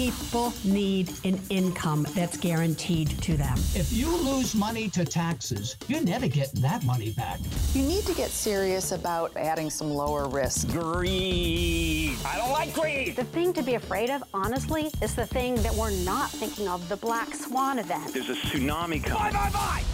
People 0.00 0.54
need 0.64 1.12
an 1.26 1.38
income 1.50 2.06
that's 2.14 2.38
guaranteed 2.38 3.10
to 3.20 3.36
them. 3.36 3.58
If 3.74 3.92
you 3.92 4.08
lose 4.16 4.54
money 4.54 4.88
to 4.88 5.04
taxes, 5.04 5.76
you're 5.88 6.00
never 6.00 6.26
getting 6.26 6.62
that 6.62 6.82
money 6.84 7.10
back. 7.10 7.38
You 7.74 7.82
need 7.82 8.06
to 8.06 8.14
get 8.14 8.30
serious 8.30 8.92
about 8.92 9.36
adding 9.36 9.68
some 9.68 9.90
lower 9.90 10.26
risk. 10.26 10.70
Greed. 10.70 12.16
I 12.24 12.38
don't 12.38 12.50
like 12.50 12.72
greed. 12.72 13.14
The 13.14 13.24
thing 13.24 13.52
to 13.52 13.62
be 13.62 13.74
afraid 13.74 14.08
of, 14.08 14.24
honestly, 14.32 14.90
is 15.02 15.14
the 15.14 15.26
thing 15.26 15.56
that 15.56 15.74
we're 15.74 15.90
not 15.90 16.30
thinking 16.30 16.66
of 16.66 16.88
the 16.88 16.96
black 16.96 17.34
swan 17.34 17.78
event. 17.78 18.14
There's 18.14 18.30
a 18.30 18.34
tsunami 18.36 19.04
coming. 19.04 19.34
Bye, 19.34 19.50
bye, 19.50 19.50
bye. 19.52 19.84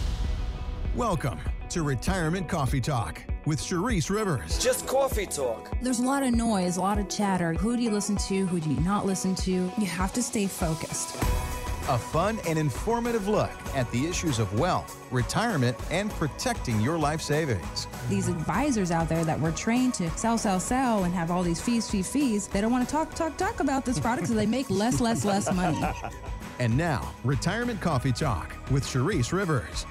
Welcome 0.95 1.41
to 1.71 1.83
Retirement 1.83 2.47
Coffee 2.47 2.79
Talk 2.79 3.21
with 3.47 3.61
Charisse 3.61 4.09
Rivers. 4.09 4.59
Just 4.59 4.85
coffee 4.85 5.25
talk. 5.25 5.71
There's 5.81 5.99
a 5.99 6.03
lot 6.03 6.21
of 6.21 6.33
noise, 6.33 6.75
a 6.75 6.81
lot 6.81 6.99
of 6.99 7.07
chatter. 7.07 7.53
Who 7.53 7.77
do 7.77 7.81
you 7.81 7.91
listen 7.91 8.17
to? 8.27 8.45
Who 8.47 8.59
do 8.59 8.69
you 8.69 8.79
not 8.81 9.05
listen 9.05 9.35
to? 9.35 9.51
You 9.51 9.85
have 9.85 10.11
to 10.13 10.21
stay 10.21 10.47
focused. 10.47 11.15
A 11.87 11.97
fun 11.97 12.39
and 12.45 12.59
informative 12.59 13.29
look 13.29 13.49
at 13.73 13.89
the 13.91 14.05
issues 14.05 14.39
of 14.39 14.59
wealth, 14.59 15.01
retirement, 15.11 15.77
and 15.89 16.11
protecting 16.11 16.81
your 16.81 16.97
life 16.97 17.21
savings. 17.21 17.87
These 18.09 18.27
advisors 18.27 18.91
out 18.91 19.07
there 19.07 19.23
that 19.23 19.39
were 19.39 19.53
trained 19.53 19.93
to 19.93 20.09
sell, 20.17 20.37
sell, 20.37 20.59
sell 20.59 21.05
and 21.05 21.13
have 21.13 21.31
all 21.31 21.41
these 21.41 21.61
fees, 21.61 21.89
fees, 21.89 22.11
fees, 22.11 22.47
they 22.47 22.59
don't 22.59 22.73
want 22.73 22.85
to 22.85 22.91
talk, 22.91 23.15
talk, 23.15 23.37
talk 23.37 23.61
about 23.61 23.85
this 23.85 23.97
product 23.97 24.27
so 24.27 24.33
they 24.33 24.45
make 24.45 24.69
less, 24.69 24.99
less, 24.99 25.23
less 25.23 25.49
money. 25.53 25.81
And 26.59 26.75
now, 26.75 27.13
Retirement 27.23 27.79
Coffee 27.81 28.11
Talk 28.11 28.55
with 28.71 28.83
Charisse 28.83 29.31
Rivers. 29.31 29.85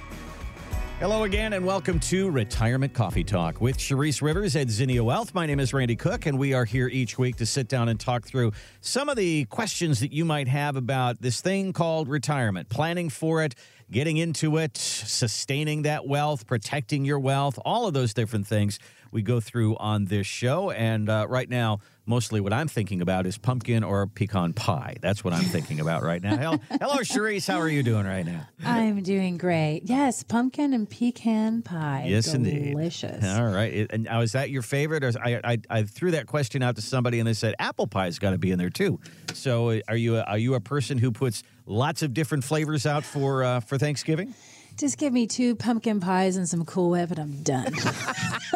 Hello 0.98 1.24
again, 1.24 1.52
and 1.52 1.66
welcome 1.66 2.00
to 2.00 2.30
Retirement 2.30 2.94
Coffee 2.94 3.22
Talk 3.22 3.60
with 3.60 3.76
Charisse 3.76 4.22
Rivers 4.22 4.56
at 4.56 4.70
Zinnia 4.70 5.04
Wealth. 5.04 5.34
My 5.34 5.44
name 5.44 5.60
is 5.60 5.74
Randy 5.74 5.94
Cook, 5.94 6.24
and 6.24 6.38
we 6.38 6.54
are 6.54 6.64
here 6.64 6.88
each 6.88 7.18
week 7.18 7.36
to 7.36 7.44
sit 7.44 7.68
down 7.68 7.90
and 7.90 8.00
talk 8.00 8.24
through 8.24 8.52
some 8.80 9.10
of 9.10 9.16
the 9.16 9.44
questions 9.44 10.00
that 10.00 10.10
you 10.10 10.24
might 10.24 10.48
have 10.48 10.74
about 10.74 11.20
this 11.20 11.42
thing 11.42 11.74
called 11.74 12.08
retirement, 12.08 12.70
planning 12.70 13.10
for 13.10 13.42
it, 13.42 13.54
getting 13.90 14.16
into 14.16 14.56
it, 14.56 14.78
sustaining 14.78 15.82
that 15.82 16.08
wealth, 16.08 16.46
protecting 16.46 17.04
your 17.04 17.18
wealth, 17.18 17.58
all 17.62 17.86
of 17.86 17.92
those 17.92 18.14
different 18.14 18.46
things 18.46 18.78
we 19.10 19.20
go 19.20 19.38
through 19.38 19.76
on 19.76 20.06
this 20.06 20.26
show. 20.26 20.70
And 20.70 21.10
uh, 21.10 21.26
right 21.28 21.50
now, 21.50 21.80
mostly 22.06 22.40
what 22.40 22.52
I'm 22.52 22.68
thinking 22.68 23.00
about 23.02 23.26
is 23.26 23.36
pumpkin 23.36 23.82
or 23.84 24.06
pecan 24.06 24.52
pie. 24.52 24.96
That's 25.00 25.24
what 25.24 25.34
I'm 25.34 25.44
thinking 25.44 25.80
about 25.80 26.02
right 26.02 26.22
now. 26.22 26.36
Hello, 26.36 26.58
hello 26.80 26.94
Charisse. 26.98 27.46
How 27.48 27.58
are 27.58 27.68
you 27.68 27.82
doing 27.82 28.06
right 28.06 28.24
now? 28.24 28.46
I'm 28.64 29.02
doing 29.02 29.36
great. 29.36 29.82
Yes, 29.84 30.22
pumpkin 30.22 30.72
and 30.72 30.88
pecan 30.88 31.62
pie. 31.62 32.04
Yes, 32.06 32.26
Delicious. 32.26 32.34
indeed. 32.34 32.70
Delicious. 32.72 33.24
All 33.24 33.46
right. 33.46 33.86
And 33.90 34.04
now, 34.04 34.20
is 34.20 34.32
that 34.32 34.50
your 34.50 34.62
favorite? 34.62 35.02
Or 35.04 35.08
is- 35.08 35.16
I, 35.16 35.40
I, 35.44 35.58
I 35.68 35.82
threw 35.82 36.12
that 36.12 36.26
question 36.26 36.62
out 36.62 36.76
to 36.76 36.82
somebody, 36.82 37.18
and 37.18 37.26
they 37.26 37.34
said 37.34 37.54
apple 37.58 37.86
pie's 37.86 38.18
got 38.18 38.30
to 38.30 38.38
be 38.38 38.50
in 38.52 38.58
there 38.58 38.70
too. 38.70 39.00
So, 39.34 39.70
uh, 39.70 39.80
are 39.88 39.96
you 39.96 40.16
a, 40.16 40.22
are 40.22 40.38
you 40.38 40.54
a 40.54 40.60
person 40.60 40.98
who 40.98 41.10
puts 41.10 41.42
lots 41.66 42.02
of 42.02 42.14
different 42.14 42.44
flavors 42.44 42.86
out 42.86 43.04
for 43.04 43.42
uh, 43.44 43.60
for 43.60 43.78
Thanksgiving? 43.78 44.34
Just 44.78 44.98
give 44.98 45.12
me 45.12 45.26
two 45.26 45.56
pumpkin 45.56 46.00
pies 46.00 46.36
and 46.36 46.46
some 46.46 46.64
Cool 46.66 46.90
Whip, 46.90 47.10
and 47.10 47.18
I'm 47.18 47.42
done. 47.42 47.72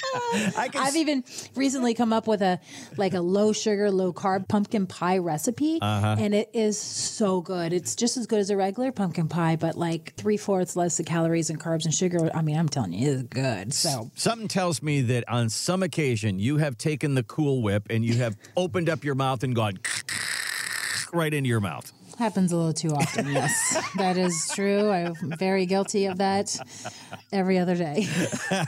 I 0.56 0.68
can 0.72 0.82
I've 0.82 0.96
even 0.96 1.24
recently 1.56 1.94
come 1.94 2.12
up 2.12 2.26
with 2.26 2.42
a 2.42 2.60
like 2.96 3.14
a 3.14 3.20
low 3.20 3.52
sugar, 3.52 3.90
low 3.90 4.12
carb 4.12 4.48
pumpkin 4.48 4.86
pie 4.86 5.18
recipe, 5.18 5.78
Uh-huh. 5.80 6.16
and 6.18 6.34
it 6.34 6.50
is 6.52 6.78
so 6.78 7.40
good. 7.40 7.72
It's 7.72 7.94
just 7.96 8.16
as 8.16 8.26
good 8.26 8.38
as 8.40 8.50
a 8.50 8.56
regular 8.56 8.92
pumpkin 8.92 9.28
pie, 9.28 9.56
but 9.56 9.76
like 9.76 10.14
three 10.16 10.36
fourths 10.36 10.76
less 10.76 10.96
the 10.96 11.04
calories 11.04 11.50
and 11.50 11.60
carbs 11.60 11.84
and 11.84 11.94
sugar. 11.94 12.30
I 12.34 12.42
mean, 12.42 12.56
I'm 12.58 12.68
telling 12.68 12.92
you, 12.92 13.12
it's 13.12 13.22
good. 13.24 13.74
So 13.74 14.10
Something 14.14 14.48
tells 14.48 14.82
me 14.82 15.00
that 15.02 15.24
on 15.28 15.48
some 15.50 15.82
occasion 15.82 16.38
you 16.38 16.56
have 16.58 16.76
taken 16.78 17.14
the 17.14 17.22
Cool 17.22 17.62
Whip 17.62 17.86
and 17.90 18.04
you 18.04 18.14
have 18.14 18.36
opened 18.56 18.88
up 18.88 19.04
your 19.04 19.14
mouth 19.14 19.42
and 19.42 19.54
gone 19.54 19.78
right 21.12 21.32
into 21.32 21.48
your 21.48 21.60
mouth. 21.60 21.92
Happens 22.22 22.52
a 22.52 22.56
little 22.56 22.72
too 22.72 22.90
often. 22.90 23.32
Yes, 23.32 23.76
that 23.96 24.16
is 24.16 24.50
true. 24.54 24.90
I'm 24.90 25.14
very 25.36 25.66
guilty 25.66 26.06
of 26.06 26.18
that 26.18 26.56
every 27.32 27.58
other 27.58 27.74
day. 27.74 28.06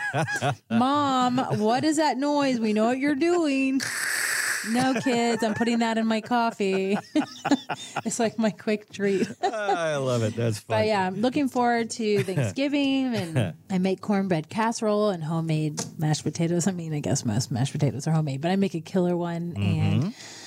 Mom, 0.71 1.39
what 1.61 1.85
is 1.85 1.99
that 1.99 2.19
noise? 2.19 2.59
We 2.59 2.73
know 2.73 2.87
what 2.87 2.99
you're 2.99 3.15
doing. 3.15 3.81
No, 4.71 4.95
kids, 4.95 5.45
I'm 5.45 5.55
putting 5.55 5.81
that 5.81 5.99
in 5.99 6.07
my 6.07 6.21
coffee. 6.21 6.99
it's 8.05 8.19
like 8.19 8.39
my 8.39 8.51
quick 8.51 8.91
treat. 8.91 9.29
I 9.43 9.97
love 9.97 10.23
it. 10.23 10.35
That's 10.35 10.59
fun. 10.59 10.79
But 10.79 10.87
yeah, 10.87 11.07
I'm 11.07 11.21
looking 11.21 11.49
forward 11.49 11.91
to 11.91 12.23
Thanksgiving 12.25 13.15
and 13.15 13.55
I 13.71 13.79
make 13.79 14.01
cornbread 14.01 14.49
casserole 14.49 15.11
and 15.11 15.23
homemade 15.23 15.85
mashed 15.99 16.25
potatoes. 16.25 16.67
I 16.67 16.73
mean, 16.73 16.93
I 16.93 17.01
guess 17.01 17.25
most 17.25 17.53
mashed 17.53 17.73
potatoes 17.73 18.09
are 18.09 18.13
homemade, 18.13 18.41
but 18.41 18.51
I 18.51 18.57
make 18.57 18.75
a 18.75 18.81
killer 18.81 19.17
one 19.17 19.55
and 19.57 20.03
mm-hmm. 20.03 20.44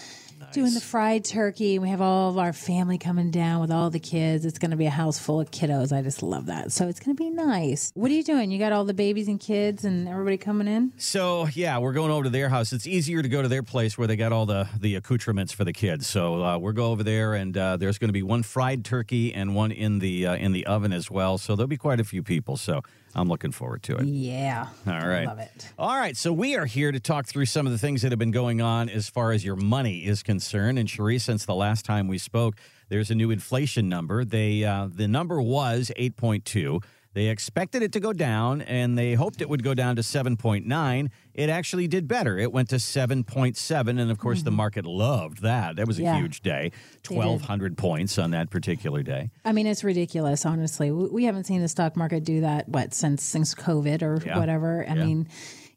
Doing 0.54 0.74
the 0.74 0.82
fried 0.82 1.26
turkey. 1.26 1.80
We 1.80 1.90
have 1.90 2.02
all 2.02 2.30
of 2.30 2.38
our 2.38 2.54
family 2.54 2.98
coming 2.98 3.32
down 3.32 3.62
with 3.62 3.72
all 3.72 3.90
the 3.90 4.00
kids. 4.00 4.46
It's 4.46 4.60
going 4.60 4.72
to 4.72 4.78
be 4.78 4.86
a 4.86 4.92
house 4.92 5.20
full 5.20 5.40
of 5.40 5.52
kiddos. 5.52 5.96
I 5.96 6.02
just 6.02 6.24
love 6.24 6.48
that. 6.48 6.72
So 6.72 6.88
it's 6.88 7.00
going 7.00 7.16
to 7.16 7.24
be 7.24 7.30
nice. 7.30 7.92
What 7.96 8.12
are 8.12 8.14
you 8.14 8.24
doing? 8.24 8.52
You 8.52 8.60
got 8.60 8.72
all 8.72 8.86
the 8.86 8.94
babies 8.94 9.28
and 9.28 9.40
kids 9.40 9.84
and 9.84 10.08
everybody 10.08 10.38
coming 10.38 10.68
in? 10.68 10.94
So 10.98 11.48
yeah, 11.54 11.78
we're 11.78 11.94
going 11.94 12.12
over 12.12 12.24
to 12.24 12.30
their 12.30 12.50
house. 12.50 12.74
It's 12.74 12.88
easier 12.88 13.22
to 13.22 13.30
go 13.30 13.42
to 13.42 13.48
their 13.48 13.64
place 13.64 13.98
where 13.98 14.08
they 14.08 14.16
got 14.16 14.32
all 14.32 14.46
the 14.46 14.68
the 14.80 14.96
accoutrements 14.96 15.52
for 15.54 15.64
the 15.64 15.74
kids. 15.74 16.08
So 16.08 16.44
uh, 16.44 16.58
we'll 16.58 16.74
go 16.74 16.92
over 16.92 17.04
there, 17.04 17.34
and 17.34 17.58
uh, 17.58 17.78
there's 17.78 17.98
going 17.98 18.10
to 18.10 18.14
be 18.14 18.24
one 18.24 18.44
fried 18.44 18.86
turkey 18.86 19.34
and 19.34 19.56
one 19.56 19.72
in 19.72 20.00
the 20.00 20.28
uh, 20.28 20.36
in 20.36 20.52
the 20.54 20.66
oven 20.66 20.94
as 20.94 21.12
well. 21.12 21.38
So 21.38 21.56
there'll 21.56 21.68
be 21.68 21.78
quite 21.78 22.00
a 22.00 22.04
few 22.04 22.24
people. 22.24 22.58
So 22.58 22.82
I'm 23.18 23.28
looking 23.28 23.52
forward 23.52 23.82
to 23.84 23.98
it. 23.98 24.06
Yeah. 24.06 24.68
All 24.86 24.94
right. 24.94 25.26
Love 25.26 25.40
it. 25.40 25.70
All 25.80 25.98
right. 25.98 26.16
So 26.16 26.32
we 26.32 26.56
are 26.56 26.66
here 26.66 26.92
to 26.92 27.00
talk 27.00 27.26
through 27.26 27.48
some 27.48 27.66
of 27.66 27.72
the 27.72 27.80
things 27.80 28.04
that 28.04 28.12
have 28.12 28.20
been 28.20 28.32
going 28.32 28.62
on 28.62 28.90
as 28.90 29.10
far 29.10 29.32
as 29.32 29.44
your 29.44 29.56
money 29.56 30.06
is 30.06 30.22
concerned. 30.22 30.78
And 30.78 30.88
Cherie, 30.90 31.18
since 31.18 31.44
the 31.46 31.56
last 31.56 31.84
time 31.84 32.08
we 32.08 32.20
spoke, 32.20 32.56
there's 32.90 33.10
a 33.10 33.16
new 33.16 33.32
inflation 33.32 33.90
number. 33.90 34.24
They 34.24 34.64
uh, 34.64 34.88
the 34.94 35.08
number 35.08 35.42
was 35.42 35.92
8.2. 35.98 36.84
They 37.14 37.28
expected 37.28 37.82
it 37.82 37.92
to 37.94 38.00
go 38.00 38.14
down, 38.14 38.62
and 38.62 38.98
they 38.98 39.14
hoped 39.14 39.42
it 39.42 39.50
would 39.50 39.64
go 39.64 39.74
down 39.74 39.96
to 39.96 40.02
7.9. 40.04 41.10
It 41.34 41.50
actually 41.50 41.88
did 41.88 42.08
better. 42.08 42.38
It 42.38 42.52
went 42.52 42.70
to 42.70 42.76
7.7, 42.76 43.88
and 44.00 44.12
of 44.12 44.20
course, 44.20 44.44
the 44.44 44.52
market 44.52 44.86
loved 44.86 45.42
that. 45.42 45.76
That 45.78 45.88
was 45.88 45.98
a 45.98 46.02
Mm-hmm. 46.04 46.06
Yeah. 46.16 46.20
huge 46.22 46.42
day 46.42 46.72
1,200 47.08 47.78
points 47.78 48.18
on 48.20 48.32
that 48.32 48.50
particular 48.52 49.02
day. 49.04 49.32
I 49.44 49.52
mean, 49.52 49.66
it's 49.68 49.84
ridiculous, 49.84 50.46
honestly. 50.46 50.92
We 50.92 51.24
haven't 51.24 51.46
seen 51.46 51.62
the 51.62 51.68
stock 51.68 51.96
market 51.96 52.24
do 52.24 52.42
that, 52.42 52.70
what, 52.70 52.94
since 52.94 53.24
since 53.24 53.56
COVID 53.56 54.02
or 54.04 54.22
Yeah. 54.26 54.38
whatever. 54.38 54.86
I 54.88 54.94
Yeah. 54.94 55.06
mean, 55.06 55.28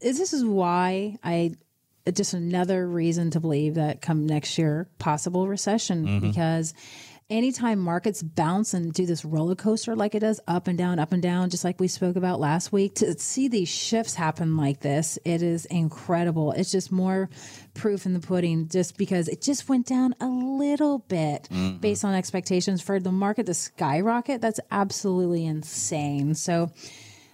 is- 0.00 0.18
this 0.18 0.32
is 0.34 0.44
why 0.44 1.16
I 1.24 1.52
just 2.12 2.34
another 2.34 2.88
reason 2.88 3.30
to 3.30 3.40
believe 3.40 3.74
that 3.74 4.00
come 4.00 4.26
next 4.26 4.58
year, 4.58 4.88
possible 4.98 5.46
recession, 5.48 6.06
Mm-hmm. 6.06 6.26
because 6.28 6.74
anytime 7.30 7.78
markets 7.78 8.22
bounce 8.22 8.74
and 8.74 8.92
do 8.92 9.06
this 9.06 9.24
roller 9.24 9.54
coaster 9.54 9.94
like 9.94 10.14
it 10.14 10.20
does, 10.20 10.40
up 10.46 10.68
and 10.68 10.76
down, 10.76 10.98
up 10.98 11.12
and 11.12 11.22
down, 11.22 11.48
just 11.48 11.64
like 11.64 11.80
we 11.80 11.88
spoke 11.88 12.16
about 12.16 12.40
last 12.40 12.72
week, 12.72 12.96
to 12.96 13.18
see 13.18 13.48
these 13.48 13.68
shifts 13.68 14.14
happen 14.14 14.56
like 14.56 14.80
this, 14.80 15.18
it 15.24 15.42
is 15.42 15.64
incredible. 15.66 16.52
It's 16.52 16.70
just 16.70 16.90
more 16.90 17.30
proof 17.74 18.04
in 18.04 18.12
the 18.12 18.20
pudding 18.20 18.68
just 18.68 18.98
because 18.98 19.28
it 19.28 19.40
just 19.40 19.68
went 19.68 19.86
down 19.86 20.14
a 20.20 20.26
little 20.26 20.98
bit 20.98 21.48
mm-hmm. 21.50 21.78
based 21.78 22.04
on 22.04 22.14
expectations 22.14 22.82
for 22.82 22.98
the 22.98 23.12
market 23.12 23.46
to 23.46 23.54
skyrocket. 23.54 24.40
That's 24.40 24.60
absolutely 24.70 25.46
insane. 25.46 26.34
So, 26.34 26.72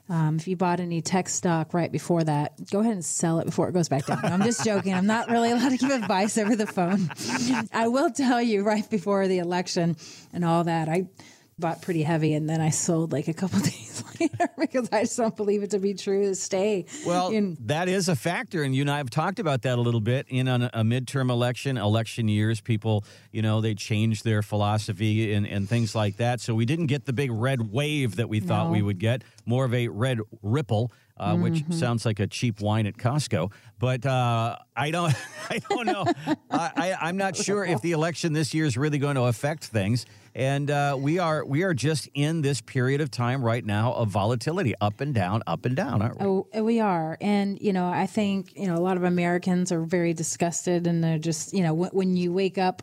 um, 0.09 0.37
if 0.37 0.47
you 0.47 0.57
bought 0.57 0.79
any 0.79 1.03
tech 1.03 1.29
stock 1.29 1.75
right 1.75 1.91
before 1.91 2.23
that, 2.23 2.71
go 2.71 2.81
ahead 2.81 2.93
and 2.93 3.05
sell 3.05 3.41
it 3.41 3.45
before 3.45 3.69
it 3.69 3.73
goes 3.73 3.89
back 3.89 4.07
down. 4.07 4.21
No, 4.23 4.29
I'm 4.29 4.43
just 4.43 4.65
joking. 4.65 4.95
I'm 4.95 5.07
not 5.07 5.29
really 5.29 5.51
allowed 5.51 5.71
to 5.71 5.77
give 5.77 5.91
advice 5.91 6.39
over 6.39 6.55
the 6.55 6.67
phone. 6.67 7.11
I 7.73 7.89
will 7.89 8.11
tell 8.11 8.41
you 8.41 8.63
right 8.63 8.89
before 8.89 9.27
the 9.27 9.39
election 9.39 9.97
and 10.33 10.45
all 10.45 10.65
that, 10.65 10.89
I 10.89 11.07
bought 11.59 11.81
pretty 11.81 12.03
heavy 12.03 12.35
and 12.35 12.51
then 12.51 12.61
I 12.61 12.69
sold 12.69 13.13
like 13.13 13.29
a 13.29 13.33
couple 13.33 13.59
days 13.61 14.05
later 14.21 14.49
because 14.59 14.91
I 14.93 15.03
just 15.05 15.17
don't 15.17 15.35
believe 15.35 15.63
it 15.63 15.71
to 15.71 15.79
be 15.79 15.95
true 15.95 16.25
to 16.25 16.35
stay. 16.35 16.85
Well, 17.07 17.31
in, 17.31 17.57
that 17.61 17.89
is 17.89 18.11
a 18.11 18.17
factor, 18.17 18.63
and 18.63 18.75
you 18.75 18.83
and 18.83 18.91
I 18.91 18.99
have 18.99 19.09
talked 19.09 19.39
about 19.39 19.63
that 19.63 19.79
a 19.79 19.81
little 19.81 20.01
bit. 20.03 20.27
In 20.29 20.49
a, 20.49 20.71
a 20.75 20.83
midterm 20.83 21.31
election, 21.31 21.79
election 21.79 22.29
years, 22.29 22.61
people, 22.61 23.05
you 23.33 23.41
know, 23.41 23.63
they 23.63 23.75
change 23.75 24.23
their 24.23 24.43
philosophy 24.43 25.33
and, 25.33 25.47
and 25.47 25.67
things 25.67 25.95
like 25.95 26.19
that. 26.19 26.41
So 26.43 26.55
we 26.55 26.67
didn't 26.67 26.87
get 26.87 27.07
the 27.07 27.13
big 27.15 27.31
red 27.33 27.73
wave 27.73 28.17
that 28.17 28.29
we 28.29 28.41
thought 28.41 28.67
No. 28.67 28.73
we 28.73 28.83
would 28.83 28.99
get. 28.99 29.23
More 29.47 29.65
of 29.65 29.73
a 29.73 29.89
red 29.89 30.21
ripple, 30.43 30.93
uh, 31.17 31.37
which 31.37 31.55
Mm-hmm. 31.55 31.73
sounds 31.73 32.05
like 32.05 32.21
a 32.21 32.27
cheap 32.27 32.61
wine 32.61 32.87
at 32.87 32.97
Costco. 32.97 33.51
But 33.79 34.05
uh, 34.07 34.57
I 34.77 34.91
don't, 34.91 35.15
I 35.51 35.59
don't 35.69 35.87
know. 35.87 36.05
I, 36.51 36.71
I, 36.77 36.97
I'm 37.09 37.17
not 37.17 37.37
sure 37.37 37.65
if 37.65 37.81
the 37.83 37.93
election 37.93 38.33
this 38.33 38.55
year 38.55 38.65
is 38.65 38.77
really 38.77 38.99
going 38.99 39.17
to 39.17 39.25
affect 39.25 39.65
things. 39.65 40.07
And 40.35 40.71
uh, 40.71 40.97
we 41.01 41.19
are 41.19 41.47
we 41.47 41.63
are 41.63 41.73
just 41.73 42.09
in 42.13 42.43
this 42.43 42.61
period 42.61 43.01
of 43.01 43.11
time 43.11 43.43
right 43.43 43.65
now 43.65 43.95
of 43.95 44.09
volatility, 44.09 44.75
up 44.83 45.01
and 45.01 45.15
down, 45.15 45.43
up 45.47 45.65
and 45.65 45.75
down, 45.75 46.03
aren't 46.03 46.21
we? 46.21 46.27
Oh, 46.27 46.47
we 46.63 46.79
are. 46.81 47.17
And, 47.23 47.59
you 47.61 47.73
know, 47.73 47.87
I 47.89 48.07
think, 48.07 48.53
you 48.55 48.67
know, 48.67 48.75
a 48.77 48.85
lot 48.85 48.99
of 48.99 49.05
Americans 49.05 49.73
are 49.73 49.81
very 49.81 50.13
disgusted 50.13 50.87
and 50.87 51.03
they're 51.03 51.19
just, 51.19 51.55
you 51.55 51.63
know, 51.63 51.73
when 51.73 52.17
you 52.17 52.33
wake 52.35 52.59
up 52.59 52.83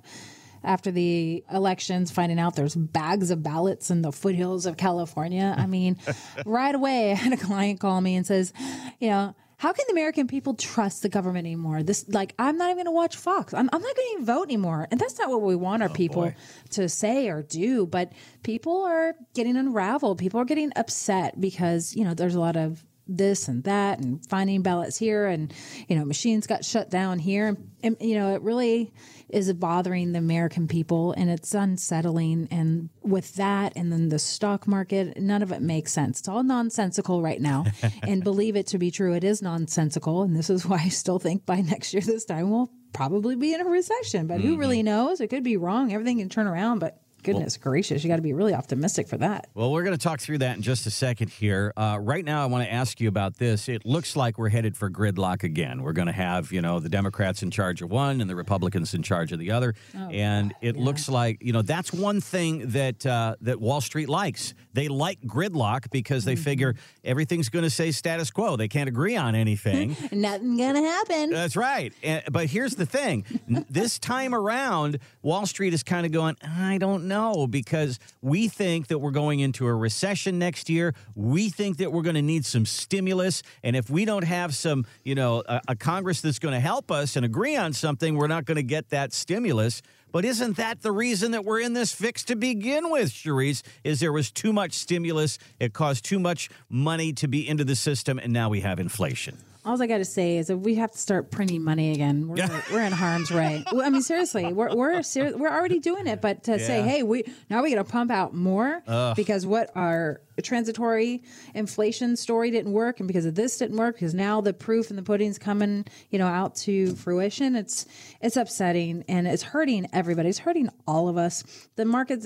after 0.63 0.91
the 0.91 1.43
elections, 1.51 2.11
finding 2.11 2.39
out 2.39 2.55
there's 2.55 2.75
bags 2.75 3.31
of 3.31 3.43
ballots 3.43 3.91
in 3.91 4.01
the 4.01 4.11
foothills 4.11 4.65
of 4.65 4.77
California. 4.77 5.53
I 5.57 5.67
mean, 5.67 5.97
right 6.45 6.73
away, 6.73 7.11
I 7.11 7.15
had 7.15 7.33
a 7.33 7.37
client 7.37 7.79
call 7.79 7.99
me 8.01 8.15
and 8.15 8.25
says, 8.25 8.53
you 8.99 9.09
know, 9.09 9.35
How 9.57 9.71
can 9.71 9.85
the 9.87 9.93
American 9.93 10.27
people 10.27 10.55
trust 10.55 11.03
the 11.03 11.09
government 11.09 11.45
anymore? 11.45 11.83
This, 11.83 12.03
like, 12.09 12.35
I'm 12.37 12.57
not 12.57 12.65
even 12.65 12.77
going 12.77 12.85
to 12.85 12.91
watch 12.91 13.15
Fox. 13.15 13.53
I'm, 13.53 13.69
I'm 13.71 13.81
not 13.81 13.95
going 13.95 14.07
to 14.07 14.11
even 14.13 14.25
vote 14.25 14.43
anymore. 14.43 14.89
And 14.91 14.99
that's 14.99 15.17
not 15.17 15.29
what 15.29 15.41
we 15.41 15.55
want 15.55 15.83
our 15.83 15.89
oh, 15.89 15.93
people 15.93 16.23
boy. 16.23 16.35
to 16.71 16.89
say 16.89 17.29
or 17.29 17.43
do. 17.43 17.85
But 17.85 18.11
people 18.43 18.83
are 18.83 19.15
getting 19.33 19.55
unraveled. 19.55 20.17
People 20.17 20.41
are 20.41 20.45
getting 20.45 20.71
upset 20.75 21.39
because, 21.39 21.95
you 21.95 22.03
know, 22.03 22.13
there's 22.13 22.35
a 22.35 22.41
lot 22.41 22.57
of 22.57 22.83
this 23.07 23.47
and 23.47 23.63
that 23.65 23.99
and 23.99 24.25
finding 24.27 24.61
ballots 24.61 24.97
here 24.97 25.25
and 25.25 25.53
you 25.87 25.95
know 25.95 26.05
machines 26.05 26.47
got 26.47 26.63
shut 26.63 26.89
down 26.89 27.19
here. 27.19 27.47
And, 27.47 27.71
and, 27.83 27.97
you 27.99 28.15
know 28.15 28.33
it 28.33 28.41
really 28.41 28.93
is 29.29 29.51
bothering 29.53 30.11
the 30.11 30.19
american 30.19 30.67
people 30.67 31.13
and 31.13 31.29
it's 31.29 31.53
unsettling. 31.53 32.47
And 32.51 32.89
with 33.01 33.35
that 33.35 33.73
and 33.75 33.91
then 33.91 34.09
the 34.09 34.19
stock 34.19 34.67
market 34.67 35.19
none 35.19 35.41
of 35.41 35.51
it 35.51 35.61
makes 35.61 35.91
sense. 35.91 36.19
It's 36.19 36.29
all 36.29 36.43
nonsensical 36.43 37.21
right 37.21 37.41
now. 37.41 37.65
And 38.03 38.23
believe 38.23 38.55
it 38.55 38.67
to 38.67 38.77
be 38.77 38.91
true 38.91 39.13
it 39.13 39.23
is 39.23 39.41
nonsensical. 39.41 40.23
And 40.23 40.35
this 40.35 40.49
is 40.49 40.65
why 40.65 40.77
i 40.77 40.89
still 40.89 41.19
think 41.19 41.45
by 41.45 41.61
next 41.61 41.93
year 41.93 42.01
this 42.01 42.25
time 42.25 42.49
we'll 42.49 42.71
probably 42.93 43.35
be 43.35 43.53
in 43.53 43.61
a 43.61 43.65
recession. 43.65 44.27
But 44.27 44.39
who 44.39 44.51
mm-hmm. 44.51 44.59
really 44.59 44.83
knows? 44.83 45.19
It 45.19 45.27
could 45.27 45.43
be 45.43 45.57
wrong. 45.57 45.91
Everything 45.91 46.19
can 46.19 46.29
turn 46.29 46.47
around. 46.47 46.79
But 46.79 47.02
goodness 47.23 47.57
gracious 47.57 48.03
you 48.03 48.09
got 48.09 48.17
to 48.17 48.21
be 48.21 48.33
really 48.33 48.53
optimistic 48.53 49.07
for 49.07 49.17
that 49.17 49.47
Well, 49.53 49.71
we're 49.71 49.83
going 49.83 49.97
to 49.97 50.03
talk 50.03 50.19
through 50.19 50.39
that 50.39 50.55
in 50.55 50.61
just 50.61 50.85
a 50.85 50.91
second 50.91 51.29
here. 51.29 51.73
Uh, 51.77 51.97
right 52.01 52.25
now, 52.25 52.41
I 52.43 52.45
want 52.47 52.65
to 52.65 52.73
ask 52.73 52.99
you 52.99 53.07
about 53.07 53.37
this. 53.37 53.69
It 53.69 53.85
looks 53.85 54.15
like 54.15 54.37
we're 54.37 54.49
headed 54.49 54.75
for 54.75 54.89
gridlock 54.89 55.43
again. 55.43 55.83
We're 55.83 55.93
going 55.93 56.07
to 56.07 56.13
have, 56.13 56.51
you 56.51 56.61
know, 56.61 56.79
the 56.79 56.89
Democrats 56.89 57.43
in 57.43 57.51
charge 57.51 57.81
of 57.81 57.91
one 57.91 58.19
and 58.21 58.29
the 58.29 58.35
Republicans 58.35 58.93
in 58.93 59.03
charge 59.03 59.31
of 59.31 59.39
the 59.39 59.51
other. 59.51 59.75
and 60.11 60.53
it 60.61 60.75
looks 60.75 61.07
like, 61.09 61.43
you 61.43 61.53
know, 61.53 61.61
that's 61.61 61.93
one 61.93 62.19
thing 62.21 62.69
that 62.69 63.05
uh, 63.05 63.35
that 63.41 63.59
Wall 63.61 63.81
Street 63.81 64.09
likes. 64.09 64.53
They 64.73 64.87
like 64.87 65.21
gridlock 65.21 65.91
because 65.91 66.25
they 66.25 66.35
figure 66.35 66.75
everything's 67.03 67.49
going 67.49 67.63
to 67.63 67.69
say 67.69 67.91
status 67.91 68.31
quo. 68.31 68.55
They 68.55 68.67
can't 68.67 68.89
agree 68.89 69.15
on 69.15 69.35
anything. 69.35 69.95
nothing 70.11 70.57
gonna 70.57 70.81
happen 70.81 71.29
That's 71.29 71.55
right. 71.55 71.93
And, 72.01 72.23
but 72.31 72.47
here's 72.47 72.75
the 72.75 72.85
thing 72.85 73.25
this 73.69 73.99
time 73.99 74.33
around, 74.33 74.99
Wall 75.21 75.45
Street 75.45 75.73
is 75.73 75.83
kind 75.83 76.05
of 76.05 76.11
going, 76.11 76.37
I 76.43 76.77
don't 76.79 77.07
know, 77.07 77.12
because 77.47 77.99
we 78.21 78.47
think 78.47 78.87
that 78.87 78.99
we're 78.99 79.11
going 79.11 79.39
into 79.39 79.65
a 79.65 79.73
recession 79.73 80.39
next 80.39 80.69
year. 80.69 80.93
We 81.15 81.49
think 81.49 81.77
that 81.77 81.91
we're 81.91 82.01
going 82.01 82.15
to 82.15 82.21
need 82.21 82.45
some 82.45 82.65
stimulus. 82.65 83.43
And 83.63 83.75
if 83.75 83.89
we 83.89 84.05
don't 84.05 84.23
have 84.23 84.55
some, 84.55 84.85
you 85.03 85.15
know, 85.15 85.43
a, 85.47 85.61
a 85.69 85.75
Congress 85.75 86.21
that's 86.21 86.39
going 86.39 86.53
to 86.53 86.59
help 86.59 86.91
us 86.91 87.15
and 87.15 87.25
agree 87.25 87.55
on 87.55 87.73
something, 87.73 88.15
we're 88.15 88.27
not 88.27 88.45
going 88.45 88.55
to 88.55 88.63
get 88.63 88.89
that 88.89 89.13
stimulus. 89.13 89.81
But 90.11 90.25
isn't 90.25 90.57
that 90.57 90.81
the 90.81 90.91
reason 90.91 91.31
that 91.31 91.43
we're 91.43 91.61
in 91.61 91.73
this 91.73 91.91
fix 91.91 92.23
to 92.25 92.35
begin 92.35 92.91
with, 92.91 93.09
Charisse? 93.09 93.63
Is 93.83 93.99
there 93.99 94.13
was 94.13 94.31
too 94.31 94.53
much 94.53 94.73
stimulus, 94.73 95.39
it 95.59 95.73
caused 95.73 96.05
too 96.05 96.19
much 96.19 96.49
money 96.69 97.13
to 97.13 97.27
be 97.27 97.47
into 97.47 97.63
the 97.63 97.75
system, 97.75 98.19
and 98.19 98.31
now 98.31 98.49
we 98.49 98.61
have 98.61 98.79
inflation. 98.79 99.37
All 99.65 99.81
I 99.81 99.87
got 99.87 99.99
to 99.99 100.05
say 100.05 100.37
is 100.37 100.47
that 100.47 100.57
we 100.57 100.75
have 100.75 100.91
to 100.91 100.97
start 100.97 101.31
printing 101.31 101.63
money 101.63 101.91
again. 101.91 102.27
We're, 102.27 102.35
we're 102.71 102.81
in 102.83 102.91
harm's 102.91 103.31
way. 103.31 103.63
I 103.67 103.89
mean, 103.89 104.01
seriously, 104.01 104.51
we're 104.51 104.75
we're 104.75 105.01
ser- 105.03 105.37
we're 105.37 105.49
already 105.51 105.79
doing 105.79 106.05
it, 106.07 106.19
but 106.21 106.43
to 106.43 106.59
say, 106.59 106.81
hey, 106.81 107.03
we 107.03 107.23
now 107.49 107.63
we 107.63 107.73
got 107.73 107.85
to 107.85 107.89
pump 107.91 108.11
out 108.11 108.33
more 108.33 108.81
because 109.15 109.45
what 109.45 109.71
our 109.75 110.21
transitory 110.41 111.23
inflation 111.53 112.15
story 112.15 112.51
didn't 112.51 112.73
work, 112.73 112.99
and 112.99 113.07
because 113.07 113.25
of 113.25 113.35
this 113.35 113.57
didn't 113.57 113.77
work, 113.77 113.95
because 113.95 114.13
now 114.13 114.41
the 114.41 114.53
proof 114.53 114.89
and 114.89 114.97
the 114.97 115.03
pudding's 115.03 115.37
coming, 115.37 115.85
you 116.09 116.19
know, 116.19 116.27
out 116.27 116.55
to 116.55 116.95
fruition. 116.95 117.55
It's 117.55 117.85
it's 118.21 118.35
upsetting 118.37 119.03
and 119.07 119.27
it's 119.27 119.43
hurting 119.43 119.87
everybody. 119.93 120.29
It's 120.29 120.39
hurting 120.39 120.69
all 120.87 121.07
of 121.07 121.17
us. 121.17 121.43
The 121.75 121.85
market 121.85 122.25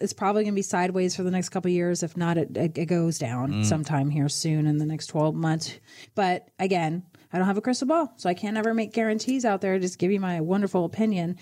is 0.00 0.12
probably 0.12 0.42
going 0.44 0.52
to 0.52 0.56
be 0.56 0.62
sideways 0.62 1.16
for 1.16 1.22
the 1.22 1.30
next 1.30 1.48
couple 1.48 1.68
of 1.68 1.74
years. 1.74 2.02
If 2.02 2.16
not, 2.16 2.36
it, 2.38 2.56
it, 2.56 2.78
it 2.78 2.86
goes 2.86 3.18
down 3.18 3.52
mm. 3.52 3.64
sometime 3.64 4.10
here 4.10 4.28
soon 4.28 4.66
in 4.66 4.78
the 4.78 4.86
next 4.86 5.06
twelve 5.06 5.34
months. 5.34 5.78
But 6.14 6.48
again, 6.58 7.02
I 7.32 7.38
don't 7.38 7.46
have 7.46 7.58
a 7.58 7.62
crystal 7.62 7.88
ball, 7.88 8.12
so 8.16 8.28
I 8.28 8.34
can't 8.34 8.56
ever 8.56 8.74
make 8.74 8.92
guarantees 8.92 9.44
out 9.44 9.60
there. 9.60 9.78
Just 9.78 9.98
give 9.98 10.12
you 10.12 10.20
my 10.20 10.40
wonderful 10.40 10.84
opinion. 10.84 11.38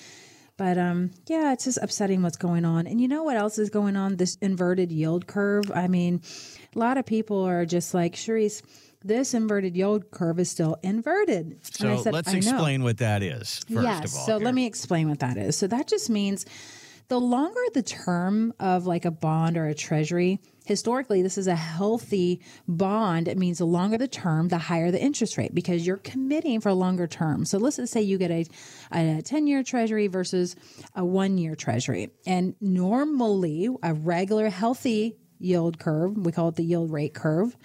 But 0.57 0.79
um, 0.79 1.11
yeah, 1.27 1.53
it's 1.53 1.65
just 1.65 1.79
upsetting 1.83 2.23
what's 2.23 2.37
going 2.37 2.65
on. 2.65 2.87
And 2.87 3.01
you 3.01 3.09
know 3.09 3.25
what 3.25 3.37
else 3.37 3.59
is 3.59 3.71
going 3.71 3.97
on? 3.97 4.17
This 4.17 4.37
inverted 4.41 4.93
yield 4.93 5.27
curve. 5.27 5.65
I 5.75 5.89
mean, 5.89 6.21
a 6.75 6.79
lot 6.79 6.97
of 6.97 7.05
people 7.07 7.43
are 7.43 7.67
just 7.67 7.93
like, 7.93 8.15
Charisse, 8.15 8.63
this 9.03 9.35
inverted 9.35 9.77
yield 9.77 10.11
curve 10.13 10.39
is 10.39 10.49
still 10.51 10.77
inverted. 10.83 11.47
And 11.47 11.59
So 11.65 11.93
I 11.93 11.97
said, 11.97 12.13
let's 12.15 12.29
"I 12.29 12.33
know." 12.33 12.39
explain 12.39 12.85
what 12.85 12.99
that 12.99 13.23
is 13.23 13.59
first 13.69 13.83
yes. 13.83 14.13
of 14.15 14.19
all. 14.21 14.27
so 14.27 14.37
here. 14.39 14.45
let 14.45 14.55
me 14.55 14.65
explain 14.67 15.09
what 15.09 15.19
that 15.19 15.37
is. 15.37 15.57
So 15.57 15.67
that 15.67 15.89
just 15.89 16.09
means 16.09 16.47
the 17.09 17.21
longer 17.21 17.61
the 17.75 17.83
term 17.83 18.55
of 18.61 18.87
like 18.87 19.05
a 19.05 19.11
bond 19.11 19.57
or 19.59 19.67
a 19.67 19.75
treasury, 19.75 20.41
historically, 20.65 21.23
this 21.23 21.39
is 21.39 21.47
a 21.47 21.55
healthy 21.55 22.41
bond. 22.67 23.29
It 23.29 23.39
means 23.39 23.59
the 23.59 23.67
longer 23.67 23.99
the 23.99 24.09
term, 24.09 24.49
the 24.49 24.59
higher 24.59 24.91
the 24.91 25.01
interest 25.01 25.37
rate 25.37 25.55
because 25.55 25.87
you're 25.87 25.99
committing 25.99 26.61
for 26.61 26.71
a 26.71 26.75
longer 26.75 27.07
term. 27.07 27.45
So 27.45 27.59
let's 27.59 27.77
just 27.77 27.93
say 27.93 28.03
you 28.03 28.19
get 28.19 28.31
a, 28.31 28.47
a 28.93 29.23
10 29.23 29.47
year 29.47 29.63
treasury 29.63 30.07
versus 30.07 30.57
a 30.95 31.05
one 31.05 31.39
year 31.39 31.55
treasury. 31.55 32.11
And 32.27 32.55
normally, 32.61 33.69
a 33.83 33.95
regular 33.95 34.49
healthy 34.49 35.17
yield 35.39 35.79
curve, 35.79 36.17
we 36.17 36.33
call 36.33 36.49
it 36.49 36.57
the 36.57 36.65
yield 36.65 36.91
rate 36.91 37.15
curve, 37.15 37.57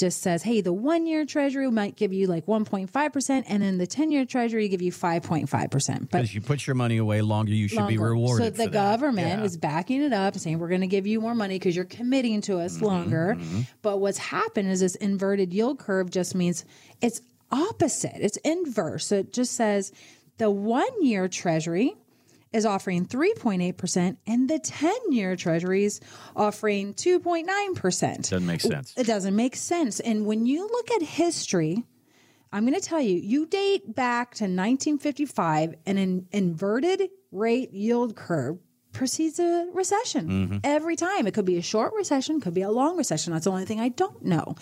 just 0.00 0.20
says, 0.22 0.42
hey, 0.42 0.60
the 0.60 0.72
one 0.72 1.06
year 1.06 1.24
treasury 1.24 1.70
might 1.70 1.94
give 1.96 2.12
you 2.12 2.26
like 2.26 2.46
1.5%, 2.46 3.44
and 3.46 3.62
then 3.62 3.78
the 3.78 3.86
10 3.86 4.10
year 4.10 4.24
treasury 4.24 4.66
give 4.68 4.82
you 4.82 4.90
5.5%. 4.90 6.00
But 6.00 6.10
because 6.10 6.34
you 6.34 6.40
put 6.40 6.66
your 6.66 6.74
money 6.74 6.96
away 6.96 7.20
longer, 7.22 7.52
you 7.52 7.68
should 7.68 7.86
be 7.86 7.98
rewarded. 7.98 8.56
So 8.56 8.64
the 8.64 8.70
government 8.70 9.40
Yeah. 9.40 9.44
is 9.46 9.56
backing 9.56 10.02
it 10.02 10.12
up, 10.12 10.36
saying 10.36 10.58
we're 10.58 10.68
going 10.68 10.80
to 10.80 10.86
give 10.88 11.06
you 11.06 11.20
more 11.20 11.34
money 11.34 11.56
because 11.58 11.76
you're 11.76 11.84
committing 11.84 12.40
to 12.42 12.52
Mm-hmm, 12.52 12.60
us 12.66 12.82
longer. 12.82 13.38
But 13.82 13.98
what's 13.98 14.18
happened 14.18 14.70
is 14.70 14.80
this 14.80 14.96
inverted 14.96 15.52
yield 15.52 15.78
curve 15.78 16.10
just 16.10 16.34
means 16.34 16.64
it's 17.00 17.20
opposite. 17.52 18.16
It's 18.16 18.36
inverse. 18.38 19.06
So 19.06 19.16
it 19.16 19.32
just 19.32 19.52
says 19.52 19.92
the 20.38 20.50
one 20.50 21.04
year 21.04 21.28
treasury 21.28 21.94
is 22.52 22.66
offering 22.66 23.06
3.8% 23.06 24.16
and 24.26 24.48
the 24.48 24.58
10 24.58 24.92
year 25.10 25.36
treasury 25.36 25.84
is 25.84 26.00
offering 26.34 26.94
2.9%. 26.94 28.30
Doesn't 28.30 28.46
make 28.46 28.60
sense. 28.60 28.94
It 28.96 29.06
doesn't 29.06 29.36
make 29.36 29.56
sense. 29.56 30.00
And 30.00 30.26
when 30.26 30.46
you 30.46 30.66
look 30.66 30.90
at 30.90 31.02
history, 31.02 31.84
I'm 32.52 32.66
going 32.66 32.78
to 32.78 32.86
tell 32.86 33.00
you, 33.00 33.16
you 33.16 33.46
date 33.46 33.94
back 33.94 34.34
to 34.36 34.44
1955, 34.44 35.74
and 35.86 35.98
an 35.98 36.26
inverted 36.32 37.08
rate 37.30 37.72
yield 37.72 38.16
curve 38.16 38.58
precedes 38.92 39.38
a 39.38 39.68
recession 39.72 40.28
mm-hmm. 40.28 40.58
every 40.64 40.96
time. 40.96 41.28
It 41.28 41.34
could 41.34 41.44
be 41.44 41.58
a 41.58 41.62
short 41.62 41.92
recession, 41.94 42.40
could 42.40 42.54
be 42.54 42.62
a 42.62 42.70
long 42.70 42.96
recession. 42.96 43.32
That's 43.32 43.44
the 43.44 43.52
only 43.52 43.66
thing 43.66 43.78
I 43.78 43.90
don't 43.90 44.24
know. 44.24 44.56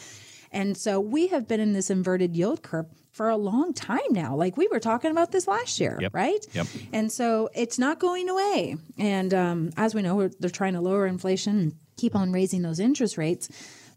And 0.50 0.76
so 0.76 1.00
we 1.00 1.28
have 1.28 1.48
been 1.48 1.60
in 1.60 1.72
this 1.72 1.90
inverted 1.90 2.36
yield 2.36 2.62
curve 2.62 2.86
for 3.18 3.28
a 3.28 3.36
long 3.36 3.74
time 3.74 3.98
now. 4.10 4.36
Like 4.36 4.56
we 4.56 4.68
were 4.68 4.78
talking 4.78 5.10
about 5.10 5.32
this 5.32 5.46
last 5.48 5.80
year, 5.80 5.98
Yep. 6.00 6.14
right? 6.14 6.46
Yep. 6.52 6.66
And 6.92 7.10
so 7.12 7.50
it's 7.52 7.78
not 7.78 7.98
going 7.98 8.28
away. 8.28 8.76
And 8.96 9.34
um, 9.34 9.70
as 9.76 9.92
we 9.94 10.02
know, 10.02 10.28
they're 10.38 10.48
trying 10.50 10.74
to 10.74 10.80
lower 10.80 11.04
inflation 11.06 11.58
and 11.58 11.74
keep 11.96 12.14
on 12.14 12.30
raising 12.32 12.62
those 12.62 12.78
interest 12.78 13.18
rates. 13.18 13.48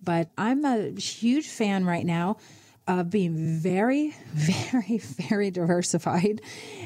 But 0.04 0.32
I'm 0.40 0.66
a 0.66 0.90
huge 1.00 1.48
fan 1.48 1.86
right 1.86 2.04
now 2.06 2.38
of 2.88 3.12
being 3.12 3.36
very, 3.62 4.16
very, 4.34 4.98
very 4.98 5.52
diversified 5.52 6.42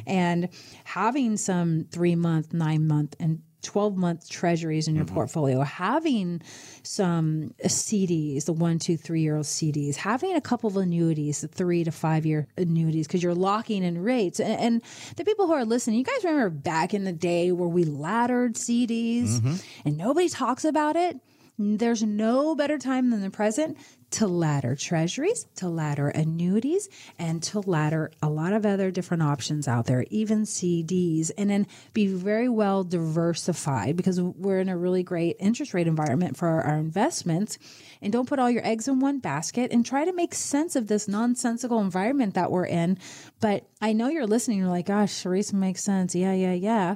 and 0.06 0.50
having 0.84 1.38
some 1.38 1.86
three 1.90 2.16
month, 2.16 2.54
nine 2.54 2.86
month, 2.86 3.16
and 3.18 3.42
12 3.66 3.98
month 3.98 4.30
treasuries 4.30 4.88
in 4.88 4.96
your 4.96 5.06
mm-hmm. 5.06 5.16
portfolio, 5.16 5.62
having 5.62 6.42
some 6.84 7.54
uh, 7.64 7.68
CDs, 7.68 8.46
the 8.46 8.54
one, 8.54 8.80
two, 8.80 8.96
three 8.98 9.22
year 9.22 9.36
old 9.36 9.46
CDs, 9.46 9.96
having 9.96 10.36
a 10.36 10.42
couple 10.42 10.70
of 10.70 10.78
annuities, 10.78 11.42
the 11.42 11.48
three 11.48 11.84
to 11.84 11.92
five 11.92 12.26
year 12.26 12.48
annuities, 12.58 13.08
because 13.08 13.22
you're 13.22 13.36
locking 13.36 13.84
in 13.84 14.02
rates. 14.02 14.40
And, 14.40 14.60
and 14.60 14.82
the 15.18 15.26
people 15.26 15.48
who 15.48 15.54
are 15.54 15.66
listening, 15.66 15.98
you 15.98 16.06
guys 16.06 16.24
remember 16.24 16.50
back 16.50 16.94
in 16.94 17.04
the 17.04 17.14
day 17.14 17.52
where 17.52 17.68
we 17.68 17.84
laddered 17.84 18.56
CDs 18.56 19.40
mm-hmm. 19.40 19.56
and 19.86 19.98
nobody 19.98 20.30
talks 20.30 20.64
about 20.64 20.96
it? 20.96 21.20
There's 21.58 22.04
no 22.04 22.54
better 22.54 22.78
time 22.78 23.12
than 23.12 23.22
the 23.22 23.30
present 23.30 23.78
to 24.16 24.28
ladder 24.28 24.78
treasuries, 24.78 25.46
to 25.58 25.68
ladder 25.68 26.08
annuities, 26.08 26.88
and 27.20 27.44
to 27.44 27.60
ladder 27.60 28.10
a 28.22 28.30
lot 28.30 28.54
of 28.54 28.66
other 28.66 28.90
different 28.90 29.22
options 29.22 29.68
out 29.68 29.88
there, 29.88 30.06
even 30.10 30.44
CDs, 30.44 31.32
and 31.38 31.50
then 31.50 31.68
be 31.94 32.08
very 32.08 32.48
well 32.48 32.86
diversified 32.86 33.98
because 33.98 34.22
we're 34.22 34.62
in 34.62 34.70
a 34.70 34.78
really 34.78 35.04
great 35.04 35.36
interest 35.38 35.74
rate 35.74 35.86
environment 35.86 36.38
for 36.38 36.48
our 36.48 36.78
investments. 36.78 37.58
And 38.02 38.14
don't 38.14 38.30
put 38.30 38.40
all 38.40 38.50
your 38.50 38.66
eggs 38.66 38.88
in 38.88 39.02
one 39.02 39.20
basket 39.20 39.74
and 39.74 39.86
try 39.86 40.06
to 40.06 40.14
make 40.14 40.34
sense 40.34 40.78
of 40.78 40.88
this 40.88 41.10
nonsensical 41.10 41.82
environment 41.82 42.36
that 42.36 42.52
we're 42.52 42.68
in. 42.68 42.98
But 43.42 43.68
I 43.82 43.92
know 43.92 44.08
you're 44.08 44.28
listening, 44.28 44.60
you're 44.60 44.70
like, 44.70 44.86
gosh, 44.86 45.12
Charisse 45.12 45.52
makes 45.52 45.84
sense. 45.84 46.16
Yeah, 46.16 46.34
yeah, 46.34 46.54
yeah 46.54 46.96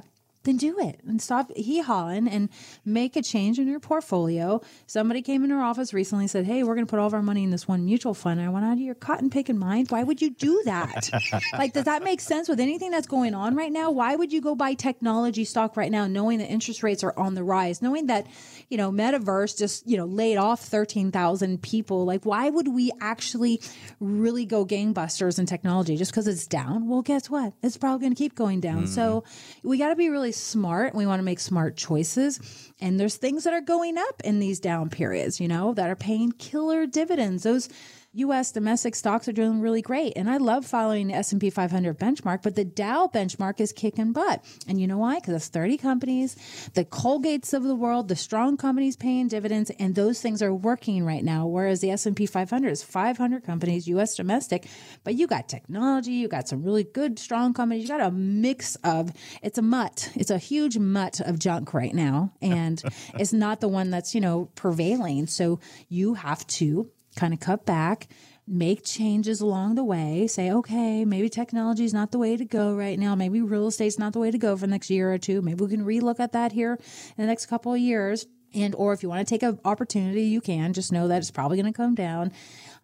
then 0.50 0.56
do 0.56 0.78
it 0.80 1.00
and 1.06 1.22
stop 1.22 1.50
hee 1.56 1.80
hawing 1.80 2.28
and 2.28 2.48
make 2.84 3.16
a 3.16 3.22
change 3.22 3.58
in 3.58 3.68
your 3.68 3.80
portfolio. 3.80 4.60
Somebody 4.86 5.22
came 5.22 5.44
in 5.44 5.52
our 5.52 5.62
office 5.62 5.94
recently 5.94 6.24
and 6.24 6.30
said, 6.30 6.44
Hey, 6.44 6.62
we're 6.62 6.74
going 6.74 6.86
to 6.86 6.90
put 6.90 6.98
all 6.98 7.06
of 7.06 7.14
our 7.14 7.22
money 7.22 7.44
in 7.44 7.50
this 7.50 7.68
one 7.68 7.84
mutual 7.84 8.14
fund. 8.14 8.40
I 8.40 8.48
went 8.48 8.64
out 8.64 8.74
of 8.74 8.80
your 8.80 8.94
cotton 8.94 9.30
picking 9.30 9.58
mind. 9.58 9.90
Why 9.90 10.02
would 10.02 10.20
you 10.20 10.30
do 10.30 10.62
that? 10.64 11.08
like, 11.52 11.72
does 11.72 11.84
that 11.84 12.02
make 12.02 12.20
sense 12.20 12.48
with 12.48 12.60
anything 12.60 12.90
that's 12.90 13.06
going 13.06 13.34
on 13.34 13.54
right 13.54 13.72
now? 13.72 13.90
Why 13.90 14.16
would 14.16 14.32
you 14.32 14.40
go 14.40 14.54
buy 14.54 14.74
technology 14.74 15.44
stock 15.44 15.76
right 15.76 15.90
now, 15.90 16.06
knowing 16.06 16.38
that 16.38 16.46
interest 16.46 16.82
rates 16.82 17.04
are 17.04 17.16
on 17.16 17.34
the 17.34 17.44
rise, 17.44 17.80
knowing 17.80 18.06
that, 18.06 18.26
you 18.68 18.76
know, 18.76 18.90
Metaverse 18.90 19.56
just, 19.56 19.88
you 19.88 19.96
know, 19.96 20.06
laid 20.06 20.36
off 20.36 20.60
13,000 20.60 21.62
people? 21.62 22.04
Like, 22.04 22.24
why 22.24 22.50
would 22.50 22.68
we 22.68 22.90
actually 23.00 23.60
really 24.00 24.44
go 24.44 24.66
gangbusters 24.66 25.38
in 25.38 25.46
technology 25.46 25.96
just 25.96 26.10
because 26.10 26.26
it's 26.26 26.46
down? 26.46 26.88
Well, 26.88 27.02
guess 27.02 27.30
what? 27.30 27.52
It's 27.62 27.76
probably 27.76 28.00
going 28.00 28.14
to 28.14 28.18
keep 28.18 28.34
going 28.34 28.60
down. 28.60 28.80
Hmm. 28.80 28.86
So 28.86 29.24
we 29.62 29.78
got 29.78 29.90
to 29.90 29.96
be 29.96 30.08
really 30.08 30.32
smart. 30.42 30.94
We 30.94 31.06
want 31.06 31.20
to 31.20 31.24
make 31.24 31.40
smart 31.40 31.76
choices. 31.76 32.40
And 32.80 32.98
there's 32.98 33.16
things 33.16 33.44
that 33.44 33.52
are 33.52 33.60
going 33.60 33.98
up 33.98 34.20
in 34.24 34.38
these 34.38 34.60
down 34.60 34.90
periods, 34.90 35.40
you 35.40 35.48
know, 35.48 35.74
that 35.74 35.90
are 35.90 35.96
paying 35.96 36.32
killer 36.32 36.86
dividends. 36.86 37.42
Those 37.42 37.68
U.S. 38.14 38.50
domestic 38.50 38.96
stocks 38.96 39.28
are 39.28 39.32
doing 39.32 39.60
really 39.60 39.82
great, 39.82 40.14
and 40.16 40.28
I 40.28 40.38
love 40.38 40.66
following 40.66 41.06
the 41.06 41.14
S 41.14 41.30
and 41.30 41.40
P 41.40 41.48
500 41.48 41.96
benchmark. 41.96 42.42
But 42.42 42.56
the 42.56 42.64
Dow 42.64 43.08
benchmark 43.12 43.60
is 43.60 43.72
kicking 43.72 44.12
butt, 44.12 44.44
and 44.66 44.80
you 44.80 44.88
know 44.88 44.98
why? 44.98 45.20
Because 45.20 45.34
it's 45.34 45.46
30 45.46 45.78
companies, 45.78 46.34
the 46.74 46.84
Colgates 46.84 47.54
of 47.54 47.62
the 47.62 47.76
world, 47.76 48.08
the 48.08 48.16
strong 48.16 48.56
companies 48.56 48.96
paying 48.96 49.28
dividends, 49.28 49.70
and 49.78 49.94
those 49.94 50.20
things 50.20 50.42
are 50.42 50.52
working 50.52 51.04
right 51.04 51.22
now. 51.22 51.46
Whereas 51.46 51.82
the 51.82 51.92
S 51.92 52.04
and 52.04 52.16
P 52.16 52.26
500 52.26 52.68
is 52.68 52.82
500 52.82 53.44
companies, 53.44 53.86
U.S. 53.86 54.16
domestic, 54.16 54.66
but 55.04 55.14
you 55.14 55.28
got 55.28 55.48
technology, 55.48 56.10
you 56.10 56.26
got 56.26 56.48
some 56.48 56.64
really 56.64 56.82
good, 56.82 57.16
strong 57.16 57.54
companies, 57.54 57.84
you 57.84 57.88
got 57.88 58.00
a 58.00 58.10
mix 58.10 58.74
of. 58.82 59.12
It's 59.40 59.58
a 59.58 59.62
mutt. 59.62 60.10
It's 60.16 60.30
a 60.30 60.38
huge 60.38 60.78
mutt 60.78 61.20
of 61.20 61.38
junk 61.38 61.72
right 61.74 61.94
now, 61.94 62.32
and 62.42 62.82
it's 63.14 63.32
not 63.32 63.60
the 63.60 63.68
one 63.68 63.90
that's 63.90 64.16
you 64.16 64.20
know 64.20 64.46
prevailing. 64.56 65.28
So 65.28 65.60
you 65.88 66.14
have 66.14 66.44
to 66.48 66.90
kind 67.16 67.32
of 67.32 67.40
cut 67.40 67.66
back, 67.66 68.08
make 68.46 68.84
changes 68.84 69.40
along 69.40 69.76
the 69.76 69.84
way, 69.84 70.26
say, 70.26 70.50
okay, 70.50 71.04
maybe 71.04 71.28
technology 71.28 71.84
is 71.84 71.94
not 71.94 72.10
the 72.10 72.18
way 72.18 72.36
to 72.36 72.44
go 72.44 72.74
right 72.74 72.98
now. 72.98 73.14
Maybe 73.14 73.40
real 73.40 73.68
estate's 73.68 73.98
not 73.98 74.12
the 74.12 74.18
way 74.18 74.30
to 74.30 74.38
go 74.38 74.56
for 74.56 74.62
the 74.62 74.70
next 74.70 74.90
year 74.90 75.12
or 75.12 75.18
two. 75.18 75.40
Maybe 75.40 75.64
we 75.64 75.70
can 75.70 75.84
relook 75.84 76.20
at 76.20 76.32
that 76.32 76.52
here 76.52 76.74
in 76.74 77.22
the 77.22 77.26
next 77.26 77.46
couple 77.46 77.72
of 77.72 77.80
years. 77.80 78.26
And, 78.52 78.74
or 78.74 78.92
if 78.92 79.02
you 79.02 79.08
want 79.08 79.26
to 79.26 79.32
take 79.32 79.44
an 79.44 79.60
opportunity, 79.64 80.24
you 80.24 80.40
can 80.40 80.72
just 80.72 80.90
know 80.90 81.06
that 81.08 81.18
it's 81.18 81.30
probably 81.30 81.56
going 81.56 81.72
to 81.72 81.76
come 81.76 81.94
down. 81.94 82.32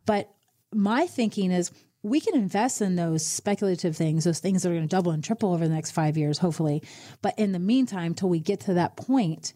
But 0.05 0.31
my 0.73 1.07
thinking 1.07 1.51
is, 1.51 1.73
we 2.03 2.21
can 2.21 2.37
invest 2.37 2.81
in 2.81 2.95
those 2.95 3.27
speculative 3.27 3.97
things, 3.97 4.23
those 4.23 4.39
things 4.39 4.63
that 4.63 4.69
are 4.69 4.75
going 4.75 4.85
to 4.85 4.89
double 4.89 5.11
and 5.11 5.25
triple 5.25 5.53
over 5.53 5.67
the 5.67 5.75
next 5.75 5.91
five 5.91 6.17
years, 6.17 6.39
hopefully. 6.39 6.85
But 7.21 7.37
in 7.37 7.51
the 7.51 7.59
meantime, 7.59 8.15
till 8.15 8.29
we 8.29 8.39
get 8.39 8.61
to 8.61 8.75
that 8.75 8.97
point, 8.97 9.55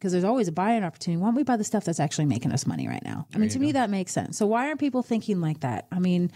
because 0.00 0.12
there's 0.12 0.24
always 0.24 0.48
a 0.48 0.52
buying 0.52 0.82
opportunity. 0.82 1.20
Why 1.20 1.26
don't 1.28 1.34
we 1.34 1.42
buy 1.42 1.58
the 1.58 1.64
stuff 1.64 1.84
that's 1.84 2.00
actually 2.00 2.24
making 2.24 2.52
us 2.52 2.66
money 2.66 2.88
right 2.88 3.04
now? 3.04 3.26
I 3.34 3.38
mean, 3.38 3.50
to 3.50 3.58
me, 3.58 3.72
that 3.72 3.90
makes 3.90 4.12
sense. 4.12 4.38
So 4.38 4.46
why 4.46 4.66
aren't 4.68 4.80
people 4.80 5.02
thinking 5.02 5.42
like 5.42 5.60
that? 5.60 5.86
I 5.92 5.98
mean, 5.98 6.32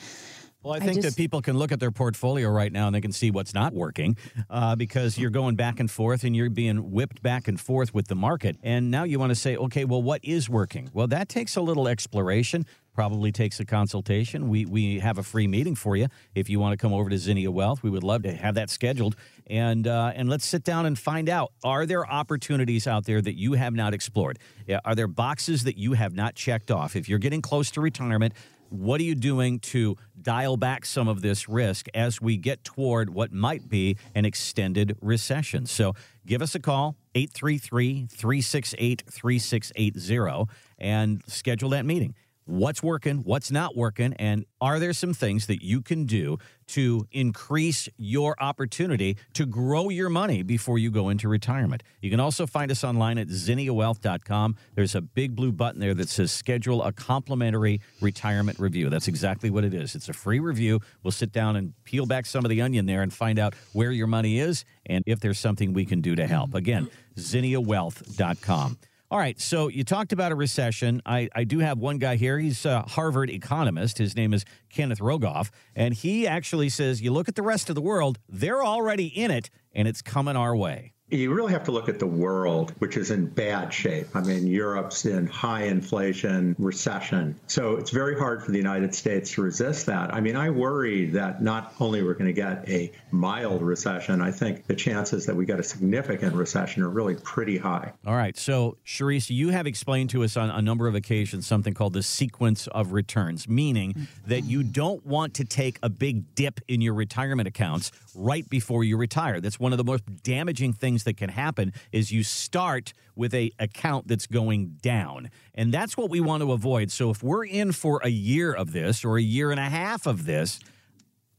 Well, 0.62 0.74
I 0.74 0.80
think 0.80 0.96
just- 1.02 1.08
that 1.08 1.16
people 1.16 1.40
can 1.40 1.56
look 1.56 1.72
at 1.72 1.80
their 1.80 1.90
portfolio 1.90 2.50
right 2.50 2.70
now 2.70 2.86
and 2.88 2.94
they 2.94 3.00
can 3.00 3.12
see 3.12 3.30
what's 3.30 3.54
not 3.54 3.72
working 3.72 4.18
uh, 4.50 4.76
because 4.76 5.16
you're 5.16 5.30
going 5.30 5.56
back 5.56 5.80
and 5.80 5.90
forth 5.90 6.24
and 6.24 6.36
you're 6.36 6.50
being 6.50 6.90
whipped 6.90 7.22
back 7.22 7.48
and 7.48 7.58
forth 7.58 7.94
with 7.94 8.08
the 8.08 8.14
market. 8.14 8.58
And 8.62 8.90
now 8.90 9.04
you 9.04 9.18
want 9.18 9.30
to 9.30 9.34
say, 9.34 9.56
okay, 9.56 9.86
well, 9.86 10.02
what 10.02 10.20
is 10.22 10.50
working? 10.50 10.90
Well, 10.92 11.06
that 11.06 11.30
takes 11.30 11.56
a 11.56 11.62
little 11.62 11.88
exploration. 11.88 12.66
Probably 12.94 13.32
takes 13.32 13.58
a 13.60 13.64
consultation. 13.64 14.48
We 14.48 14.66
we 14.66 15.00
have 15.00 15.18
a 15.18 15.22
free 15.22 15.48
meeting 15.48 15.74
for 15.74 15.96
you 15.96 16.06
if 16.34 16.48
you 16.48 16.60
want 16.60 16.72
to 16.72 16.76
come 16.76 16.92
over 16.92 17.10
to 17.10 17.18
Zinnia 17.18 17.50
Wealth. 17.50 17.82
We 17.82 17.90
would 17.90 18.04
love 18.04 18.22
to 18.22 18.32
have 18.32 18.54
that 18.54 18.70
scheduled 18.70 19.16
and 19.48 19.86
uh, 19.86 20.12
and 20.14 20.28
let's 20.28 20.46
sit 20.46 20.64
down 20.64 20.86
and 20.86 20.98
find 20.98 21.28
out: 21.28 21.52
Are 21.62 21.86
there 21.86 22.06
opportunities 22.08 22.86
out 22.86 23.04
there 23.04 23.20
that 23.20 23.36
you 23.36 23.54
have 23.54 23.74
not 23.74 23.94
explored? 23.94 24.38
Are 24.84 24.94
there 24.94 25.08
boxes 25.08 25.64
that 25.64 25.76
you 25.76 25.92
have 25.94 26.14
not 26.14 26.34
checked 26.34 26.70
off? 26.70 26.96
If 26.96 27.08
you're 27.08 27.18
getting 27.18 27.42
close 27.42 27.70
to 27.72 27.80
retirement, 27.80 28.32
what 28.70 29.00
are 29.00 29.04
you 29.04 29.14
doing 29.14 29.60
to 29.60 29.96
dial 30.20 30.56
back 30.56 30.84
some 30.84 31.08
of 31.08 31.20
this 31.20 31.48
risk 31.48 31.86
as 31.94 32.20
we 32.20 32.36
get 32.36 32.64
toward 32.64 33.10
what 33.10 33.32
might 33.32 33.68
be 33.68 33.96
an 34.14 34.24
extended 34.24 34.96
recession? 35.00 35.66
So 35.66 35.94
give 36.26 36.42
us 36.42 36.54
a 36.54 36.60
call, 36.60 36.96
833 37.14 38.06
368 38.10 39.04
3680, 39.08 40.52
and 40.78 41.22
schedule 41.26 41.70
that 41.70 41.84
meeting. 41.84 42.14
What's 42.46 42.82
working, 42.82 43.18
what's 43.18 43.50
not 43.50 43.74
working, 43.74 44.12
and 44.14 44.44
are 44.60 44.78
there 44.78 44.92
some 44.92 45.14
things 45.14 45.46
that 45.46 45.62
you 45.64 45.80
can 45.80 46.04
do 46.04 46.36
to 46.68 47.06
increase 47.10 47.88
your 47.96 48.36
opportunity 48.38 49.16
to 49.32 49.46
grow 49.46 49.88
your 49.88 50.10
money 50.10 50.42
before 50.42 50.78
you 50.78 50.90
go 50.90 51.08
into 51.08 51.26
retirement? 51.26 51.82
You 52.02 52.10
can 52.10 52.20
also 52.20 52.46
find 52.46 52.70
us 52.70 52.84
online 52.84 53.16
at 53.16 53.28
zinniawealth.com. 53.28 54.56
There's 54.74 54.94
a 54.94 55.00
big 55.00 55.34
blue 55.34 55.52
button 55.52 55.80
there 55.80 55.94
that 55.94 56.10
says 56.10 56.32
schedule 56.32 56.82
a 56.82 56.92
complimentary 56.92 57.80
retirement 58.02 58.58
review. 58.58 58.90
That's 58.90 59.08
exactly 59.08 59.48
what 59.48 59.64
it 59.64 59.72
is. 59.72 59.94
It's 59.94 60.10
a 60.10 60.14
free 60.14 60.40
review. 60.40 60.80
We'll 61.02 61.12
sit 61.12 61.32
down 61.32 61.56
and 61.56 61.72
peel 61.84 62.04
back 62.04 62.26
some 62.26 62.44
of 62.44 62.50
the 62.50 62.60
onion 62.60 62.84
there 62.84 63.00
and 63.00 63.10
find 63.10 63.38
out 63.38 63.54
where 63.72 63.90
your 63.90 64.06
money 64.06 64.38
is 64.38 64.66
and 64.84 65.02
if 65.06 65.20
there's 65.20 65.38
something 65.38 65.72
we 65.72 65.86
can 65.86 66.02
do 66.02 66.14
to 66.14 66.26
help. 66.26 66.54
Again, 66.54 66.90
zinniawealth.com. 67.16 68.78
All 69.14 69.20
right, 69.20 69.40
so 69.40 69.68
you 69.68 69.84
talked 69.84 70.12
about 70.12 70.32
a 70.32 70.34
recession. 70.34 71.00
I, 71.06 71.28
I 71.32 71.44
do 71.44 71.60
have 71.60 71.78
one 71.78 71.98
guy 71.98 72.16
here. 72.16 72.36
He's 72.36 72.66
a 72.66 72.80
Harvard 72.80 73.30
economist. 73.30 73.98
His 73.98 74.16
name 74.16 74.34
is 74.34 74.44
Kenneth 74.70 74.98
Rogoff. 74.98 75.50
And 75.76 75.94
he 75.94 76.26
actually 76.26 76.68
says 76.68 77.00
you 77.00 77.12
look 77.12 77.28
at 77.28 77.36
the 77.36 77.42
rest 77.42 77.68
of 77.68 77.76
the 77.76 77.80
world, 77.80 78.18
they're 78.28 78.64
already 78.64 79.06
in 79.06 79.30
it, 79.30 79.50
and 79.72 79.86
it's 79.86 80.02
coming 80.02 80.34
our 80.34 80.56
way. 80.56 80.94
You 81.14 81.32
really 81.32 81.52
have 81.52 81.62
to 81.64 81.70
look 81.70 81.88
at 81.88 82.00
the 82.00 82.08
world, 82.08 82.74
which 82.80 82.96
is 82.96 83.12
in 83.12 83.26
bad 83.26 83.72
shape. 83.72 84.08
I 84.14 84.20
mean, 84.20 84.48
Europe's 84.48 85.04
in 85.06 85.28
high 85.28 85.62
inflation, 85.62 86.56
recession. 86.58 87.38
So 87.46 87.76
it's 87.76 87.90
very 87.90 88.18
hard 88.18 88.42
for 88.42 88.50
the 88.50 88.58
United 88.58 88.92
States 88.96 89.30
to 89.34 89.42
resist 89.42 89.86
that. 89.86 90.12
I 90.12 90.20
mean, 90.20 90.34
I 90.34 90.50
worry 90.50 91.06
that 91.10 91.40
not 91.40 91.72
only 91.78 92.02
we're 92.02 92.14
going 92.14 92.26
to 92.26 92.32
get 92.32 92.68
a 92.68 92.90
mild 93.12 93.62
recession, 93.62 94.20
I 94.20 94.32
think 94.32 94.66
the 94.66 94.74
chances 94.74 95.24
that 95.26 95.36
we 95.36 95.46
get 95.46 95.60
a 95.60 95.62
significant 95.62 96.34
recession 96.34 96.82
are 96.82 96.90
really 96.90 97.14
pretty 97.14 97.58
high. 97.58 97.92
All 98.04 98.16
right, 98.16 98.36
so 98.36 98.76
Sharice, 98.84 99.30
you 99.30 99.50
have 99.50 99.68
explained 99.68 100.10
to 100.10 100.24
us 100.24 100.36
on 100.36 100.50
a 100.50 100.60
number 100.60 100.88
of 100.88 100.96
occasions 100.96 101.46
something 101.46 101.74
called 101.74 101.92
the 101.92 102.02
sequence 102.02 102.66
of 102.66 102.92
returns, 102.92 103.48
meaning 103.48 104.08
that 104.26 104.42
you 104.42 104.64
don't 104.64 105.06
want 105.06 105.34
to 105.34 105.44
take 105.44 105.78
a 105.80 105.88
big 105.88 106.34
dip 106.34 106.60
in 106.66 106.80
your 106.80 106.94
retirement 106.94 107.46
accounts 107.46 107.92
right 108.16 108.48
before 108.50 108.82
you 108.82 108.96
retire. 108.96 109.40
That's 109.40 109.60
one 109.60 109.72
of 109.72 109.78
the 109.78 109.84
most 109.84 110.02
damaging 110.24 110.72
things 110.72 111.03
that 111.04 111.16
can 111.16 111.30
happen 111.30 111.72
is 111.92 112.12
you 112.12 112.22
start 112.22 112.92
with 113.16 113.34
a 113.34 113.52
account 113.58 114.08
that's 114.08 114.26
going 114.26 114.78
down. 114.82 115.30
And 115.54 115.72
that's 115.72 115.96
what 115.96 116.10
we 116.10 116.20
want 116.20 116.42
to 116.42 116.52
avoid. 116.52 116.90
So 116.90 117.10
if 117.10 117.22
we're 117.22 117.44
in 117.44 117.72
for 117.72 118.00
a 118.02 118.08
year 118.08 118.52
of 118.52 118.72
this 118.72 119.04
or 119.04 119.16
a 119.16 119.22
year 119.22 119.50
and 119.50 119.60
a 119.60 119.70
half 119.70 120.06
of 120.06 120.26
this, 120.26 120.58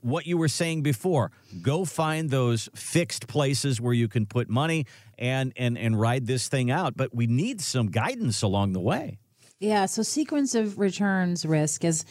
what 0.01 0.27
you 0.27 0.37
were 0.37 0.47
saying 0.47 0.83
before, 0.83 1.31
go 1.61 1.83
find 1.83 2.29
those 2.29 2.69
fixed 2.75 3.27
places 3.27 3.81
where 3.81 3.93
you 3.93 4.07
can 4.07 4.27
put 4.27 4.47
money 4.47 4.85
and 5.17 5.51
and 5.55 5.77
and 5.77 5.99
ride 5.99 6.27
this 6.27 6.47
thing 6.47 6.69
out, 6.69 6.95
but 6.95 7.15
we 7.15 7.25
need 7.25 7.59
some 7.59 7.87
guidance 7.87 8.41
along 8.43 8.73
the 8.73 8.79
way. 8.79 9.17
Yeah, 9.59 9.85
so 9.85 10.03
sequence 10.03 10.53
of 10.53 10.77
returns 10.77 11.45
risk 11.45 11.83
is 11.83 12.05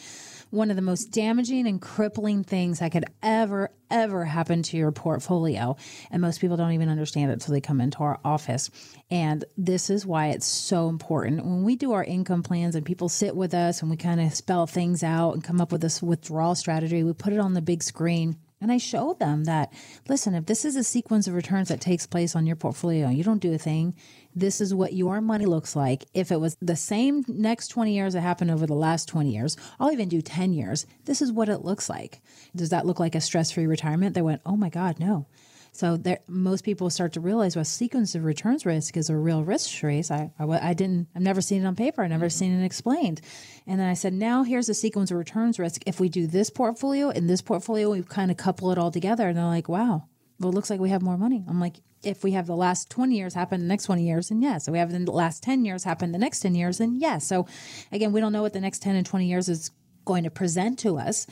one 0.49 0.69
of 0.69 0.75
the 0.75 0.81
most 0.81 1.11
damaging 1.11 1.67
and 1.67 1.81
crippling 1.81 2.43
things 2.43 2.79
that 2.79 2.91
could 2.91 3.05
ever, 3.21 3.71
ever 3.89 4.25
happen 4.25 4.63
to 4.63 4.77
your 4.77 4.91
portfolio. 4.91 5.75
And 6.11 6.21
most 6.21 6.41
people 6.41 6.57
don't 6.57 6.71
even 6.71 6.89
understand 6.89 7.29
it 7.31 7.33
until 7.33 7.53
they 7.53 7.61
come 7.61 7.81
into 7.81 7.99
our 7.99 8.19
office. 8.23 8.69
And 9.09 9.43
this 9.57 9.89
is 9.89 10.05
why 10.05 10.27
it's 10.27 10.45
so 10.45 10.89
important. 10.89 11.45
When 11.45 11.63
we 11.63 11.75
do 11.75 11.93
our 11.93 12.03
income 12.03 12.43
plans 12.43 12.75
and 12.75 12.85
people 12.85 13.09
sit 13.09 13.35
with 13.35 13.53
us 13.53 13.81
and 13.81 13.91
we 13.91 13.97
kind 13.97 14.21
of 14.21 14.33
spell 14.33 14.67
things 14.67 15.03
out 15.03 15.33
and 15.33 15.43
come 15.43 15.61
up 15.61 15.71
with 15.71 15.81
this 15.81 16.01
withdrawal 16.01 16.55
strategy, 16.55 17.03
we 17.03 17.13
put 17.13 17.33
it 17.33 17.39
on 17.39 17.53
the 17.53 17.61
big 17.61 17.83
screen. 17.83 18.37
And 18.61 18.71
I 18.71 18.77
show 18.77 19.13
them 19.13 19.43
that, 19.43 19.73
listen, 20.07 20.33
if 20.33 20.45
this 20.45 20.65
is 20.65 20.75
a 20.75 20.83
sequence 20.83 21.27
of 21.27 21.35
returns 21.35 21.67
that 21.67 21.81
takes 21.81 22.07
place 22.07 22.35
on 22.35 22.47
your 22.47 22.55
portfolio, 22.55 23.09
you 23.09 23.23
don't 23.23 23.41
do 23.41 23.53
a 23.53 23.57
thing, 23.57 23.95
this 24.35 24.59
is 24.59 24.73
what 24.73 24.93
your 24.93 25.21
money 25.21 25.45
looks 25.45 25.75
like. 25.75 26.05
If 26.13 26.31
it 26.31 26.39
was 26.39 26.57
the 26.61 26.75
same 26.75 27.23
next 27.27 27.69
20 27.69 27.93
years 27.93 28.13
that 28.13 28.21
happened 28.21 28.51
over 28.51 28.67
the 28.67 28.73
last 28.73 29.07
20 29.07 29.31
years, 29.31 29.55
I'll 29.79 29.91
even 29.91 30.09
do 30.09 30.21
10 30.21 30.53
years. 30.53 30.85
This 31.05 31.21
is 31.21 31.31
what 31.31 31.49
it 31.49 31.63
looks 31.63 31.89
like. 31.89 32.21
Does 32.55 32.69
that 32.69 32.85
look 32.85 32.99
like 32.99 33.15
a 33.15 33.21
stress 33.21 33.51
free 33.51 33.65
retirement? 33.65 34.13
They 34.13 34.21
went, 34.21 34.41
oh 34.45 34.57
my 34.57 34.69
God, 34.69 34.99
no. 34.99 35.27
So 35.71 35.97
there, 35.97 36.19
most 36.27 36.63
people 36.63 36.89
start 36.89 37.11
to 37.13 37.19
realize 37.19 37.55
well, 37.55 37.65
sequence 37.65 38.15
of 38.15 38.23
returns 38.23 38.65
risk 38.65 38.95
is 38.95 39.09
a 39.09 39.15
real 39.17 39.43
risk 39.43 39.71
trace. 39.71 40.09
I, 40.09 40.31
I, 40.39 40.69
I 40.69 40.73
didn't, 40.73 41.09
I've 41.13 41.21
never 41.21 41.41
seen 41.41 41.63
it 41.63 41.67
on 41.67 41.75
paper. 41.75 42.01
I've 42.01 42.09
never 42.09 42.27
mm-hmm. 42.27 42.37
seen 42.37 42.61
it 42.61 42.65
explained. 42.65 43.19
And 43.67 43.79
then 43.79 43.87
I 43.89 43.93
said, 43.93 44.13
now 44.13 44.43
here's 44.43 44.69
a 44.69 44.73
sequence 44.73 45.11
of 45.11 45.17
returns 45.17 45.59
risk. 45.59 45.81
If 45.85 45.99
we 45.99 46.07
do 46.07 46.27
this 46.27 46.49
portfolio 46.49 47.09
and 47.09 47.29
this 47.29 47.41
portfolio, 47.41 47.91
we 47.91 48.03
kind 48.03 48.31
of 48.31 48.37
couple 48.37 48.71
it 48.71 48.77
all 48.77 48.89
together. 48.89 49.27
And 49.27 49.37
they're 49.37 49.45
like, 49.45 49.67
wow, 49.67 50.07
well, 50.39 50.49
it 50.49 50.55
looks 50.55 50.69
like 50.69 50.79
we 50.79 50.91
have 50.91 51.01
more 51.01 51.17
money. 51.17 51.43
I'm 51.45 51.59
like, 51.59 51.75
if 52.05 52.23
we 52.23 52.31
have 52.31 52.47
the 52.47 52.55
last 52.55 52.89
20 52.89 53.15
years 53.15 53.33
happen 53.33 53.61
the 53.61 53.67
next 53.67 53.85
20 53.85 54.05
years, 54.05 54.31
and 54.31 54.41
yes. 54.41 54.65
So 54.65 54.71
we 54.71 54.79
have 54.79 54.91
the 54.91 55.11
last 55.11 55.43
10 55.43 55.65
years 55.65 55.83
happen 55.83 56.11
the 56.11 56.17
next 56.17 56.39
10 56.41 56.55
years, 56.55 56.79
and 56.79 56.99
yes. 56.99 57.25
So 57.27 57.47
again, 57.91 58.11
we 58.11 58.21
don't 58.21 58.31
know 58.31 58.41
what 58.41 58.53
the 58.53 58.61
next 58.61 58.81
10 58.81 58.95
and 58.95 59.05
20 59.05 59.25
years 59.25 59.49
is 59.49 59.71
going 60.05 60.23
to 60.23 60.29
present 60.31 60.79
to 60.79 60.97
us. 60.97 61.27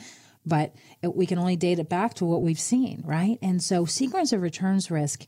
but 0.46 0.74
it, 1.02 1.14
we 1.14 1.26
can 1.26 1.38
only 1.38 1.56
date 1.56 1.78
it 1.78 1.88
back 1.88 2.14
to 2.14 2.24
what 2.24 2.42
we've 2.42 2.60
seen, 2.60 3.02
right? 3.06 3.38
And 3.40 3.62
so 3.62 3.84
sequence 3.86 4.32
of 4.32 4.42
returns 4.42 4.90
risk 4.90 5.24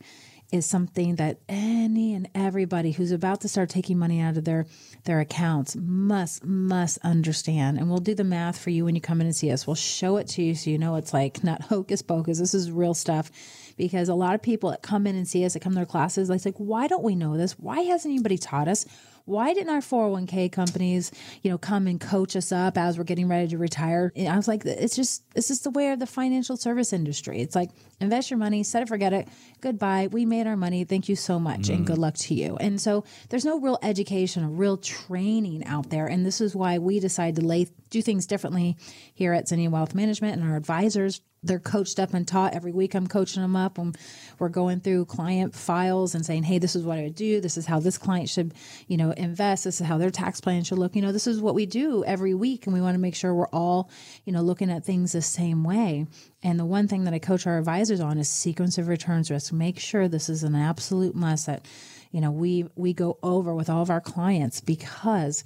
is 0.53 0.67
something 0.67 1.17
that 1.17 1.41
any 1.49 2.15
and 2.15 2.29
everybody 2.35 2.93
who's 2.93 3.11
about 3.11 3.41
to 3.41 3.49
start 3.49 3.69
taking 3.69 3.99
money 3.99 4.21
out 4.21 4.37
of 4.37 4.45
their 4.45 4.67
their 5.05 5.21
accounts 5.21 5.75
must 5.77 6.45
must 6.45 6.99
understand 7.03 7.79
and 7.79 7.89
we'll 7.89 7.99
do 7.99 8.15
the 8.15 8.23
math 8.23 8.57
for 8.57 8.71
you 8.71 8.85
when 8.85 8.95
you 8.95 9.01
come 9.01 9.21
in 9.21 9.27
and 9.27 9.35
see 9.35 9.51
us 9.51 9.67
we'll 9.67 9.75
show 9.75 10.19
it 10.19 10.29
to 10.29 10.43
you 10.43 10.55
so 10.55 10.71
you 10.71 10.79
know 10.79 10.95
it's 10.95 11.13
like 11.13 11.43
not 11.43 11.63
hocus 11.63 12.01
pocus 12.01 12.39
this 12.39 12.55
is 12.55 12.71
real 12.71 12.95
stuff 12.95 13.33
because 13.77 14.09
a 14.09 14.15
lot 14.15 14.35
of 14.35 14.43
people 14.43 14.71
that 14.71 14.83
come 14.83 15.07
in 15.07 15.17
and 15.17 15.29
see 15.29 15.45
us 15.45 15.55
that 15.55 15.61
come 15.61 15.73
to 15.73 15.77
their 15.77 15.87
classes 15.87 16.29
like 16.29 16.57
why 16.57 16.87
don't 16.87 17.03
we 17.03 17.15
know 17.15 17.37
this 17.37 17.59
why 17.59 17.81
hasn't 17.81 18.13
anybody 18.13 18.39
taught 18.39 18.69
us 18.69 18.87
why 19.27 19.53
didn't 19.53 19.75
our 19.75 19.81
401k 19.81 20.51
companies, 20.53 21.11
you 21.43 21.51
know, 21.51 21.59
come 21.59 21.89
and 21.89 22.01
coach 22.01 22.37
us 22.37 22.53
up 22.53 22.79
as 22.79 22.97
we're 22.97 23.05
getting 23.05 23.29
ready 23.29 23.49
to 23.49 23.59
retire? 23.59 24.13
And 24.15 24.29
I 24.29 24.37
was 24.37 24.47
like, 24.47 24.65
it's 24.65 24.95
just, 24.95 25.25
it's 25.35 25.49
just 25.49 25.65
the 25.65 25.71
way 25.71 25.91
of 25.91 25.99
the 25.99 26.07
financial 26.07 26.57
service 26.57 26.93
industry. 26.93 27.41
It's 27.41 27.57
like, 27.57 27.71
invest 28.01 28.31
your 28.31 28.39
money, 28.39 28.63
set 28.63 28.83
it, 28.83 28.89
forget 28.89 29.13
it, 29.13 29.29
goodbye. 29.61 30.09
We 30.13 30.25
made 30.25 30.47
our 30.47 30.57
money. 30.57 30.85
Thank 30.85 31.09
you 31.09 31.17
so 31.17 31.41
much. 31.41 31.63
Mm. 31.63 31.75
And 31.75 31.87
good 31.87 31.99
luck 31.99 32.15
to 32.15 32.35
you. 32.35 32.57
And 32.57 32.81
so 32.81 33.05
there's 33.29 33.45
no 33.45 33.59
real 33.59 33.79
education 33.83 34.45
or 34.45 34.49
real 34.49 34.77
training 34.77 35.67
out 35.67 35.91
there. 35.91 36.07
And 36.07 36.25
this 36.25 36.41
is 36.41 36.55
why 36.55 36.79
we 36.79 37.01
decided 37.01 37.41
to 37.41 37.47
lay, 37.47 37.67
do 37.91 38.03
things 38.03 38.27
differently 38.27 38.77
here 39.13 39.33
at 39.33 39.49
Zinnia 39.49 39.71
Wealth 39.71 39.95
Management 39.95 40.41
and 40.41 40.49
our 40.49 40.57
advisors 40.57 41.21
they're 41.47 41.59
coached 41.59 41.99
up 41.99 42.15
and 42.15 42.27
taught 42.27 42.55
every 42.55 42.73
week. 42.73 42.95
I'm 42.95 43.07
coaching 43.07 43.43
them 43.43 43.57
up 43.57 43.79
and 43.79 43.97
we're 44.39 44.49
going 44.49 44.81
through 44.81 45.07
client 45.07 45.55
files 45.55 46.15
and 46.15 46.25
saying, 46.25 46.45
Hey, 46.45 46.59
this 46.59 46.77
is 46.77 46.85
what 46.85 46.99
I 46.99 47.09
do. 47.09 47.41
This 47.41 47.57
is 47.57 47.67
how 47.67 47.81
this 47.81 47.99
client 47.99 48.29
should, 48.29 48.55
you 48.87 48.97
know, 48.97 49.11
invest. 49.13 49.65
This 49.65 49.81
is 49.81 49.87
how 49.87 49.99
their 49.99 50.11
tax 50.11 50.41
plan 50.41 50.65
should 50.65 50.79
look. 50.79 50.97
You 50.97 51.03
know, 51.03 51.13
this 51.13 51.27
is 51.27 51.41
what 51.41 51.55
we 51.55 51.67
do 51.67 52.05
every 52.05 52.35
week. 52.35 52.67
And 52.67 52.75
we 52.75 52.81
want 52.81 52.95
to 52.95 53.01
make 53.01 53.15
sure 53.15 53.35
we're 53.35 53.49
all, 53.49 53.91
you 54.25 54.33
know, 54.33 54.43
looking 54.43 54.71
at 54.71 54.85
things 54.85 55.13
the 55.13 55.23
same 55.23 55.65
way. 55.65 56.07
And 56.43 56.59
the 56.59 56.65
one 56.65 56.89
thing 56.89 57.05
that 57.05 57.15
I 57.15 57.19
coach 57.19 57.47
our 57.47 57.59
advisors 57.59 58.01
on 58.01 58.19
is 58.19 58.29
sequence 58.29 58.79
of 58.79 58.89
returns 58.89 59.31
risk. 59.31 59.53
Make 59.53 59.79
sure 59.79 60.09
this 60.09 60.29
is 60.29 60.43
an 60.43 60.55
absolute 60.55 61.15
must 61.15 61.47
that, 61.47 61.67
you 62.13 62.21
know, 62.21 62.31
we, 62.31 62.67
we 62.77 62.93
go 62.93 63.19
over 63.23 63.55
with 63.55 63.69
all 63.71 63.83
of 63.83 63.91
our 63.91 64.01
clients 64.01 64.61
because 64.61 65.43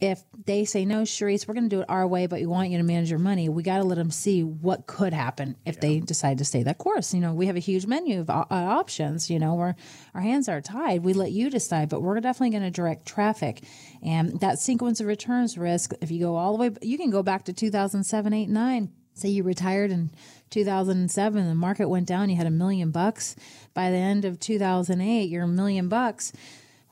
if 0.00 0.22
they 0.46 0.64
say 0.64 0.84
no 0.84 1.02
Charisse 1.02 1.48
we're 1.48 1.54
going 1.54 1.68
to 1.68 1.76
do 1.76 1.80
it 1.80 1.86
our 1.88 2.06
way 2.06 2.26
but 2.26 2.38
we 2.38 2.46
want 2.46 2.70
you 2.70 2.78
to 2.78 2.84
manage 2.84 3.10
your 3.10 3.18
money 3.18 3.48
we 3.48 3.62
got 3.62 3.78
to 3.78 3.84
let 3.84 3.96
them 3.96 4.10
see 4.10 4.42
what 4.42 4.86
could 4.86 5.12
happen 5.12 5.56
if 5.66 5.76
yeah. 5.76 5.80
they 5.80 6.00
decide 6.00 6.38
to 6.38 6.44
stay 6.44 6.62
that 6.62 6.78
course. 6.78 7.12
You 7.12 7.20
know 7.20 7.32
we 7.32 7.46
have 7.46 7.56
a 7.56 7.60
huge 7.60 7.86
menu 7.86 8.20
of 8.20 8.30
uh, 8.30 8.44
options 8.50 9.28
you 9.28 9.38
know 9.38 9.54
where 9.54 9.76
our 10.14 10.20
hands 10.20 10.48
are 10.48 10.60
tied. 10.60 11.02
We 11.02 11.14
let 11.14 11.32
you 11.32 11.50
decide 11.50 11.88
but 11.88 12.02
we're 12.02 12.20
definitely 12.20 12.50
going 12.50 12.62
to 12.62 12.70
direct 12.70 13.06
traffic. 13.06 13.62
And 14.02 14.38
that 14.40 14.58
sequence 14.58 15.00
of 15.00 15.06
returns 15.06 15.58
risk 15.58 15.92
if 16.00 16.10
you 16.10 16.20
go 16.20 16.36
all 16.36 16.56
the 16.56 16.62
way 16.62 16.76
you 16.82 16.96
can 16.96 17.10
go 17.10 17.22
back 17.22 17.44
to 17.44 17.52
2007 17.52 18.32
8 18.32 18.48
9 18.48 18.92
say 19.14 19.28
you 19.28 19.42
retired 19.42 19.90
in 19.90 20.10
2007 20.50 21.48
the 21.48 21.54
market 21.54 21.88
went 21.88 22.06
down 22.06 22.30
you 22.30 22.36
had 22.36 22.46
a 22.46 22.50
million 22.50 22.92
bucks. 22.92 23.34
By 23.74 23.90
the 23.90 23.96
end 23.96 24.24
of 24.24 24.38
2008 24.38 25.28
you're 25.28 25.44
a 25.44 25.48
million 25.48 25.88
bucks 25.88 26.32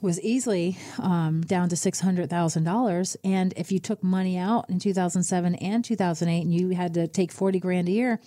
was 0.07 0.21
easily 0.21 0.79
um, 1.01 1.41
down 1.43 1.69
to 1.69 1.75
$600,000. 1.75 3.17
And 3.25 3.53
if 3.57 3.73
you 3.73 3.81
took 3.81 4.05
money 4.05 4.39
out 4.39 4.71
in 4.71 4.79
2007 4.79 5.57
and 5.57 5.85
2008 5.85 6.43
and 6.43 6.55
you 6.55 6.71
had 6.71 6.95
to 6.95 7.09
take 7.09 7.33
40 7.33 7.59
grand 7.59 7.89
a 7.89 7.91
year, 7.91 8.21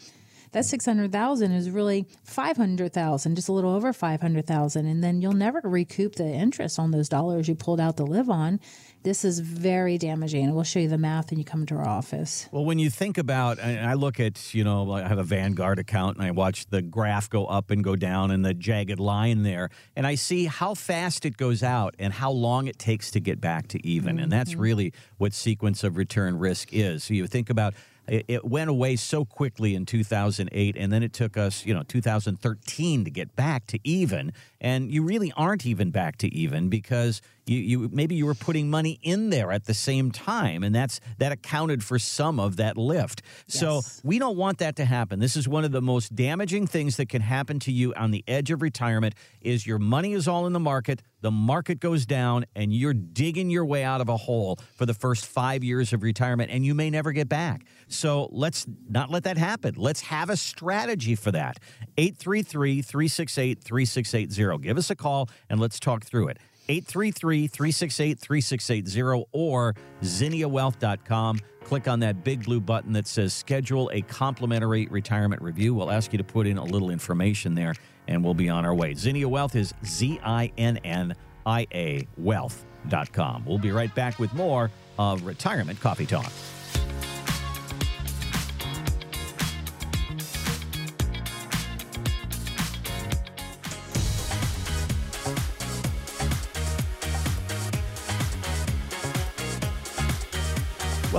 that 0.51 0.65
600,000 0.65 1.51
is 1.53 1.69
really 1.69 2.05
500,000, 2.25 3.35
just 3.35 3.47
a 3.47 3.53
little 3.53 3.71
over 3.71 3.93
500,000 3.93 4.85
and 4.85 5.01
then 5.01 5.21
you'll 5.21 5.31
never 5.31 5.61
recoup 5.63 6.15
the 6.15 6.25
interest 6.25 6.79
on 6.79 6.91
those 6.91 7.07
dollars 7.07 7.47
you 7.47 7.55
pulled 7.55 7.79
out 7.79 7.95
to 7.95 8.03
live 8.03 8.29
on. 8.29 8.59
This 9.01 9.23
is 9.23 9.39
very 9.39 9.97
damaging. 9.97 10.53
We'll 10.53 10.65
show 10.65 10.79
you 10.79 10.89
the 10.89 10.97
math 10.97 11.29
when 11.29 11.39
you 11.39 11.45
come 11.45 11.65
to 11.67 11.75
our 11.75 11.87
office. 11.87 12.49
Well, 12.51 12.65
when 12.65 12.79
you 12.79 12.89
think 12.89 13.17
about, 13.17 13.57
I 13.57 13.93
look 13.93 14.19
at, 14.19 14.53
you 14.53 14.65
know, 14.65 14.91
I 14.91 15.07
have 15.07 15.17
a 15.17 15.23
Vanguard 15.23 15.79
account 15.79 16.17
and 16.17 16.25
I 16.25 16.31
watch 16.31 16.65
the 16.67 16.81
graph 16.81 17.29
go 17.29 17.45
up 17.45 17.71
and 17.71 17.81
go 17.81 17.95
down 17.95 18.29
and 18.29 18.43
the 18.43 18.53
jagged 18.53 18.99
line 18.99 19.43
there, 19.43 19.69
and 19.95 20.05
I 20.05 20.15
see 20.15 20.45
how 20.45 20.73
fast 20.73 21.25
it 21.25 21.37
goes 21.37 21.63
out 21.63 21.95
and 21.97 22.11
how 22.11 22.31
long 22.31 22.67
it 22.67 22.77
takes 22.77 23.09
to 23.11 23.21
get 23.21 23.39
back 23.39 23.69
to 23.69 23.87
even. 23.87 24.15
Mm-hmm. 24.15 24.23
And 24.23 24.31
that's 24.31 24.51
mm-hmm. 24.51 24.61
really 24.61 24.93
what 25.17 25.33
sequence 25.33 25.83
of 25.85 25.95
return 25.95 26.37
risk 26.37 26.73
is. 26.73 27.05
So 27.05 27.13
you 27.13 27.25
think 27.27 27.49
about 27.49 27.75
it, 28.09 28.25
it 28.27 28.45
went 28.45 28.69
away 28.69 28.95
so 28.95 29.25
quickly 29.25 29.75
in 29.75 29.85
2008, 29.85 30.75
and 30.77 30.91
then 30.91 31.03
it 31.03 31.13
took 31.13 31.37
us, 31.37 31.65
you 31.65 31.73
know, 31.73 31.83
2013 31.83 33.05
to 33.05 33.11
get 33.11 33.35
back 33.35 33.67
to 33.67 33.79
even. 33.83 34.33
And 34.59 34.91
you 34.91 35.03
really 35.03 35.31
aren't 35.37 35.65
even 35.65 35.91
back 35.91 36.17
to 36.17 36.33
even 36.33 36.69
because 36.69 37.21
you, 37.45 37.57
you 37.57 37.89
maybe 37.91 38.15
you 38.15 38.25
were 38.25 38.35
putting 38.35 38.69
money 38.69 38.99
in 39.01 39.29
there 39.29 39.51
at 39.51 39.65
the 39.65 39.73
same 39.73 40.11
time, 40.11 40.63
and 40.63 40.73
that's 40.73 40.99
that 41.17 41.31
accounted 41.31 41.83
for 41.83 41.97
some 41.97 42.39
of 42.39 42.57
that 42.57 42.77
lift. 42.77 43.21
Yes. 43.47 43.59
So 43.59 43.81
we 44.03 44.19
don't 44.19 44.37
want 44.37 44.59
that 44.59 44.75
to 44.77 44.85
happen. 44.85 45.19
This 45.19 45.35
is 45.35 45.47
one 45.47 45.63
of 45.63 45.71
the 45.71 45.81
most 45.81 46.15
damaging 46.15 46.67
things 46.67 46.97
that 46.97 47.09
can 47.09 47.21
happen 47.21 47.59
to 47.59 47.71
you 47.71 47.93
on 47.95 48.11
the 48.11 48.23
edge 48.27 48.51
of 48.51 48.61
retirement. 48.61 49.15
Is 49.41 49.65
your 49.65 49.79
money 49.79 50.13
is 50.13 50.27
all 50.27 50.45
in 50.45 50.53
the 50.53 50.59
market, 50.59 51.01
the 51.21 51.31
market 51.31 51.79
goes 51.79 52.05
down, 52.05 52.45
and 52.55 52.73
you're 52.73 52.93
digging 52.93 53.49
your 53.49 53.65
way 53.65 53.83
out 53.83 54.01
of 54.01 54.09
a 54.09 54.17
hole 54.17 54.59
for 54.75 54.85
the 54.85 54.93
first 54.93 55.25
five 55.25 55.63
years 55.63 55.91
of 55.91 56.03
retirement, 56.03 56.51
and 56.51 56.65
you 56.65 56.75
may 56.75 56.89
never 56.89 57.11
get 57.11 57.27
back. 57.27 57.65
So 57.89 58.29
let's 58.31 58.65
not 58.87 59.09
let 59.09 59.23
that 59.23 59.37
happen. 59.37 59.75
Let's 59.75 60.01
have 60.01 60.29
a 60.29 60.37
strategy 60.37 61.15
for 61.15 61.31
that. 61.31 61.59
833 61.97 62.81
368 62.81 63.61
3680. 63.61 64.63
Give 64.63 64.77
us 64.77 64.89
a 64.89 64.95
call 64.95 65.29
and 65.49 65.59
let's 65.59 65.79
talk 65.79 66.05
through 66.05 66.29
it. 66.29 66.37
833 66.69 67.47
368 67.47 68.19
3680 68.19 69.27
or 69.31 69.75
zinniawealth.com. 70.03 71.39
Click 71.63 71.87
on 71.87 71.99
that 71.99 72.23
big 72.23 72.45
blue 72.45 72.59
button 72.61 72.93
that 72.93 73.07
says 73.07 73.33
schedule 73.33 73.89
a 73.91 74.01
complimentary 74.03 74.87
retirement 74.87 75.41
review. 75.41 75.73
We'll 75.73 75.91
ask 75.91 76.11
you 76.13 76.17
to 76.17 76.23
put 76.23 76.47
in 76.47 76.57
a 76.57 76.63
little 76.63 76.91
information 76.91 77.55
there 77.55 77.73
and 78.07 78.23
we'll 78.23 78.35
be 78.35 78.49
on 78.49 78.65
our 78.65 78.73
way. 78.73 78.93
Zinnia 78.93 79.27
Wealth 79.27 79.55
is 79.55 79.73
Z 79.83 80.19
I 80.23 80.51
N 80.57 80.77
N 80.77 81.15
I 81.45 81.67
A 81.73 82.07
wealth.com. 82.17 83.45
We'll 83.45 83.57
be 83.57 83.71
right 83.71 83.93
back 83.93 84.19
with 84.19 84.33
more 84.33 84.69
of 84.99 85.23
Retirement 85.23 85.79
Coffee 85.79 86.05
Talk. 86.05 86.31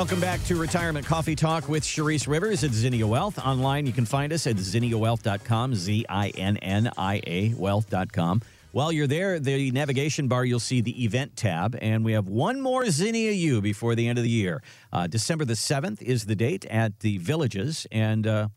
Welcome 0.00 0.18
back 0.18 0.42
to 0.44 0.56
Retirement 0.56 1.04
Coffee 1.04 1.36
Talk 1.36 1.68
with 1.68 1.82
Charisse 1.82 2.26
Rivers 2.26 2.64
at 2.64 2.72
Zinnia 2.72 3.06
Wealth. 3.06 3.38
Online, 3.38 3.84
you 3.84 3.92
can 3.92 4.06
find 4.06 4.32
us 4.32 4.46
at 4.46 4.56
zinniawealth.com, 4.56 5.74
Z 5.74 6.06
I 6.08 6.30
N 6.30 6.56
N 6.56 6.90
I 6.96 7.20
A 7.26 7.52
wealth.com. 7.54 8.40
While 8.72 8.92
you're 8.92 9.06
there, 9.06 9.38
the 9.38 9.70
navigation 9.72 10.26
bar, 10.26 10.46
you'll 10.46 10.58
see 10.58 10.80
the 10.80 11.04
event 11.04 11.36
tab, 11.36 11.76
and 11.82 12.02
we 12.02 12.12
have 12.12 12.28
one 12.28 12.62
more 12.62 12.88
Zinnia 12.88 13.32
U 13.32 13.60
before 13.60 13.94
the 13.94 14.08
end 14.08 14.16
of 14.16 14.24
the 14.24 14.30
year. 14.30 14.62
Uh, 14.90 15.06
December 15.06 15.44
the 15.44 15.52
7th 15.52 16.00
is 16.00 16.24
the 16.24 16.34
date 16.34 16.64
at 16.70 17.00
the 17.00 17.18
Villages, 17.18 17.86
and 17.92 18.26
uh 18.26 18.48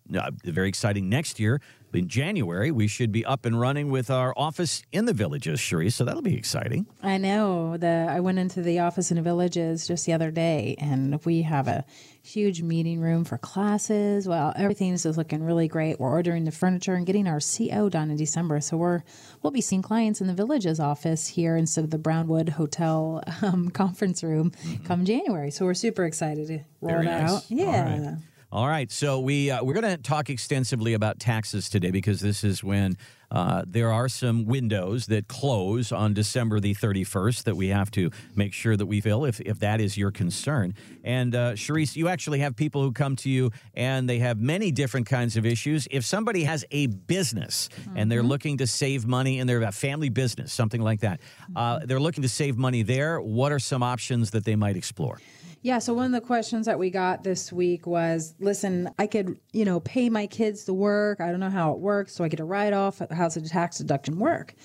very 0.46 0.70
exciting 0.70 1.10
next 1.10 1.42
year 1.42 1.60
in 1.96 2.08
January, 2.08 2.72
we 2.72 2.88
should 2.88 3.12
be 3.12 3.26
up 3.26 3.46
and 3.46 3.60
running 3.60 3.90
with 3.92 4.10
our 4.10 4.34
office 4.38 4.84
in 4.92 5.06
the 5.06 5.14
villages, 5.14 5.60
Cherie. 5.60 5.90
So 5.90 6.04
that'll 6.04 6.22
be 6.22 6.38
exciting. 6.38 6.86
I 7.02 7.18
know. 7.18 7.78
The 7.78 8.08
I 8.10 8.20
went 8.20 8.40
into 8.40 8.62
the 8.62 8.80
office 8.80 9.12
in 9.12 9.18
the 9.18 9.24
villages 9.24 9.88
just 9.88 10.06
the 10.06 10.14
other 10.14 10.32
day, 10.32 10.76
and 10.80 11.24
we 11.26 11.44
have 11.44 11.68
a 11.68 11.86
huge 12.22 12.62
meeting 12.62 13.00
room 13.00 13.24
for 13.26 13.38
classes. 13.38 14.28
Well, 14.28 14.54
everything 14.56 14.94
is 14.94 15.06
looking 15.06 15.44
really 15.44 15.68
great. 15.68 16.00
We're 16.00 16.10
ordering 16.10 16.46
the 16.46 16.52
furniture 16.52 16.94
and 16.96 17.06
getting 17.06 17.28
our 17.28 17.40
CO 17.40 17.90
done 17.90 18.10
in 18.10 18.18
December, 18.18 18.62
so 18.62 18.78
we're 18.78 19.04
we'll 19.42 19.52
be 19.52 19.62
seeing 19.62 19.82
clients 19.82 20.22
in 20.22 20.28
the 20.28 20.34
villages 20.34 20.80
office 20.80 21.28
here 21.28 21.56
instead 21.58 21.84
of 21.84 21.92
the 21.92 21.98
Brownwood 21.98 22.50
Hotel 22.50 23.24
um, 23.42 23.70
conference 23.70 24.24
room 24.24 24.52
mm-hmm. 24.52 24.84
come 24.86 25.06
January. 25.06 25.52
So 25.52 25.66
we're 25.66 25.74
super 25.74 26.06
excited 26.06 26.48
to 26.48 26.60
roll 26.82 26.94
Very 26.96 27.06
that 27.06 27.22
nice. 27.22 27.32
out. 27.32 27.44
Yeah. 27.50 28.16
All 28.54 28.68
right, 28.68 28.92
so 28.92 29.20
we 29.20 29.50
uh, 29.50 29.64
we're 29.64 29.74
going 29.74 29.98
to 29.98 29.98
talk 29.98 30.30
extensively 30.30 30.94
about 30.94 31.20
taxes 31.20 31.70
today 31.70 31.90
because 31.90 32.20
this 32.20 32.44
is 32.44 32.64
when 32.64 32.98
uh, 33.32 33.64
there 33.66 33.92
are 33.92 34.08
some 34.08 34.46
windows 34.46 35.08
that 35.08 35.28
close 35.28 35.92
on 35.92 36.14
December 36.14 36.60
the 36.60 36.76
31st 36.76 37.46
that 37.46 37.56
we 37.56 37.70
have 37.70 37.90
to 37.90 38.12
make 38.36 38.54
sure 38.54 38.78
that 38.78 38.86
we 38.86 39.02
fill 39.02 39.26
if, 39.26 39.42
if 39.42 39.58
that 39.58 39.82
is 39.82 39.98
your 39.98 40.12
concern. 40.12 40.76
And 41.04 41.34
uh, 41.34 41.54
Charisse, 41.54 41.96
you 41.96 42.10
actually 42.10 42.42
have 42.42 42.56
people 42.56 42.84
who 42.84 42.92
come 42.92 43.16
to 43.16 43.30
you 43.32 43.50
and 43.74 44.08
they 44.08 44.20
have 44.20 44.40
many 44.40 44.72
different 44.72 45.08
kinds 45.08 45.36
of 45.36 45.48
issues. 45.48 45.88
If 45.90 46.06
somebody 46.06 46.44
has 46.44 46.64
a 46.70 46.86
business 46.86 47.70
mm-hmm. 47.70 47.98
and 47.98 48.12
they're 48.12 48.20
mm-hmm. 48.20 48.28
looking 48.28 48.58
to 48.60 48.68
save 48.68 49.08
money 49.08 49.40
and 49.40 49.50
they're 49.50 49.64
a 49.64 49.72
family 49.72 50.10
business, 50.10 50.54
something 50.54 50.80
like 50.80 51.00
that, 51.00 51.22
uh, 51.56 51.80
they're 51.86 52.00
looking 52.00 52.22
to 52.22 52.30
save 52.30 52.56
money 52.56 52.84
there, 52.84 53.20
what 53.20 53.52
are 53.52 53.58
some 53.58 53.82
options 53.82 54.30
that 54.30 54.46
they 54.46 54.56
might 54.56 54.78
explore? 54.78 55.18
Yeah. 55.64 55.80
So 55.80 55.94
one 55.94 56.06
of 56.06 56.12
the 56.12 56.26
questions 56.26 56.66
that 56.66 56.78
we 56.78 56.90
got 56.90 57.24
this 57.24 57.52
week 57.52 57.88
was, 57.88 58.36
listen, 58.40 58.90
I 59.00 59.08
could, 59.08 59.40
you 59.54 59.64
know, 59.64 59.80
pay 59.80 60.10
my 60.10 60.28
kids 60.28 60.66
to 60.66 60.74
work. 60.74 61.22
I 61.22 61.32
don't 61.32 61.40
know 61.40 61.50
how 61.50 61.72
it 61.72 61.80
works. 61.80 62.14
So 62.14 62.26
I 62.26 62.28
get 62.28 62.42
a 62.42 62.44
write 62.44 62.74
off. 62.74 63.02
How's 63.10 63.36
the 63.36 63.42
tax 63.48 63.78
deduction 63.78 64.20
work? 64.20 64.56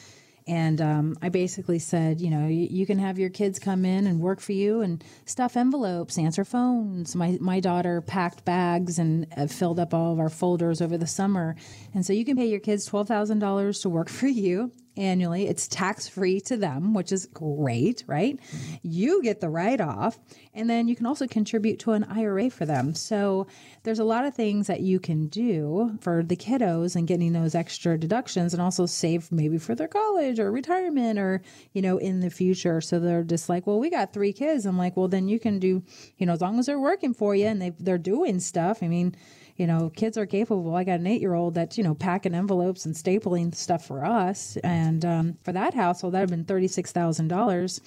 And 0.48 0.80
um, 0.80 1.16
I 1.22 1.28
basically 1.28 1.78
said, 1.78 2.20
you 2.20 2.30
know, 2.30 2.48
you, 2.48 2.66
you, 2.68 2.86
can 2.86 2.98
have 2.98 3.18
your 3.18 3.28
kids 3.28 3.60
come 3.60 3.84
in 3.84 4.08
and 4.08 4.18
work 4.18 4.40
for 4.40 4.52
you 4.52 4.80
and 4.80 5.04
stuff 5.24 5.56
envelopes, 5.56 6.18
answer 6.18 6.44
phones. 6.44 7.14
My 7.14 7.36
my 7.38 7.60
daughter 7.60 8.00
packed 8.00 8.46
bags 8.46 8.98
and 8.98 9.26
uh, 9.36 9.46
filled 9.46 9.78
up 9.78 9.92
all 9.92 10.14
of 10.14 10.18
our 10.18 10.30
folders 10.30 10.80
over 10.80 10.96
the 10.96 11.06
summer, 11.06 11.54
and 11.92 12.04
so 12.04 12.14
you 12.14 12.24
can 12.24 12.34
pay 12.34 12.46
your 12.46 12.60
kids 12.60 12.86
twelve 12.86 13.08
thousand 13.08 13.40
dollars 13.40 13.80
to 13.80 13.90
work 13.90 14.08
for 14.08 14.26
you 14.26 14.72
annually. 14.98 15.46
It's 15.46 15.68
tax 15.68 16.08
free 16.08 16.40
to 16.42 16.56
them, 16.56 16.92
which 16.92 17.12
is 17.12 17.26
great, 17.26 18.04
right? 18.06 18.38
You 18.82 19.22
get 19.22 19.40
the 19.40 19.48
write 19.48 19.80
off, 19.80 20.18
and 20.52 20.68
then 20.68 20.88
you 20.88 20.96
can 20.96 21.06
also 21.06 21.26
contribute 21.26 21.78
to 21.80 21.92
an 21.92 22.04
IRA 22.04 22.50
for 22.50 22.66
them. 22.66 22.94
So 22.94 23.46
there's 23.84 24.00
a 24.00 24.04
lot 24.04 24.24
of 24.24 24.34
things 24.34 24.66
that 24.66 24.80
you 24.80 25.00
can 25.00 25.28
do 25.28 25.96
for 26.00 26.22
the 26.22 26.36
kiddos 26.36 26.96
and 26.96 27.06
getting 27.06 27.32
those 27.32 27.54
extra 27.54 27.96
deductions 27.96 28.52
and 28.52 28.60
also 28.60 28.84
save 28.86 29.30
maybe 29.32 29.58
for 29.58 29.74
their 29.74 29.88
college 29.88 30.40
or 30.40 30.50
retirement 30.50 31.18
or, 31.18 31.42
you 31.72 31.80
know, 31.80 31.98
in 31.98 32.20
the 32.20 32.30
future. 32.30 32.80
So 32.80 32.98
they're 32.98 33.22
just 33.22 33.48
like, 33.48 33.66
well, 33.66 33.78
we 33.78 33.90
got 33.90 34.12
three 34.12 34.32
kids. 34.32 34.66
I'm 34.66 34.76
like, 34.76 34.96
well, 34.96 35.08
then 35.08 35.28
you 35.28 35.38
can 35.38 35.58
do, 35.58 35.82
you 36.18 36.26
know, 36.26 36.32
as 36.32 36.40
long 36.40 36.58
as 36.58 36.66
they're 36.66 36.78
working 36.78 37.14
for 37.14 37.34
you 37.34 37.46
and 37.46 37.62
they 37.62 37.70
they're 37.78 37.98
doing 37.98 38.40
stuff. 38.40 38.82
I 38.82 38.88
mean, 38.88 39.14
you 39.58 39.66
know, 39.66 39.90
kids 39.94 40.16
are 40.16 40.24
capable. 40.24 40.74
I 40.74 40.84
got 40.84 41.00
an 41.00 41.06
eight 41.06 41.20
year 41.20 41.34
old 41.34 41.54
that's, 41.54 41.76
you 41.76 41.84
know, 41.84 41.94
packing 41.94 42.34
envelopes 42.34 42.86
and 42.86 42.94
stapling 42.94 43.54
stuff 43.54 43.84
for 43.84 44.04
us. 44.04 44.56
And 44.62 45.04
um, 45.04 45.36
for 45.42 45.52
that 45.52 45.74
household, 45.74 46.14
that 46.14 46.20
have 46.20 46.30
been 46.30 46.44
$36,000 46.44 47.80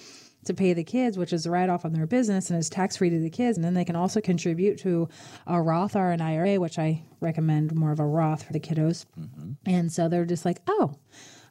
to 0.43 0.53
pay 0.53 0.73
the 0.73 0.83
kids, 0.83 1.17
which 1.17 1.31
is 1.31 1.45
a 1.45 1.51
write 1.51 1.69
off 1.69 1.85
on 1.85 1.93
their 1.93 2.05
business 2.05 2.49
and 2.49 2.59
is 2.59 2.69
tax 2.69 2.97
free 2.97 3.09
to 3.09 3.19
the 3.19 3.29
kids. 3.29 3.57
And 3.57 3.63
then 3.63 3.73
they 3.73 3.85
can 3.85 3.95
also 3.95 4.19
contribute 4.19 4.79
to 4.79 5.07
a 5.47 5.61
Roth 5.61 5.95
or 5.95 6.11
an 6.11 6.19
IRA, 6.19 6.59
which 6.59 6.77
I 6.77 7.03
recommend 7.21 7.73
more 7.73 7.93
of 7.93 8.01
a 8.01 8.05
Roth 8.05 8.43
for 8.43 8.51
the 8.51 8.59
kiddos. 8.59 9.05
Mm-hmm. 9.17 9.51
And 9.65 9.91
so 9.91 10.09
they're 10.09 10.25
just 10.25 10.43
like, 10.43 10.61
oh, 10.67 10.95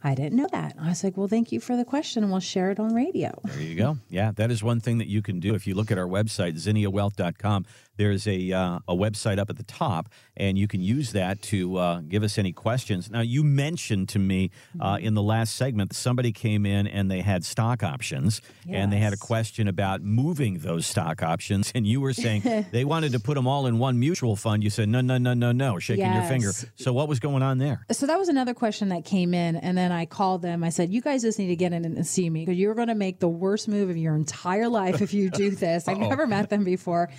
I 0.03 0.15
didn't 0.15 0.37
know 0.37 0.49
that. 0.53 0.77
I 0.81 0.89
was 0.89 1.05
like, 1.05 1.17
well, 1.17 1.29
thank 1.29 1.53
you 1.53 1.61
for 1.61 1.77
the 1.77 1.85
question, 1.85 2.23
and 2.23 2.33
we'll 2.33 2.41
share 2.41 2.71
it 2.71 2.81
on 2.81 2.95
radio. 2.95 3.39
There 3.45 3.61
you 3.61 3.75
go. 3.75 3.99
Yeah, 4.09 4.33
that 4.37 4.51
is 4.51 4.63
one 4.63 4.81
thing 4.81 4.99
that 4.99 5.09
you 5.09 5.21
can 5.21 5.41
do. 5.41 5.55
If 5.55 5.67
you 5.67 5.75
look 5.75 5.91
at 5.91 5.99
our 5.99 6.07
website, 6.07 6.55
zinniawealth.com, 6.55 7.67
there's 8.01 8.27
a, 8.27 8.51
uh, 8.51 8.79
a 8.89 8.97
website 8.97 9.39
up 9.39 9.51
at 9.51 9.59
the 9.59 9.63
top, 9.65 10.09
and 10.35 10.57
you 10.57 10.67
can 10.67 10.81
use 10.81 11.13
that 11.13 11.43
to 11.43 11.77
uh, 11.77 12.01
give 12.01 12.23
us 12.23 12.39
any 12.39 12.51
questions. 12.51 13.11
Now, 13.11 13.21
you 13.21 13.45
mentioned 13.45 14.09
to 14.11 14.19
me 14.19 14.51
uh, 14.81 14.95
mm-hmm. 14.95 15.07
in 15.07 15.15
the 15.15 15.23
last 15.23 15.55
segment 15.55 15.91
that 15.91 15.97
somebody 15.97 16.33
came 16.33 16.65
in 16.65 16.87
and 16.87 17.11
they 17.11 17.21
had 17.21 17.45
stock 17.45 17.83
options, 17.83 18.41
yes. 18.65 18.77
and 18.77 18.91
they 18.91 18.97
had 18.97 19.13
a 19.13 19.19
question 19.19 19.69
about 19.69 20.01
moving 20.01 20.61
those 20.61 20.87
stock 20.87 21.23
options, 21.23 21.71
and 21.75 21.87
you 21.87 22.01
were 22.01 22.15
saying 22.15 22.67
they 22.73 22.87
wanted 22.87 23.13
to 23.13 23.21
put 23.21 23.35
them 23.35 23.47
all 23.47 23.67
in 23.67 23.79
one 23.79 23.99
mutual 23.99 24.35
fund. 24.35 24.65
You 24.65 24.71
said, 24.71 24.89
no, 24.89 25.03
no, 25.03 25.19
no, 25.19 25.35
no, 25.35 25.53
no, 25.53 25.79
shaking 25.79 26.07
yes. 26.07 26.23
your 26.23 26.25
finger. 26.25 26.53
So, 26.77 26.95
what 26.95 27.07
was 27.07 27.21
going 27.21 27.43
on 27.43 27.59
there? 27.59 27.85
So, 27.91 28.07
that 28.07 28.19
was 28.19 28.31
another 28.31 28.55
question 28.55 28.89
that 28.89 29.05
came 29.05 29.35
in, 29.35 29.57
and 29.57 29.77
then 29.77 29.90
I 29.93 30.07
called 30.07 30.43
them. 30.43 30.65
I 30.65 30.71
said, 30.71 30.91
you 30.91 31.01
guys 31.01 31.23
just 31.23 31.39
need 31.39 31.49
to 31.49 31.57
get 31.57 31.73
in 31.73 31.85
and 31.85 32.07
see 32.07 32.31
me 32.31 32.45
because 32.45 32.59
you're 32.59 32.75
going 32.75 32.89
to 32.89 32.95
make 32.95 33.19
the 33.19 33.29
worst 33.29 33.69
move 33.69 33.91
of 33.91 33.97
your 33.97 34.15
entire 34.15 34.69
life 34.69 35.03
if 35.03 35.13
you 35.13 35.31
do 35.31 35.51
this. 35.65 35.89
I've 35.89 35.99
never 35.99 36.27
met 36.27 36.49
them 36.49 36.65
before. 36.65 37.11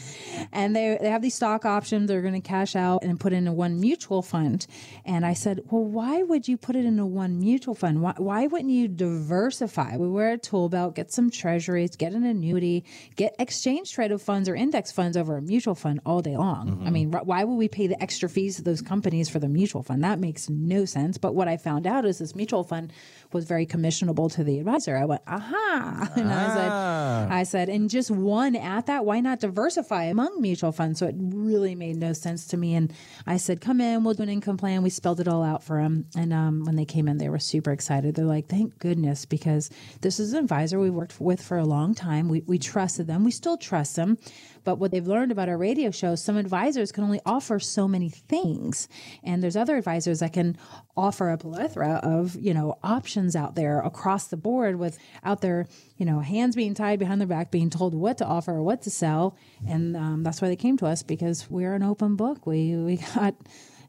And 0.51 0.71
and 0.71 0.75
they 0.75 0.97
they 1.01 1.10
have 1.10 1.21
these 1.21 1.36
stock 1.36 1.65
options 1.65 2.07
they're 2.07 2.21
going 2.21 2.34
to 2.34 2.41
cash 2.41 2.75
out 2.75 3.03
and 3.03 3.19
put 3.19 3.34
into 3.34 3.51
one 3.51 3.79
mutual 3.79 4.21
fund 4.21 4.67
and 5.05 5.25
i 5.25 5.34
said 5.34 5.62
well 5.69 5.84
why 5.84 6.23
would 6.23 6.47
you 6.47 6.57
put 6.57 6.75
it 6.75 6.86
into 6.86 7.05
one 7.05 7.39
mutual 7.39 7.75
fund 7.75 8.01
why, 8.01 8.13
why 8.17 8.47
wouldn't 8.47 8.71
you 8.71 8.88
diversify 8.88 9.97
we 9.97 10.07
wear 10.07 10.34
a 10.34 10.38
tool 10.38 10.69
belt 10.69 10.95
get 10.95 11.12
some 11.12 11.29
treasuries 11.29 11.95
get 11.95 12.13
an 12.13 12.23
annuity 12.23 12.84
get 13.15 13.36
exchange 13.39 13.91
traded 13.91 14.21
funds 14.21 14.47
or 14.47 14.55
index 14.55 14.91
funds 14.91 15.17
over 15.17 15.38
a 15.38 15.41
mutual 15.41 15.75
fund 15.75 15.99
all 16.05 16.21
day 16.21 16.38
long 16.38 16.69
mm-hmm. 16.69 16.88
i 16.88 16.89
mean 16.89 17.12
why 17.12 17.43
would 17.43 17.55
we 17.55 17.67
pay 17.67 17.88
the 17.88 18.01
extra 18.01 18.29
fees 18.29 18.55
to 18.55 18.62
those 18.62 18.81
companies 18.81 19.29
for 19.29 19.39
the 19.39 19.49
mutual 19.49 19.84
fund 19.84 20.03
that 20.03 20.19
makes 20.19 20.49
no 20.49 20.86
sense 20.86 21.17
but 21.17 21.36
what 21.36 21.47
i 21.47 21.57
found 21.57 21.86
out 21.86 22.05
is 22.05 22.19
this 22.19 22.36
mutual 22.36 22.61
fund 22.63 22.91
was 23.34 23.46
very 23.46 23.65
commissionable 23.65 24.32
to 24.34 24.44
the 24.44 24.60
advisor. 24.60 24.98
I 24.98 25.06
went, 25.06 25.22
aha. 25.28 26.10
And 26.22 26.30
ah. 26.32 26.34
I 26.34 26.54
said, 26.54 27.32
I 27.32 27.44
said, 27.44 27.70
and 27.70 27.89
just 27.89 28.12
one 28.12 28.56
at 28.56 28.88
that, 28.88 29.06
why 29.06 29.20
not 29.20 29.39
diversify 29.39 30.04
among 30.06 30.41
mutual 30.41 30.72
funds? 30.72 31.00
So 31.00 31.08
it 31.08 31.15
really 31.17 31.76
made 31.76 31.98
no 31.98 32.13
sense 32.13 32.48
to 32.48 32.58
me. 32.58 32.76
And 32.76 32.94
I 33.26 33.38
said, 33.38 33.62
come 33.62 33.82
in, 33.82 34.04
we'll 34.04 34.13
do 34.13 34.24
an 34.24 34.30
income 34.30 34.58
plan. 34.58 34.84
We 34.84 34.89
spelled 34.89 35.20
it 35.20 35.28
all 35.28 35.44
out 35.44 35.63
for 35.63 35.82
them. 35.82 36.06
And 36.15 36.34
um, 36.34 36.65
when 36.65 36.76
they 36.76 36.86
came 36.86 37.08
in, 37.08 37.17
they 37.17 37.30
were 37.30 37.39
super 37.39 37.72
excited. 37.72 38.15
They're 38.15 38.26
like, 38.26 38.48
thank 38.48 38.78
goodness, 38.80 39.26
because 39.26 39.70
this 40.02 40.20
is 40.20 40.34
an 40.34 40.39
advisor 40.39 40.80
we 40.80 40.89
worked 40.89 41.20
with 41.20 41.41
for 41.41 41.58
a 41.58 41.65
long 41.65 41.96
time. 41.96 42.30
We, 42.30 42.41
we 42.41 42.58
trusted 42.58 43.08
them. 43.08 43.24
We 43.24 43.32
still 43.32 43.58
trust 43.58 43.96
them. 43.96 44.17
But 44.63 44.78
what 44.78 44.91
they've 44.91 45.08
learned 45.08 45.32
about 45.32 45.50
our 45.50 45.58
radio 45.58 45.91
show, 45.91 46.15
some 46.15 46.38
advisors 46.38 46.91
can 46.91 47.04
only 47.04 47.20
offer 47.26 47.60
so 47.60 47.88
many 47.88 48.10
things. 48.10 48.88
And 49.24 49.41
there's 49.41 49.56
other 49.56 49.76
advisors 49.76 50.20
that 50.20 50.34
can 50.34 50.58
offer 50.96 51.30
a 51.30 51.38
plethora 51.38 52.00
of, 52.04 52.36
you 52.36 52.54
know, 52.54 52.78
options 52.84 53.20
out 53.36 53.55
there 53.55 53.79
across 53.79 54.27
the 54.27 54.38
board 54.38 54.77
with 54.77 54.97
out 55.23 55.41
there, 55.41 55.67
you 55.97 56.05
know, 56.05 56.19
hands 56.19 56.55
being 56.55 56.73
tied 56.73 56.99
behind 56.99 57.21
their 57.21 57.27
back, 57.27 57.51
being 57.51 57.69
told 57.69 57.93
what 57.93 58.17
to 58.17 58.25
offer 58.25 58.53
or 58.53 58.63
what 58.63 58.81
to 58.84 58.89
sell. 58.89 59.38
And 59.67 59.95
um, 59.95 60.23
that's 60.23 60.41
why 60.41 60.47
they 60.47 60.55
came 60.55 60.77
to 60.77 60.86
us 60.88 61.03
because 61.03 61.49
we're 61.49 61.73
an 61.73 61.84
open 61.84 62.15
book. 62.15 62.45
We, 62.47 62.75
we 62.75 62.97
got 63.15 63.36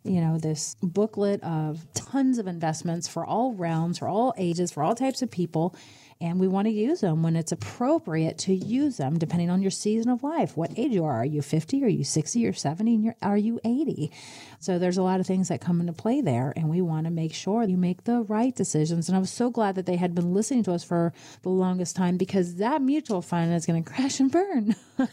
you 0.04 0.20
know, 0.20 0.36
this 0.36 0.76
booklet 0.82 1.42
of 1.44 1.86
tons 1.94 2.38
of 2.38 2.46
investments 2.46 3.06
for 3.06 3.24
all 3.24 3.54
realms, 3.54 3.98
for 3.98 4.08
all 4.08 4.34
ages, 4.36 4.72
for 4.72 4.82
all 4.82 4.94
types 4.94 5.22
of 5.22 5.30
people 5.30 5.76
and 6.22 6.38
we 6.38 6.46
want 6.46 6.66
to 6.66 6.72
use 6.72 7.00
them 7.00 7.22
when 7.24 7.35
it's 7.35 7.50
appropriate 7.50 8.38
to 8.38 8.54
use 8.54 8.96
them 8.96 9.18
depending 9.18 9.50
on 9.50 9.61
your 9.61 9.72
season 9.72 10.11
of 10.11 10.22
life. 10.22 10.56
What 10.56 10.70
age 10.78 10.92
you 10.92 11.04
are. 11.04 11.16
Are 11.16 11.24
you 11.24 11.42
50 11.42 11.85
are 11.85 11.88
you 11.88 12.04
60 12.04 12.46
or 12.46 12.52
70 12.52 12.94
and 12.94 13.04
you're, 13.04 13.16
are 13.20 13.37
you 13.37 13.61
80 13.64 14.12
so 14.62 14.78
there's 14.78 14.96
a 14.96 15.02
lot 15.02 15.18
of 15.18 15.26
things 15.26 15.48
that 15.48 15.61
come 15.61 15.80
into 15.80 15.92
play 15.92 16.20
there 16.20 16.52
and 16.54 16.70
we 16.70 16.80
want 16.80 17.06
to 17.06 17.11
make 17.11 17.35
sure 17.35 17.64
you 17.64 17.76
make 17.76 18.04
the 18.04 18.22
right 18.22 18.54
decisions. 18.54 19.08
And 19.08 19.16
i 19.16 19.18
was 19.18 19.30
so 19.30 19.50
glad 19.50 19.74
that 19.74 19.87
they 19.87 19.96
had 19.96 20.14
been 20.14 20.32
listening 20.32 20.62
to 20.64 20.72
us 20.72 20.85
for 20.85 21.12
the 21.42 21.48
longest 21.48 21.96
time 21.96 22.16
because 22.16 22.54
that 22.56 22.80
mutual 22.80 23.22
fund 23.22 23.52
is 23.52 23.66
going 23.66 23.82
to 23.82 23.90
crash 23.90 24.20
and 24.20 24.30
burn. 24.30 24.76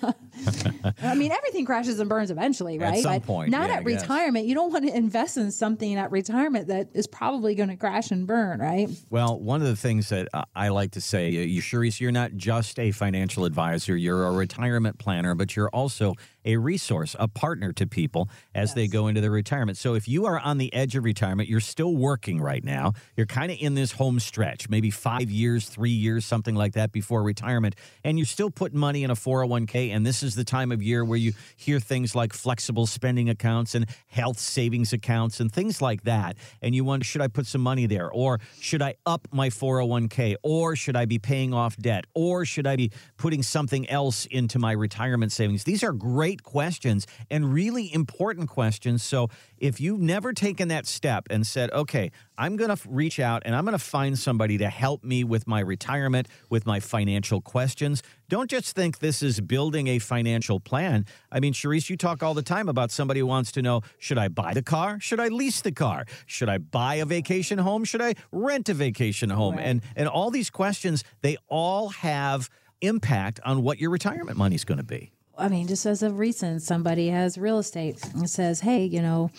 I 1.01 1.15
mean 1.15 1.31
everything 1.31 1.65
crashes 1.65 1.99
and 1.99 2.07
burns 2.07 2.29
eventually 2.29 2.77
right? 2.77 2.97
at 2.97 3.03
some 3.03 3.13
but 3.13 3.23
point 3.23 3.49
not 3.49 3.69
yeah, 3.69 3.77
at 3.77 3.85
retirement. 3.85 4.45
You 4.45 4.53
don't 4.53 4.71
want 4.71 4.85
to 4.85 4.95
invest 4.95 5.37
in 5.37 5.51
something 5.51 5.95
at 5.95 6.11
retirement 6.11 6.67
that 6.67 6.89
is 6.93 7.07
probably 7.07 7.55
going 7.55 7.69
to 7.69 7.75
crash 7.75 8.11
and 8.11 8.27
burn 8.27 8.59
right? 8.59 8.87
Well 9.09 9.39
one 9.39 9.61
of 9.61 9.67
the 9.67 9.75
things 9.75 10.09
that 10.09 10.27
i 10.55 10.69
like 10.69 10.91
to 10.91 10.98
to 10.99 11.07
say, 11.07 11.29
you 11.29 11.61
Charisse, 11.61 11.99
you're 11.99 12.11
not 12.11 12.35
just 12.35 12.79
a 12.79 12.91
financial 12.91 13.45
advisor, 13.45 13.95
you're 13.95 14.25
a 14.25 14.31
retirement 14.31 14.99
planner, 14.99 15.35
but 15.35 15.55
you're 15.55 15.69
also 15.69 16.15
a 16.45 16.57
resource, 16.57 17.15
a 17.19 17.27
partner 17.27 17.71
to 17.73 17.87
people 17.87 18.29
as 18.55 18.69
yes. 18.69 18.75
they 18.75 18.87
go 18.87 19.07
into 19.07 19.21
their 19.21 19.31
retirement. 19.31 19.77
So 19.77 19.93
if 19.93 20.07
you 20.07 20.25
are 20.25 20.39
on 20.39 20.57
the 20.57 20.73
edge 20.73 20.95
of 20.95 21.03
retirement, 21.03 21.49
you're 21.49 21.59
still 21.59 21.95
working 21.95 22.39
right 22.41 22.63
now, 22.63 22.93
you're 23.15 23.25
kind 23.25 23.51
of 23.51 23.57
in 23.59 23.75
this 23.75 23.93
home 23.93 24.19
stretch, 24.19 24.69
maybe 24.69 24.91
five 24.91 25.29
years, 25.29 25.67
three 25.67 25.89
years, 25.89 26.25
something 26.25 26.55
like 26.55 26.73
that 26.73 26.91
before 26.91 27.23
retirement, 27.23 27.75
and 28.03 28.17
you're 28.17 28.25
still 28.25 28.49
putting 28.49 28.79
money 28.79 29.03
in 29.03 29.11
a 29.11 29.15
401k. 29.15 29.93
And 29.93 30.05
this 30.05 30.23
is 30.23 30.35
the 30.35 30.43
time 30.43 30.71
of 30.71 30.81
year 30.81 31.03
where 31.03 31.17
you 31.17 31.33
hear 31.55 31.79
things 31.79 32.15
like 32.15 32.33
flexible 32.33 32.87
spending 32.87 33.29
accounts 33.29 33.75
and 33.75 33.85
health 34.07 34.39
savings 34.39 34.93
accounts 34.93 35.39
and 35.39 35.51
things 35.51 35.81
like 35.81 36.03
that. 36.03 36.37
And 36.61 36.73
you 36.73 36.83
wonder, 36.83 37.03
should 37.03 37.21
I 37.21 37.27
put 37.27 37.45
some 37.45 37.61
money 37.61 37.85
there? 37.85 38.09
Or 38.09 38.39
should 38.59 38.81
I 38.81 38.95
up 39.05 39.27
my 39.31 39.49
401k? 39.49 40.35
Or 40.43 40.75
should 40.75 40.95
I 40.95 41.05
be 41.05 41.19
paying 41.19 41.53
off 41.53 41.77
debt? 41.77 42.05
Or 42.13 42.45
should 42.45 42.67
I 42.67 42.75
be 42.75 42.91
putting 43.17 43.43
something 43.43 43.89
else 43.89 44.25
into 44.27 44.59
my 44.59 44.71
retirement 44.71 45.31
savings? 45.31 45.63
These 45.63 45.83
are 45.83 45.93
great 45.93 46.28
great 46.29 46.43
questions 46.43 47.07
and 47.31 47.51
really 47.51 47.91
important 47.91 48.47
questions. 48.47 49.01
So 49.01 49.29
if 49.57 49.81
you've 49.81 49.99
never 49.99 50.31
taken 50.31 50.67
that 50.67 50.85
step 50.85 51.25
and 51.31 51.45
said, 51.45 51.71
okay, 51.71 52.11
I'm 52.37 52.55
going 52.55 52.75
to 52.75 52.79
reach 52.87 53.19
out 53.19 53.41
and 53.45 53.55
I'm 53.55 53.65
going 53.65 53.77
to 53.77 53.83
find 53.83 54.15
somebody 54.15 54.59
to 54.59 54.69
help 54.69 55.03
me 55.03 55.23
with 55.23 55.47
my 55.47 55.59
retirement, 55.59 56.27
with 56.47 56.67
my 56.67 56.79
financial 56.79 57.41
questions, 57.41 58.03
don't 58.27 58.47
just 58.47 58.75
think 58.75 58.99
this 58.99 59.23
is 59.23 59.41
building 59.41 59.87
a 59.87 59.97
financial 59.97 60.59
plan. 60.59 61.07
I 61.31 61.39
mean, 61.39 61.53
Charisse, 61.53 61.89
you 61.89 61.97
talk 61.97 62.21
all 62.21 62.35
the 62.35 62.43
time 62.43 62.69
about 62.69 62.91
somebody 62.91 63.21
who 63.21 63.25
wants 63.25 63.51
to 63.53 63.63
know 63.63 63.81
should 63.97 64.19
I 64.19 64.27
buy 64.27 64.53
the 64.53 64.61
car? 64.61 64.99
Should 64.99 65.19
I 65.19 65.29
lease 65.29 65.61
the 65.61 65.71
car? 65.71 66.05
Should 66.27 66.47
I 66.47 66.59
buy 66.59 66.95
a 66.95 67.05
vacation 67.05 67.57
home? 67.57 67.85
Should 67.85 68.03
I 68.03 68.13
rent 68.31 68.69
a 68.69 68.75
vacation 68.75 69.31
home? 69.31 69.55
Right. 69.55 69.65
And, 69.65 69.81
and 69.95 70.07
all 70.07 70.29
these 70.29 70.51
questions, 70.51 71.03
they 71.21 71.37
all 71.47 71.89
have 71.89 72.51
impact 72.81 73.39
on 73.43 73.63
what 73.63 73.79
your 73.79 73.89
retirement 73.89 74.37
money 74.37 74.55
is 74.55 74.63
going 74.63 74.77
to 74.77 74.83
be. 74.83 75.11
I 75.39 75.47
mean, 75.47 75.67
just 75.67 75.85
as 75.85 76.03
of 76.03 76.19
recent, 76.19 76.61
somebody 76.61 77.07
has 77.09 77.37
real 77.37 77.59
estate 77.59 78.03
and 78.13 78.29
says, 78.29 78.59
hey, 78.59 78.83
you 78.83 79.01
know, 79.01 79.31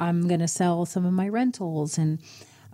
I'm 0.00 0.26
going 0.26 0.40
to 0.40 0.48
sell 0.48 0.84
some 0.86 1.06
of 1.06 1.12
my 1.12 1.28
rentals 1.28 1.96
and 1.96 2.18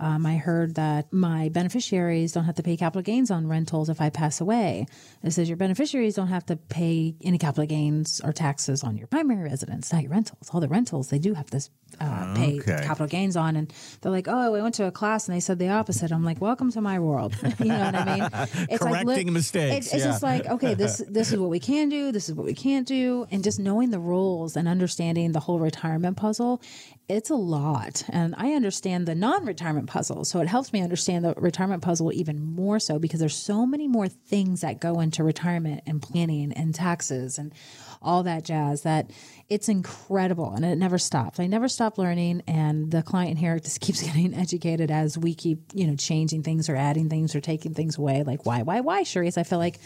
um, 0.01 0.25
I 0.25 0.37
heard 0.37 0.77
that 0.77 1.13
my 1.13 1.51
beneficiaries 1.51 2.33
don't 2.33 2.45
have 2.45 2.55
to 2.55 2.63
pay 2.63 2.77
capital 2.77 3.03
gains 3.03 3.31
on 3.31 3.47
rentals 3.47 3.91
if 3.91 4.01
I 4.01 4.09
pass 4.09 4.41
away. 4.41 4.87
It 5.23 5.33
says 5.33 5.49
your 5.49 5.59
beneficiaries 5.59 6.15
don't 6.15 6.29
have 6.29 6.47
to 6.47 6.57
pay 6.57 7.15
any 7.23 7.37
capital 7.37 7.67
gains 7.67 8.21
or 8.25 8.33
taxes 8.33 8.83
on 8.83 8.97
your 8.97 9.07
primary 9.07 9.45
residence, 9.45 9.93
not 9.93 10.03
your 10.03 10.13
rentals. 10.13 10.49
All 10.53 10.61
the 10.61 10.69
rentals 10.69 11.11
they 11.11 11.19
do 11.19 11.35
have 11.35 11.51
to 11.51 11.61
uh, 12.01 12.35
pay 12.35 12.61
okay. 12.61 12.81
capital 12.83 13.09
gains 13.09 13.37
on, 13.37 13.57
and 13.57 13.73
they're 14.01 14.13
like, 14.13 14.27
"Oh, 14.27 14.55
I 14.55 14.63
went 14.63 14.75
to 14.77 14.87
a 14.87 14.91
class 14.91 15.29
and 15.29 15.37
they 15.37 15.41
said 15.41 15.59
the 15.59 15.69
opposite." 15.69 16.13
I'm 16.13 16.25
like, 16.25 16.41
"Welcome 16.41 16.73
to 16.73 16.81
my 16.81 16.99
world." 16.99 17.35
you 17.59 17.67
know 17.67 17.79
what 17.79 17.95
I 17.95 18.05
mean? 18.05 18.29
It's 18.71 18.83
Correcting 18.83 19.07
like, 19.07 19.27
mistakes. 19.27 19.89
It, 19.89 19.95
it's 19.95 20.05
yeah. 20.05 20.11
just 20.11 20.23
like, 20.23 20.47
okay, 20.47 20.75
this 20.75 21.03
this 21.09 21.31
is 21.33 21.39
what 21.39 21.51
we 21.51 21.61
can 21.61 21.89
do, 21.91 22.11
this 22.11 22.29
is 22.29 22.35
what 22.35 22.47
we 22.47 22.55
can't 22.55 22.87
do, 22.87 23.27
and 23.31 23.45
just 23.45 23.59
knowing 23.59 23.91
the 23.91 24.01
rules 24.01 24.57
and 24.57 24.67
understanding 24.67 25.33
the 25.33 25.41
whole 25.41 25.59
retirement 25.59 26.17
puzzle, 26.17 26.63
it's 27.11 27.29
a 27.29 27.35
lot. 27.35 28.05
And 28.09 28.37
I 28.39 28.53
understand 28.53 29.07
the 29.07 29.17
non-retirement 29.17 29.89
puzzle. 29.89 30.25
So 30.25 30.41
it 30.41 30.47
helps 30.47 30.73
me 30.73 30.81
understand 30.81 31.25
the 31.25 31.35
retirement 31.37 31.83
puzzle 31.83 32.13
even 32.13 32.55
more 32.55 32.79
so 32.79 33.01
because 33.01 33.19
there's 33.19 33.35
so 33.35 33.67
many 33.67 33.89
more 33.89 34.09
things 34.09 34.61
that 34.61 34.81
go 34.81 35.01
into 35.01 35.25
retirement 35.25 35.83
and 35.87 36.01
planning 36.01 36.53
and 36.53 36.73
taxes 36.73 37.37
and 37.37 37.53
all 38.01 38.23
that 38.23 38.45
jazz 38.45 38.83
that 38.83 39.11
it's 39.49 39.69
incredible 39.69 40.53
and 40.55 40.65
it 40.65 40.77
never 40.77 40.99
stops. 40.99 41.41
I 41.41 41.49
never 41.49 41.69
stop 41.69 41.99
learning 41.99 42.45
and 42.47 42.91
the 42.93 43.03
client 43.03 43.39
here 43.39 43.59
just 43.59 43.81
keeps 43.81 44.03
getting 44.03 44.33
educated 44.33 44.93
as 44.93 45.19
we 45.19 45.35
keep, 45.35 45.59
you 45.75 45.89
know, 45.89 45.97
changing 45.97 46.45
things 46.45 46.69
or 46.69 46.77
adding 46.77 47.11
things 47.11 47.35
or 47.35 47.41
taking 47.41 47.75
things 47.75 47.99
away. 47.99 48.23
Like 48.23 48.47
why, 48.47 48.63
why, 48.63 48.81
why, 48.81 49.03
Charisse? 49.03 49.37
I 49.37 49.43
feel 49.43 49.59
like 49.59 49.81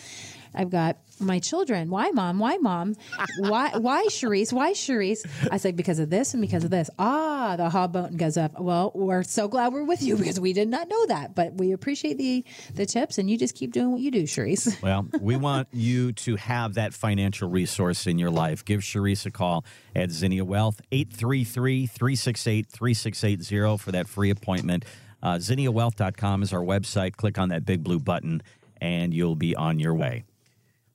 I've 0.54 0.70
got 0.70 0.98
my 1.20 1.38
children. 1.38 1.90
Why, 1.90 2.10
mom? 2.10 2.38
Why, 2.38 2.56
mom? 2.56 2.96
Why, 3.38 3.70
why, 3.76 4.06
Charisse? 4.06 4.52
Why, 4.52 4.72
Charisse? 4.72 5.26
I 5.50 5.58
say 5.58 5.72
because 5.72 5.98
of 5.98 6.10
this 6.10 6.34
and 6.34 6.40
because 6.40 6.64
of 6.64 6.70
this. 6.70 6.90
Ah, 6.98 7.56
the 7.56 7.68
hot 7.70 7.92
button 7.92 8.16
goes 8.16 8.36
up. 8.36 8.58
Well, 8.60 8.92
we're 8.94 9.22
so 9.22 9.48
glad 9.48 9.72
we're 9.72 9.84
with 9.84 10.02
you 10.02 10.16
because 10.24 10.40
we 10.40 10.52
did 10.52 10.68
not 10.68 10.88
know 10.88 11.06
that, 11.06 11.34
but 11.34 11.54
we 11.54 11.72
appreciate 11.72 12.18
the 12.18 12.44
the 12.74 12.86
tips, 12.86 13.18
and 13.18 13.30
you 13.30 13.38
just 13.38 13.54
keep 13.54 13.72
doing 13.72 13.92
what 13.92 14.00
you 14.00 14.10
do, 14.10 14.24
Charisse. 14.24 14.78
Well, 14.84 15.06
we 15.20 15.36
want 15.36 15.68
you 15.72 16.12
to 16.12 16.36
have 16.36 16.74
that 16.74 16.92
financial 16.92 17.48
resource 17.48 18.06
in 18.06 18.18
your 18.18 18.30
life. 18.30 18.64
Give 18.64 18.80
Charisse 18.80 19.24
a 19.24 19.30
call 19.30 19.64
at 19.96 20.10
Zinnia 20.10 20.44
Wealth, 20.44 20.82
833 20.92 21.86
368 21.86 22.66
3680 22.66 23.78
for 23.82 23.92
that 23.92 24.08
free 24.08 24.28
appointment. 24.30 24.84
Uh, 25.22 25.36
ZinniaWealth.com 25.36 26.42
is 26.42 26.52
our 26.52 26.60
website. 26.60 27.16
Click 27.16 27.38
on 27.38 27.48
that 27.48 27.64
big 27.64 27.82
blue 27.82 27.98
button, 27.98 28.42
and 28.80 29.14
you'll 29.14 29.36
be 29.36 29.56
on 29.56 29.78
your 29.78 29.94
way. 29.94 30.24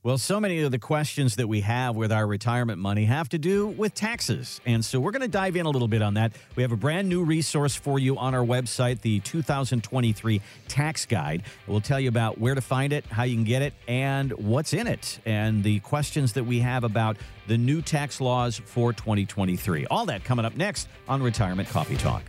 Well, 0.02 0.18
so 0.18 0.40
many 0.40 0.62
of 0.62 0.72
the 0.72 0.80
questions 0.80 1.36
that 1.36 1.50
we 1.50 1.60
have 1.60 1.94
with 1.94 2.10
our 2.10 2.26
retirement 2.26 2.80
money 2.80 3.04
have 3.04 3.28
to 3.30 3.38
do 3.38 3.68
with 3.68 3.94
taxes. 3.94 4.62
And 4.66 4.84
so 4.86 4.98
we're 4.98 5.12
going 5.12 5.24
to 5.24 5.28
dive 5.28 5.58
in 5.58 5.66
a 5.66 5.70
little 5.70 5.90
bit 5.90 6.02
on 6.02 6.14
that. 6.14 6.32
We 6.56 6.64
have 6.64 6.72
a 6.72 6.78
brand 6.78 7.10
new 7.10 7.26
resource 7.26 7.76
for 7.76 8.00
you 8.00 8.18
on 8.18 8.34
our 8.34 8.46
website, 8.46 9.02
the 9.02 9.20
2023 9.20 10.42
Tax 10.70 11.06
Guide. 11.06 11.44
We'll 11.68 11.82
tell 11.82 12.00
you 12.00 12.08
about 12.08 12.40
where 12.40 12.56
to 12.56 12.62
find 12.62 12.94
it, 12.94 13.06
how 13.08 13.24
you 13.24 13.36
can 13.36 13.44
get 13.44 13.62
it, 13.62 13.74
and 13.90 14.32
what's 14.32 14.72
in 14.72 14.88
it, 14.88 15.20
and 15.26 15.66
the 15.66 15.82
questions 15.82 16.32
that 16.32 16.46
we 16.46 16.62
have 16.62 16.86
about 16.86 17.18
the 17.48 17.58
new 17.58 17.82
tax 17.82 18.22
laws 18.22 18.58
for 18.58 18.94
2023. 18.94 19.86
All 19.88 20.06
that 20.06 20.24
coming 20.24 20.46
up 20.46 20.56
next 20.56 20.88
on 21.10 21.22
Retirement 21.22 21.68
Coffee 21.68 21.98
Talk. 21.98 22.24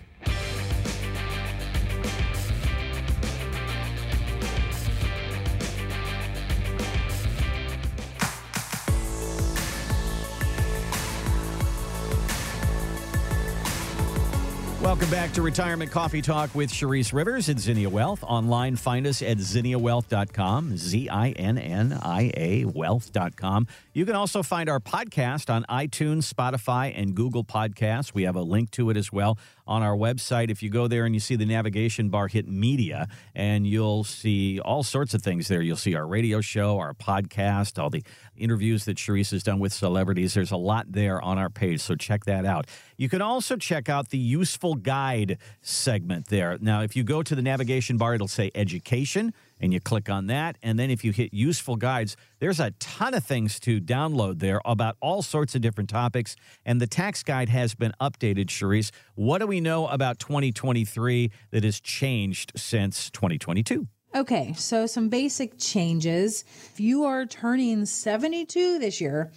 Welcome 15.00 15.16
back 15.16 15.32
to 15.32 15.40
Retirement 15.40 15.90
Coffee 15.90 16.20
Talk 16.20 16.54
with 16.54 16.70
Charisse 16.70 17.14
Rivers 17.14 17.48
at 17.48 17.58
Zinnia 17.58 17.88
Wealth. 17.88 18.22
Online, 18.22 18.76
find 18.76 19.06
us 19.06 19.22
at 19.22 19.38
zinniawealth.com, 19.38 20.76
Z 20.76 21.08
I 21.08 21.30
N 21.30 21.56
N 21.56 21.98
I 22.02 22.30
A 22.36 22.64
wealth.com. 22.66 23.66
You 23.94 24.04
can 24.04 24.14
also 24.14 24.42
find 24.42 24.68
our 24.68 24.78
podcast 24.78 25.48
on 25.48 25.64
iTunes, 25.70 26.30
Spotify, 26.30 26.92
and 26.94 27.14
Google 27.14 27.44
Podcasts. 27.44 28.12
We 28.12 28.24
have 28.24 28.36
a 28.36 28.42
link 28.42 28.72
to 28.72 28.90
it 28.90 28.98
as 28.98 29.10
well 29.10 29.38
on 29.70 29.84
our 29.84 29.96
website. 29.96 30.50
If 30.50 30.64
you 30.64 30.68
go 30.68 30.88
there 30.88 31.06
and 31.06 31.14
you 31.14 31.20
see 31.20 31.36
the 31.36 31.46
navigation 31.46 32.08
bar, 32.08 32.26
hit 32.26 32.48
media, 32.48 33.06
and 33.36 33.66
you'll 33.66 34.02
see 34.02 34.58
all 34.58 34.82
sorts 34.82 35.14
of 35.14 35.22
things 35.22 35.46
there. 35.46 35.62
You'll 35.62 35.76
see 35.76 35.94
our 35.94 36.06
radio 36.06 36.40
show, 36.40 36.78
our 36.78 36.92
podcast, 36.92 37.80
all 37.80 37.88
the 37.88 38.02
interviews 38.36 38.84
that 38.86 38.96
Charisse 38.96 39.30
has 39.30 39.44
done 39.44 39.60
with 39.60 39.72
celebrities. 39.72 40.34
There's 40.34 40.50
a 40.50 40.56
lot 40.56 40.90
there 40.90 41.22
on 41.22 41.38
our 41.38 41.48
page, 41.48 41.80
so 41.80 41.94
check 41.94 42.24
that 42.24 42.44
out. 42.44 42.66
You 42.96 43.08
can 43.08 43.22
also 43.22 43.56
check 43.56 43.88
out 43.88 44.08
the 44.08 44.18
useful 44.18 44.74
guide 44.74 45.38
segment 45.62 46.26
there. 46.26 46.58
Now, 46.60 46.82
if 46.82 46.96
you 46.96 47.04
go 47.04 47.22
to 47.22 47.34
the 47.36 47.42
navigation 47.42 47.96
bar, 47.96 48.14
it'll 48.14 48.26
say 48.28 48.50
education 48.56 49.32
and 49.60 49.72
you 49.72 49.80
click 49.80 50.08
on 50.08 50.26
that. 50.26 50.56
And 50.62 50.78
then 50.78 50.90
if 50.90 51.04
you 51.04 51.12
hit 51.12 51.32
useful 51.32 51.76
guides, 51.76 52.16
there's 52.38 52.60
a 52.60 52.70
ton 52.72 53.14
of 53.14 53.24
things 53.24 53.60
to 53.60 53.80
download 53.80 54.38
there 54.38 54.60
about 54.64 54.96
all 55.00 55.22
sorts 55.22 55.54
of 55.54 55.60
different 55.60 55.90
topics. 55.90 56.36
And 56.64 56.80
the 56.80 56.86
tax 56.86 57.22
guide 57.22 57.48
has 57.48 57.74
been 57.74 57.92
updated, 58.00 58.46
Charisse. 58.46 58.90
What 59.14 59.38
do 59.38 59.46
we 59.46 59.60
know 59.60 59.86
about 59.88 60.18
2023 60.18 61.30
that 61.50 61.64
has 61.64 61.80
changed 61.80 62.52
since 62.56 63.10
2022? 63.10 63.86
Okay, 64.12 64.54
so 64.54 64.86
some 64.86 65.08
basic 65.08 65.56
changes. 65.56 66.44
If 66.72 66.80
you 66.80 67.04
are 67.04 67.26
turning 67.26 67.86
72 67.86 68.80
this 68.80 69.00
year, 69.00 69.30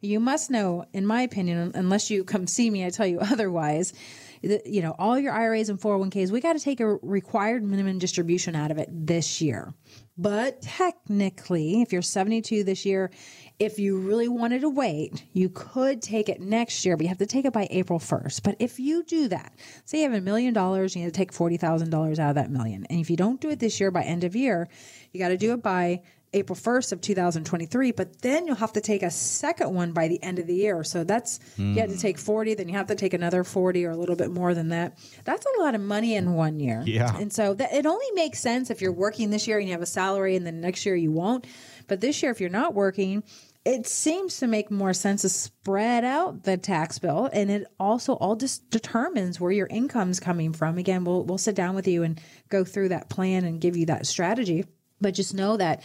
you 0.00 0.18
must 0.18 0.50
know, 0.50 0.86
in 0.92 1.06
my 1.06 1.22
opinion, 1.22 1.72
unless 1.74 2.10
you 2.10 2.24
come 2.24 2.46
see 2.46 2.68
me, 2.68 2.84
I 2.84 2.90
tell 2.90 3.06
you 3.06 3.20
otherwise, 3.20 3.92
you 4.42 4.82
know, 4.82 4.94
all 4.98 5.18
your 5.18 5.32
IRAs 5.32 5.68
and 5.68 5.80
401ks, 5.80 6.30
we 6.30 6.40
got 6.40 6.54
to 6.54 6.60
take 6.60 6.80
a 6.80 6.96
required 7.02 7.62
minimum 7.62 7.98
distribution 7.98 8.54
out 8.54 8.70
of 8.70 8.78
it 8.78 8.88
this 8.90 9.40
year. 9.40 9.72
But 10.16 10.62
technically, 10.62 11.80
if 11.80 11.92
you're 11.92 12.02
72 12.02 12.64
this 12.64 12.84
year, 12.84 13.10
if 13.58 13.78
you 13.78 13.98
really 13.98 14.28
wanted 14.28 14.62
to 14.62 14.68
wait, 14.68 15.24
you 15.32 15.48
could 15.48 16.02
take 16.02 16.28
it 16.28 16.40
next 16.40 16.84
year, 16.84 16.96
but 16.96 17.04
you 17.04 17.08
have 17.08 17.18
to 17.18 17.26
take 17.26 17.44
it 17.44 17.52
by 17.52 17.68
April 17.70 17.98
1st. 17.98 18.42
But 18.42 18.56
if 18.58 18.80
you 18.80 19.04
do 19.04 19.28
that, 19.28 19.52
say 19.84 19.98
you 19.98 20.10
have 20.10 20.18
a 20.18 20.20
million 20.20 20.52
dollars, 20.54 20.96
you 20.96 21.02
have 21.02 21.12
to 21.12 21.16
take 21.16 21.32
$40,000 21.32 22.18
out 22.18 22.30
of 22.30 22.34
that 22.34 22.50
million. 22.50 22.84
And 22.86 23.00
if 23.00 23.10
you 23.10 23.16
don't 23.16 23.40
do 23.40 23.50
it 23.50 23.60
this 23.60 23.78
year 23.78 23.90
by 23.90 24.02
end 24.02 24.24
of 24.24 24.34
year, 24.34 24.68
you 25.12 25.20
got 25.20 25.28
to 25.28 25.36
do 25.36 25.52
it 25.52 25.62
by 25.62 26.02
April 26.34 26.56
1st 26.56 26.92
of 26.92 27.00
2023, 27.00 27.92
but 27.92 28.20
then 28.20 28.46
you'll 28.46 28.56
have 28.56 28.74
to 28.74 28.80
take 28.80 29.02
a 29.02 29.10
second 29.10 29.72
one 29.72 29.92
by 29.92 30.08
the 30.08 30.22
end 30.22 30.38
of 30.38 30.46
the 30.46 30.54
year. 30.54 30.84
So 30.84 31.02
that's, 31.02 31.40
mm. 31.58 31.74
you 31.74 31.80
have 31.80 31.88
to 31.88 31.94
hmm. 31.94 32.00
take 32.00 32.18
40, 32.18 32.54
then 32.54 32.68
you 32.68 32.74
have 32.74 32.88
to 32.88 32.94
take 32.94 33.14
another 33.14 33.44
40 33.44 33.84
or 33.86 33.90
a 33.90 33.96
little 33.96 34.16
bit 34.16 34.30
more 34.30 34.52
than 34.52 34.68
that. 34.68 34.98
That's 35.24 35.46
a 35.46 35.60
lot 35.62 35.74
of 35.74 35.80
money 35.80 36.16
in 36.16 36.34
one 36.34 36.60
year. 36.60 36.82
Yeah. 36.84 37.16
And 37.16 37.32
so 37.32 37.54
that 37.54 37.72
it 37.72 37.86
only 37.86 38.10
makes 38.12 38.40
sense 38.40 38.70
if 38.70 38.82
you're 38.82 38.92
working 38.92 39.30
this 39.30 39.46
year 39.46 39.58
and 39.58 39.66
you 39.66 39.72
have 39.72 39.82
a 39.82 39.86
salary 39.86 40.36
and 40.36 40.46
then 40.46 40.60
next 40.60 40.84
year 40.84 40.96
you 40.96 41.12
won't. 41.12 41.46
But 41.86 42.02
this 42.02 42.22
year, 42.22 42.30
if 42.30 42.40
you're 42.40 42.50
not 42.50 42.74
working, 42.74 43.22
it 43.64 43.86
seems 43.86 44.38
to 44.38 44.46
make 44.46 44.70
more 44.70 44.92
sense 44.92 45.22
to 45.22 45.28
spread 45.28 46.04
out 46.04 46.44
the 46.44 46.56
tax 46.56 46.98
bill 46.98 47.28
and 47.32 47.50
it 47.50 47.66
also 47.78 48.14
all 48.14 48.36
just 48.36 48.70
determines 48.70 49.40
where 49.40 49.52
your 49.52 49.66
income's 49.66 50.20
coming 50.20 50.54
from 50.54 50.78
again 50.78 51.04
we'll 51.04 51.24
we'll 51.24 51.36
sit 51.36 51.54
down 51.54 51.74
with 51.74 51.86
you 51.86 52.02
and 52.02 52.20
go 52.48 52.64
through 52.64 52.88
that 52.88 53.10
plan 53.10 53.44
and 53.44 53.60
give 53.60 53.76
you 53.76 53.84
that 53.84 54.06
strategy 54.06 54.64
but 55.00 55.12
just 55.12 55.34
know 55.34 55.56
that 55.56 55.82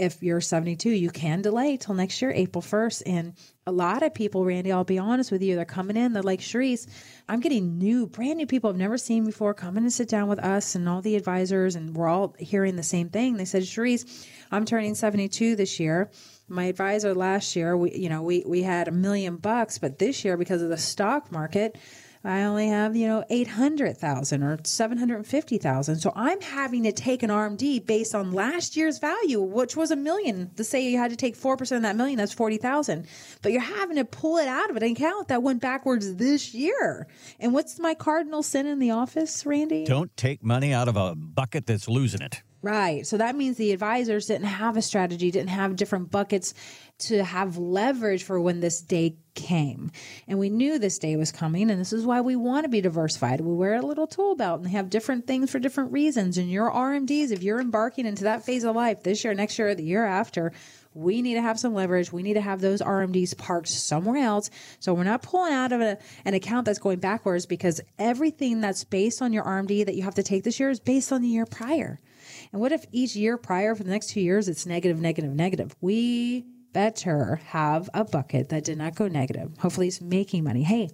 if 0.00 0.22
you're 0.22 0.40
72, 0.40 0.88
you 0.88 1.10
can 1.10 1.42
delay 1.42 1.76
till 1.76 1.94
next 1.94 2.22
year, 2.22 2.32
April 2.34 2.62
1st. 2.62 3.02
And 3.04 3.34
a 3.66 3.72
lot 3.72 4.02
of 4.02 4.14
people, 4.14 4.46
Randy, 4.46 4.72
I'll 4.72 4.82
be 4.82 4.98
honest 4.98 5.30
with 5.30 5.42
you, 5.42 5.56
they're 5.56 5.66
coming 5.66 5.96
in, 5.96 6.14
they're 6.14 6.22
like, 6.22 6.40
Charisse, 6.40 6.88
I'm 7.28 7.40
getting 7.40 7.76
new, 7.76 8.06
brand 8.06 8.38
new 8.38 8.46
people 8.46 8.70
I've 8.70 8.76
never 8.76 8.96
seen 8.96 9.26
before 9.26 9.52
come 9.52 9.76
in 9.76 9.84
and 9.84 9.92
sit 9.92 10.08
down 10.08 10.28
with 10.28 10.38
us 10.38 10.74
and 10.74 10.88
all 10.88 11.02
the 11.02 11.16
advisors, 11.16 11.76
and 11.76 11.94
we're 11.94 12.08
all 12.08 12.34
hearing 12.38 12.76
the 12.76 12.82
same 12.82 13.10
thing. 13.10 13.36
They 13.36 13.44
said, 13.44 13.62
Charisse, 13.62 14.26
I'm 14.50 14.64
turning 14.64 14.94
72 14.94 15.54
this 15.54 15.78
year. 15.78 16.10
My 16.48 16.64
advisor 16.64 17.14
last 17.14 17.54
year, 17.54 17.76
we, 17.76 17.92
you 17.92 18.08
know, 18.08 18.22
we, 18.22 18.42
we 18.46 18.62
had 18.62 18.88
a 18.88 18.92
million 18.92 19.36
bucks, 19.36 19.78
but 19.78 19.98
this 19.98 20.24
year, 20.24 20.38
because 20.38 20.62
of 20.62 20.70
the 20.70 20.78
stock 20.78 21.30
market, 21.30 21.76
I 22.22 22.42
only 22.42 22.68
have, 22.68 22.94
you 22.96 23.08
know, 23.08 23.24
800,000 23.30 24.42
or 24.42 24.58
750,000. 24.62 25.96
So 25.96 26.12
I'm 26.14 26.40
having 26.42 26.82
to 26.82 26.92
take 26.92 27.22
an 27.22 27.30
RMD 27.30 27.86
based 27.86 28.14
on 28.14 28.32
last 28.32 28.76
year's 28.76 28.98
value, 28.98 29.40
which 29.40 29.74
was 29.74 29.90
a 29.90 29.96
million. 29.96 30.50
To 30.56 30.64
say 30.64 30.86
you 30.86 30.98
had 30.98 31.10
to 31.12 31.16
take 31.16 31.34
4% 31.34 31.76
of 31.76 31.82
that 31.82 31.96
million, 31.96 32.18
that's 32.18 32.34
40,000. 32.34 33.06
But 33.40 33.52
you're 33.52 33.62
having 33.62 33.96
to 33.96 34.04
pull 34.04 34.36
it 34.36 34.48
out 34.48 34.68
of 34.68 34.76
an 34.76 34.82
account 34.82 35.28
that 35.28 35.42
went 35.42 35.62
backwards 35.62 36.16
this 36.16 36.52
year. 36.52 37.06
And 37.38 37.54
what's 37.54 37.78
my 37.78 37.94
cardinal 37.94 38.42
sin 38.42 38.66
in 38.66 38.80
the 38.80 38.90
office, 38.90 39.46
Randy? 39.46 39.84
Don't 39.86 40.14
take 40.16 40.44
money 40.44 40.74
out 40.74 40.88
of 40.88 40.96
a 40.96 41.14
bucket 41.14 41.64
that's 41.64 41.88
losing 41.88 42.20
it. 42.20 42.42
Right. 42.62 43.06
So 43.06 43.16
that 43.16 43.36
means 43.36 43.56
the 43.56 43.72
advisors 43.72 44.26
didn't 44.26 44.46
have 44.46 44.76
a 44.76 44.82
strategy, 44.82 45.30
didn't 45.30 45.48
have 45.48 45.76
different 45.76 46.10
buckets 46.10 46.52
to 46.98 47.24
have 47.24 47.56
leverage 47.56 48.22
for 48.22 48.38
when 48.38 48.60
this 48.60 48.82
day 48.82 49.16
came. 49.34 49.90
And 50.28 50.38
we 50.38 50.50
knew 50.50 50.78
this 50.78 50.98
day 50.98 51.16
was 51.16 51.32
coming, 51.32 51.70
and 51.70 51.80
this 51.80 51.94
is 51.94 52.04
why 52.04 52.20
we 52.20 52.36
want 52.36 52.64
to 52.64 52.68
be 52.68 52.82
diversified. 52.82 53.40
We 53.40 53.54
wear 53.54 53.76
a 53.76 53.82
little 53.82 54.06
tool 54.06 54.36
belt 54.36 54.60
and 54.60 54.70
have 54.70 54.90
different 54.90 55.26
things 55.26 55.50
for 55.50 55.58
different 55.58 55.92
reasons. 55.92 56.36
And 56.36 56.50
your 56.50 56.70
RMDs, 56.70 57.30
if 57.30 57.42
you're 57.42 57.60
embarking 57.60 58.04
into 58.04 58.24
that 58.24 58.44
phase 58.44 58.64
of 58.64 58.76
life 58.76 59.02
this 59.02 59.24
year, 59.24 59.32
next 59.32 59.58
year, 59.58 59.74
the 59.74 59.82
year 59.82 60.04
after, 60.04 60.52
we 60.92 61.22
need 61.22 61.34
to 61.34 61.42
have 61.42 61.58
some 61.58 61.72
leverage. 61.72 62.12
We 62.12 62.22
need 62.22 62.34
to 62.34 62.42
have 62.42 62.60
those 62.60 62.82
RMDs 62.82 63.38
parked 63.38 63.68
somewhere 63.68 64.18
else. 64.18 64.50
So 64.80 64.92
we're 64.92 65.04
not 65.04 65.22
pulling 65.22 65.54
out 65.54 65.72
of 65.72 65.80
a, 65.80 65.96
an 66.26 66.34
account 66.34 66.66
that's 66.66 66.78
going 66.78 66.98
backwards 66.98 67.46
because 67.46 67.80
everything 67.98 68.60
that's 68.60 68.84
based 68.84 69.22
on 69.22 69.32
your 69.32 69.44
RMD 69.44 69.86
that 69.86 69.94
you 69.94 70.02
have 70.02 70.16
to 70.16 70.22
take 70.22 70.44
this 70.44 70.60
year 70.60 70.68
is 70.68 70.80
based 70.80 71.10
on 71.10 71.22
the 71.22 71.28
year 71.28 71.46
prior. 71.46 72.00
And 72.52 72.60
what 72.60 72.72
if 72.72 72.84
each 72.92 73.14
year 73.14 73.36
prior 73.36 73.74
for 73.74 73.84
the 73.84 73.90
next 73.90 74.10
two 74.10 74.20
years 74.20 74.48
it's 74.48 74.66
negative, 74.66 75.00
negative, 75.00 75.34
negative? 75.34 75.74
We 75.80 76.44
better 76.72 77.40
have 77.46 77.88
a 77.94 78.04
bucket 78.04 78.48
that 78.50 78.64
did 78.64 78.78
not 78.78 78.94
go 78.94 79.08
negative. 79.08 79.56
Hopefully, 79.58 79.88
it's 79.88 80.00
making 80.00 80.44
money. 80.44 80.62
Hey, 80.62 80.90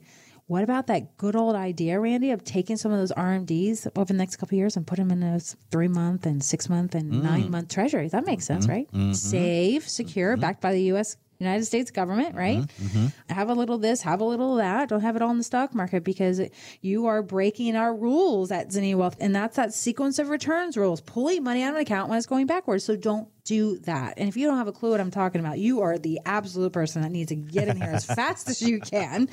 what 0.46 0.62
about 0.62 0.86
that 0.86 1.16
good 1.16 1.34
old 1.34 1.56
idea, 1.56 1.98
Randy, 1.98 2.30
of 2.30 2.44
taking 2.44 2.76
some 2.76 2.92
of 2.92 2.98
those 2.98 3.10
RMDs 3.12 3.88
over 3.96 4.12
the 4.12 4.14
next 4.14 4.36
couple 4.36 4.54
of 4.54 4.58
years 4.58 4.76
and 4.76 4.86
put 4.86 4.96
them 4.96 5.10
in 5.10 5.22
a 5.22 5.40
three 5.40 5.88
month 5.88 6.24
and 6.24 6.42
six 6.42 6.68
month 6.68 6.94
and 6.94 7.12
mm. 7.12 7.22
nine 7.22 7.50
month 7.50 7.68
treasuries? 7.68 8.12
That 8.12 8.26
makes 8.26 8.44
sense, 8.44 8.66
mm-hmm. 8.66 8.72
right? 8.72 8.92
Mm-hmm. 8.92 9.12
Save, 9.12 9.88
secure, 9.88 10.34
mm-hmm. 10.34 10.42
backed 10.42 10.60
by 10.60 10.72
the 10.72 10.82
U.S. 10.82 11.16
United 11.38 11.64
States 11.64 11.90
government, 11.90 12.34
right? 12.34 12.58
Mm-hmm. 12.58 13.06
Have 13.30 13.50
a 13.50 13.54
little 13.54 13.78
this, 13.78 14.02
have 14.02 14.20
a 14.20 14.24
little 14.24 14.52
of 14.52 14.58
that. 14.58 14.88
Don't 14.88 15.00
have 15.00 15.16
it 15.16 15.22
all 15.22 15.30
in 15.30 15.38
the 15.38 15.44
stock 15.44 15.74
market 15.74 16.04
because 16.04 16.40
you 16.80 17.06
are 17.06 17.22
breaking 17.22 17.76
our 17.76 17.94
rules 17.94 18.50
at 18.50 18.72
Zinnia 18.72 18.96
Wealth. 18.96 19.16
And 19.20 19.34
that's 19.34 19.56
that 19.56 19.74
sequence 19.74 20.18
of 20.18 20.28
returns 20.28 20.76
rules, 20.76 21.00
pulling 21.00 21.42
money 21.42 21.62
out 21.62 21.70
of 21.70 21.76
an 21.76 21.82
account 21.82 22.08
when 22.08 22.18
it's 22.18 22.26
going 22.26 22.46
backwards. 22.46 22.84
So 22.84 22.96
don't 22.96 23.28
do 23.46 23.78
that. 23.78 24.14
And 24.18 24.28
if 24.28 24.36
you 24.36 24.46
don't 24.46 24.58
have 24.58 24.68
a 24.68 24.72
clue 24.72 24.90
what 24.90 25.00
I'm 25.00 25.10
talking 25.10 25.40
about, 25.40 25.58
you 25.58 25.80
are 25.80 25.96
the 25.96 26.20
absolute 26.26 26.72
person 26.72 27.02
that 27.02 27.10
needs 27.10 27.28
to 27.28 27.36
get 27.36 27.68
in 27.68 27.76
here 27.80 27.90
as 27.90 28.04
fast 28.18 28.50
as 28.50 28.60
you 28.60 28.80
can. 28.80 29.28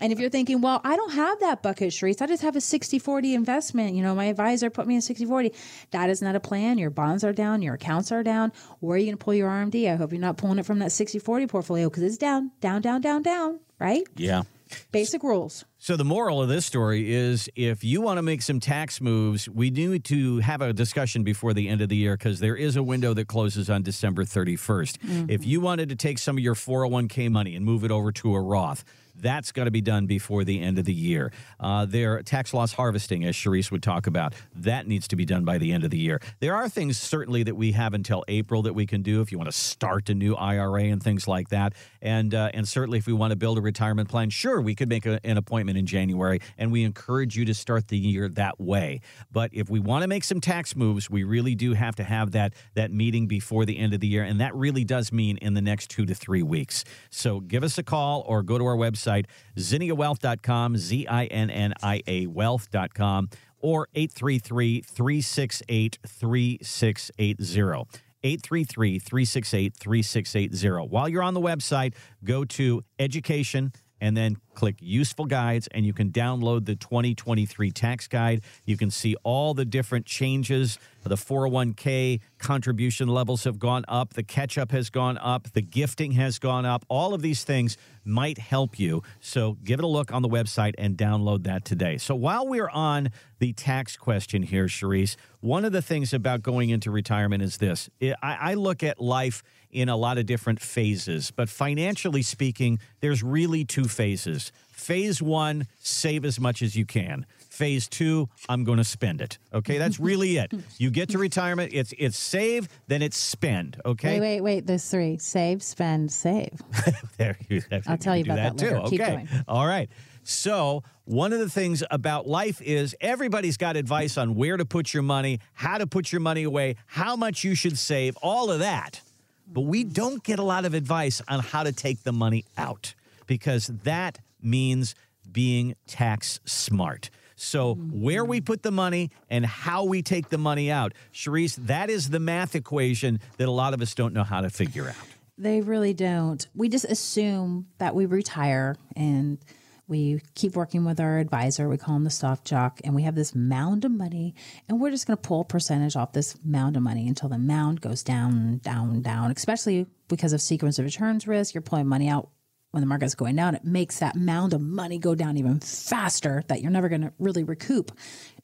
And 0.00 0.12
if 0.12 0.18
you're 0.18 0.30
thinking, 0.30 0.60
well, 0.62 0.80
I 0.82 0.96
don't 0.96 1.12
have 1.12 1.40
that 1.40 1.62
bucket, 1.62 1.90
Charisse, 1.90 2.22
I 2.22 2.26
just 2.26 2.42
have 2.42 2.56
a 2.56 2.60
60 2.60 2.98
40 2.98 3.34
investment. 3.34 3.94
You 3.94 4.02
know, 4.02 4.14
my 4.14 4.24
advisor 4.24 4.70
put 4.70 4.86
me 4.86 4.96
in 4.96 5.02
60 5.02 5.26
40. 5.26 5.52
That 5.92 6.10
is 6.10 6.22
not 6.22 6.34
a 6.34 6.40
plan. 6.40 6.78
Your 6.78 6.90
bonds 6.90 7.22
are 7.22 7.32
down, 7.32 7.62
your 7.62 7.74
accounts 7.74 8.10
are 8.10 8.22
down. 8.22 8.52
Where 8.80 8.96
are 8.96 8.98
you 8.98 9.06
going 9.06 9.18
to 9.18 9.24
pull 9.24 9.34
your 9.34 9.50
RMD? 9.50 9.92
I 9.92 9.96
hope 9.96 10.12
you're 10.12 10.20
not 10.20 10.38
pulling 10.38 10.58
it 10.58 10.66
from 10.66 10.80
that 10.80 10.90
60 10.90 11.18
40 11.18 11.46
portfolio 11.46 11.88
because 11.88 12.02
it's 12.02 12.16
down, 12.16 12.50
down, 12.60 12.80
down, 12.80 13.02
down, 13.02 13.22
down, 13.22 13.60
right? 13.78 14.02
Yeah. 14.16 14.42
Basic 14.90 15.22
rules. 15.22 15.64
So 15.84 15.98
the 15.98 16.04
moral 16.04 16.40
of 16.40 16.48
this 16.48 16.64
story 16.64 17.12
is 17.12 17.50
if 17.54 17.84
you 17.84 18.00
want 18.00 18.16
to 18.16 18.22
make 18.22 18.40
some 18.40 18.58
tax 18.58 19.02
moves, 19.02 19.50
we 19.50 19.68
need 19.68 20.04
to 20.04 20.38
have 20.38 20.62
a 20.62 20.72
discussion 20.72 21.24
before 21.24 21.52
the 21.52 21.68
end 21.68 21.82
of 21.82 21.90
the 21.90 21.96
year 21.96 22.16
because 22.16 22.40
there 22.40 22.56
is 22.56 22.76
a 22.76 22.82
window 22.82 23.12
that 23.12 23.28
closes 23.28 23.68
on 23.68 23.82
December 23.82 24.24
31st. 24.24 25.28
If 25.28 25.44
you 25.44 25.60
wanted 25.60 25.90
to 25.90 25.94
take 25.94 26.18
some 26.18 26.38
of 26.38 26.42
your 26.42 26.54
401k 26.54 27.30
money 27.30 27.54
and 27.54 27.66
move 27.66 27.84
it 27.84 27.90
over 27.90 28.12
to 28.12 28.34
a 28.34 28.40
Roth, 28.40 28.82
that's 29.16 29.52
got 29.52 29.64
to 29.64 29.70
be 29.70 29.80
done 29.80 30.06
before 30.06 30.44
the 30.44 30.60
end 30.60 30.78
of 30.78 30.84
the 30.84 30.92
year. 30.92 31.32
Uh, 31.60 31.84
their 31.84 32.22
tax 32.22 32.52
loss 32.52 32.72
harvesting, 32.72 33.24
as 33.24 33.36
Charisse 33.36 33.70
would 33.70 33.82
talk 33.82 34.06
about, 34.06 34.34
that 34.56 34.86
needs 34.86 35.08
to 35.08 35.16
be 35.16 35.24
done 35.24 35.44
by 35.44 35.58
the 35.58 35.72
end 35.72 35.84
of 35.84 35.90
the 35.90 35.98
year. 35.98 36.20
There 36.40 36.54
are 36.54 36.68
things 36.68 36.98
certainly 36.98 37.42
that 37.44 37.54
we 37.54 37.72
have 37.72 37.94
until 37.94 38.24
April 38.28 38.62
that 38.62 38.74
we 38.74 38.86
can 38.86 39.02
do 39.02 39.20
if 39.20 39.30
you 39.30 39.38
want 39.38 39.50
to 39.50 39.56
start 39.56 40.08
a 40.08 40.14
new 40.14 40.34
IRA 40.34 40.84
and 40.84 41.02
things 41.02 41.28
like 41.28 41.50
that. 41.50 41.74
And 42.02 42.34
uh, 42.34 42.50
and 42.52 42.66
certainly 42.66 42.98
if 42.98 43.06
we 43.06 43.12
want 43.12 43.30
to 43.30 43.36
build 43.36 43.58
a 43.58 43.60
retirement 43.60 44.08
plan, 44.08 44.30
sure, 44.30 44.60
we 44.60 44.74
could 44.74 44.88
make 44.88 45.06
a, 45.06 45.20
an 45.24 45.36
appointment 45.36 45.73
in 45.76 45.86
January, 45.86 46.40
and 46.58 46.72
we 46.72 46.84
encourage 46.84 47.36
you 47.36 47.44
to 47.44 47.54
start 47.54 47.88
the 47.88 47.98
year 47.98 48.28
that 48.30 48.60
way. 48.60 49.00
But 49.30 49.50
if 49.52 49.70
we 49.70 49.80
want 49.80 50.02
to 50.02 50.08
make 50.08 50.24
some 50.24 50.40
tax 50.40 50.76
moves, 50.76 51.10
we 51.10 51.24
really 51.24 51.54
do 51.54 51.72
have 51.74 51.96
to 51.96 52.04
have 52.04 52.32
that 52.32 52.54
that 52.74 52.90
meeting 52.90 53.26
before 53.26 53.64
the 53.64 53.78
end 53.78 53.94
of 53.94 54.00
the 54.00 54.06
year, 54.06 54.22
and 54.22 54.40
that 54.40 54.54
really 54.54 54.84
does 54.84 55.12
mean 55.12 55.36
in 55.38 55.54
the 55.54 55.62
next 55.62 55.90
two 55.90 56.06
to 56.06 56.14
three 56.14 56.42
weeks. 56.42 56.84
So 57.10 57.40
give 57.40 57.62
us 57.62 57.78
a 57.78 57.82
call 57.82 58.24
or 58.26 58.42
go 58.42 58.58
to 58.58 58.64
our 58.64 58.76
website, 58.76 59.26
zinniawealth.com, 59.56 60.76
Z 60.76 61.06
I 61.06 61.24
N 61.26 61.50
N 61.50 61.74
I 61.82 62.02
A 62.06 62.26
wealth.com, 62.26 63.28
or 63.58 63.88
833 63.94 64.82
368 64.82 65.98
3680. 66.06 68.00
833 68.24 68.98
368 68.98 69.76
3680. 69.76 70.88
While 70.88 71.08
you're 71.08 71.22
on 71.22 71.34
the 71.34 71.40
website, 71.40 71.94
go 72.24 72.44
to 72.46 72.82
education 72.98 73.72
and 74.04 74.14
then 74.14 74.36
click 74.52 74.76
useful 74.80 75.24
guides 75.24 75.66
and 75.68 75.86
you 75.86 75.94
can 75.94 76.10
download 76.10 76.66
the 76.66 76.76
2023 76.76 77.70
tax 77.70 78.06
guide. 78.06 78.42
You 78.66 78.76
can 78.76 78.90
see 78.90 79.16
all 79.22 79.54
the 79.54 79.64
different 79.64 80.04
changes. 80.04 80.78
The 81.04 81.16
401k 81.16 82.20
contribution 82.38 83.08
levels 83.08 83.44
have 83.44 83.58
gone 83.58 83.86
up, 83.88 84.12
the 84.12 84.22
catch 84.22 84.58
up 84.58 84.72
has 84.72 84.90
gone 84.90 85.16
up, 85.16 85.50
the 85.54 85.62
gifting 85.62 86.12
has 86.12 86.38
gone 86.38 86.66
up. 86.66 86.84
All 86.90 87.14
of 87.14 87.22
these 87.22 87.44
things 87.44 87.78
might 88.04 88.36
help 88.36 88.78
you. 88.78 89.02
So 89.20 89.56
give 89.64 89.80
it 89.80 89.84
a 89.84 89.88
look 89.88 90.12
on 90.12 90.20
the 90.20 90.28
website 90.28 90.74
and 90.76 90.98
download 90.98 91.44
that 91.44 91.64
today. 91.64 91.96
So 91.96 92.14
while 92.14 92.46
we're 92.46 92.68
on 92.68 93.08
the 93.38 93.54
tax 93.54 93.96
question 93.96 94.42
here, 94.42 94.66
Charisse, 94.66 95.16
one 95.40 95.64
of 95.64 95.72
the 95.72 95.82
things 95.82 96.12
about 96.12 96.42
going 96.42 96.68
into 96.68 96.90
retirement 96.90 97.42
is 97.42 97.56
this 97.56 97.88
I, 98.02 98.16
I 98.22 98.54
look 98.54 98.82
at 98.82 99.00
life 99.00 99.42
in 99.74 99.88
a 99.88 99.96
lot 99.96 100.16
of 100.16 100.24
different 100.24 100.60
phases, 100.60 101.30
but 101.32 101.48
financially 101.48 102.22
speaking, 102.22 102.78
there's 103.00 103.22
really 103.22 103.64
two 103.64 103.84
phases. 103.84 104.52
Phase 104.68 105.20
one, 105.20 105.66
save 105.80 106.24
as 106.24 106.38
much 106.40 106.62
as 106.62 106.76
you 106.76 106.86
can. 106.86 107.26
Phase 107.38 107.88
two, 107.88 108.28
I'm 108.48 108.64
going 108.64 108.78
to 108.78 108.84
spend 108.84 109.20
it. 109.20 109.38
Okay, 109.52 109.78
that's 109.78 110.00
really 110.00 110.36
it. 110.38 110.52
You 110.78 110.90
get 110.90 111.10
to 111.10 111.18
retirement, 111.18 111.72
it's 111.74 111.92
it's 111.98 112.18
save, 112.18 112.68
then 112.86 113.02
it's 113.02 113.16
spend. 113.16 113.80
Okay, 113.84 114.18
Wait, 114.18 114.20
wait, 114.20 114.40
wait. 114.40 114.66
There's 114.66 114.88
three 114.88 115.18
save, 115.18 115.62
spend, 115.62 116.10
save. 116.10 116.60
there 117.18 117.36
you. 117.48 117.62
I'll 117.86 117.98
tell 117.98 118.16
you 118.16 118.24
about 118.24 118.36
that 118.36 118.58
too. 118.58 118.74
later. 118.74 118.88
Keep 118.88 119.00
okay, 119.00 119.12
going. 119.12 119.28
all 119.48 119.66
right. 119.66 119.90
So 120.24 120.82
one 121.04 121.32
of 121.32 121.38
the 121.38 121.50
things 121.50 121.82
about 121.90 122.26
life 122.26 122.62
is 122.62 122.96
everybody's 123.00 123.56
got 123.56 123.76
advice 123.76 124.16
on 124.16 124.34
where 124.34 124.56
to 124.56 124.64
put 124.64 124.94
your 124.94 125.02
money, 125.02 125.40
how 125.52 125.78
to 125.78 125.86
put 125.86 126.12
your 126.12 126.20
money 126.20 126.44
away, 126.44 126.76
how 126.86 127.14
much 127.14 127.44
you 127.44 127.54
should 127.54 127.76
save, 127.76 128.16
all 128.22 128.50
of 128.50 128.60
that. 128.60 129.02
But 129.46 129.62
we 129.62 129.84
don't 129.84 130.22
get 130.22 130.38
a 130.38 130.42
lot 130.42 130.64
of 130.64 130.74
advice 130.74 131.20
on 131.28 131.40
how 131.40 131.62
to 131.62 131.72
take 131.72 132.02
the 132.02 132.12
money 132.12 132.44
out 132.56 132.94
because 133.26 133.66
that 133.84 134.18
means 134.40 134.94
being 135.30 135.74
tax 135.86 136.40
smart. 136.44 137.10
So, 137.36 137.74
where 137.74 138.24
we 138.24 138.40
put 138.40 138.62
the 138.62 138.70
money 138.70 139.10
and 139.28 139.44
how 139.44 139.84
we 139.84 140.02
take 140.02 140.28
the 140.28 140.38
money 140.38 140.70
out, 140.70 140.94
Charisse, 141.12 141.56
that 141.66 141.90
is 141.90 142.10
the 142.10 142.20
math 142.20 142.54
equation 142.54 143.18
that 143.38 143.48
a 143.48 143.50
lot 143.50 143.74
of 143.74 143.82
us 143.82 143.94
don't 143.94 144.14
know 144.14 144.22
how 144.22 144.40
to 144.40 144.50
figure 144.50 144.88
out. 144.88 144.94
They 145.36 145.60
really 145.60 145.94
don't. 145.94 146.46
We 146.54 146.68
just 146.68 146.84
assume 146.84 147.66
that 147.78 147.94
we 147.94 148.06
retire 148.06 148.76
and 148.94 149.38
we 149.86 150.20
keep 150.34 150.56
working 150.56 150.84
with 150.84 150.98
our 150.98 151.18
advisor. 151.18 151.68
We 151.68 151.76
call 151.76 151.96
him 151.96 152.04
the 152.04 152.10
soft 152.10 152.46
jock, 152.46 152.80
and 152.84 152.94
we 152.94 153.02
have 153.02 153.14
this 153.14 153.34
mound 153.34 153.84
of 153.84 153.90
money, 153.92 154.34
and 154.68 154.80
we're 154.80 154.90
just 154.90 155.06
going 155.06 155.16
to 155.16 155.22
pull 155.22 155.42
a 155.42 155.44
percentage 155.44 155.96
off 155.96 156.12
this 156.12 156.36
mound 156.44 156.76
of 156.76 156.82
money 156.82 157.06
until 157.06 157.28
the 157.28 157.38
mound 157.38 157.80
goes 157.80 158.02
down, 158.02 158.58
down, 158.58 159.02
down. 159.02 159.30
Especially 159.30 159.86
because 160.08 160.32
of 160.32 160.40
sequence 160.40 160.78
of 160.78 160.84
returns 160.84 161.26
risk, 161.26 161.54
you're 161.54 161.62
pulling 161.62 161.86
money 161.86 162.08
out 162.08 162.30
when 162.70 162.80
the 162.80 162.86
market's 162.86 163.14
going 163.14 163.36
down. 163.36 163.54
It 163.54 163.64
makes 163.64 163.98
that 164.00 164.16
mound 164.16 164.52
of 164.52 164.60
money 164.60 164.98
go 164.98 165.14
down 165.14 165.36
even 165.36 165.60
faster 165.60 166.42
that 166.48 166.60
you're 166.60 166.72
never 166.72 166.88
going 166.88 167.02
to 167.02 167.12
really 167.18 167.44
recoup. 167.44 167.92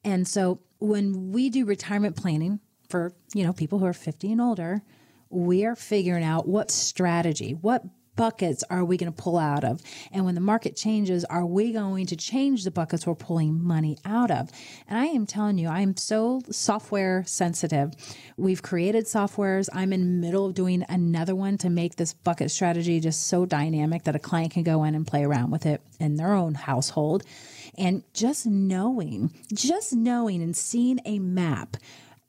And 0.04 0.26
so 0.28 0.60
when 0.78 1.32
we 1.32 1.50
do 1.50 1.64
retirement 1.64 2.16
planning 2.16 2.60
for 2.88 3.12
you 3.34 3.44
know 3.44 3.52
people 3.52 3.78
who 3.78 3.86
are 3.86 3.92
50 3.92 4.32
and 4.32 4.40
older, 4.40 4.82
we 5.30 5.64
are 5.64 5.76
figuring 5.76 6.24
out 6.24 6.46
what 6.46 6.70
strategy, 6.70 7.52
what 7.52 7.82
buckets 8.20 8.62
are 8.68 8.84
we 8.84 8.98
going 8.98 9.10
to 9.10 9.22
pull 9.22 9.38
out 9.38 9.64
of? 9.64 9.80
And 10.12 10.26
when 10.26 10.34
the 10.34 10.42
market 10.42 10.76
changes, 10.76 11.24
are 11.24 11.46
we 11.46 11.72
going 11.72 12.04
to 12.04 12.16
change 12.16 12.64
the 12.64 12.70
buckets 12.70 13.06
we're 13.06 13.14
pulling 13.14 13.64
money 13.64 13.96
out 14.04 14.30
of? 14.30 14.50
And 14.86 14.98
I 14.98 15.06
am 15.06 15.24
telling 15.24 15.56
you, 15.56 15.68
I 15.68 15.80
am 15.80 15.96
so 15.96 16.42
software 16.50 17.24
sensitive. 17.26 17.94
We've 18.36 18.60
created 18.60 19.06
softwares. 19.06 19.70
I'm 19.72 19.94
in 19.94 20.20
middle 20.20 20.44
of 20.44 20.52
doing 20.52 20.84
another 20.90 21.34
one 21.34 21.56
to 21.58 21.70
make 21.70 21.96
this 21.96 22.12
bucket 22.12 22.50
strategy 22.50 23.00
just 23.00 23.26
so 23.26 23.46
dynamic 23.46 24.04
that 24.04 24.16
a 24.16 24.18
client 24.18 24.52
can 24.52 24.64
go 24.64 24.84
in 24.84 24.94
and 24.94 25.06
play 25.06 25.24
around 25.24 25.50
with 25.50 25.64
it 25.64 25.80
in 25.98 26.16
their 26.16 26.34
own 26.34 26.52
household. 26.52 27.24
And 27.78 28.04
just 28.12 28.44
knowing, 28.44 29.32
just 29.50 29.94
knowing 29.94 30.42
and 30.42 30.54
seeing 30.54 31.00
a 31.06 31.18
map 31.20 31.78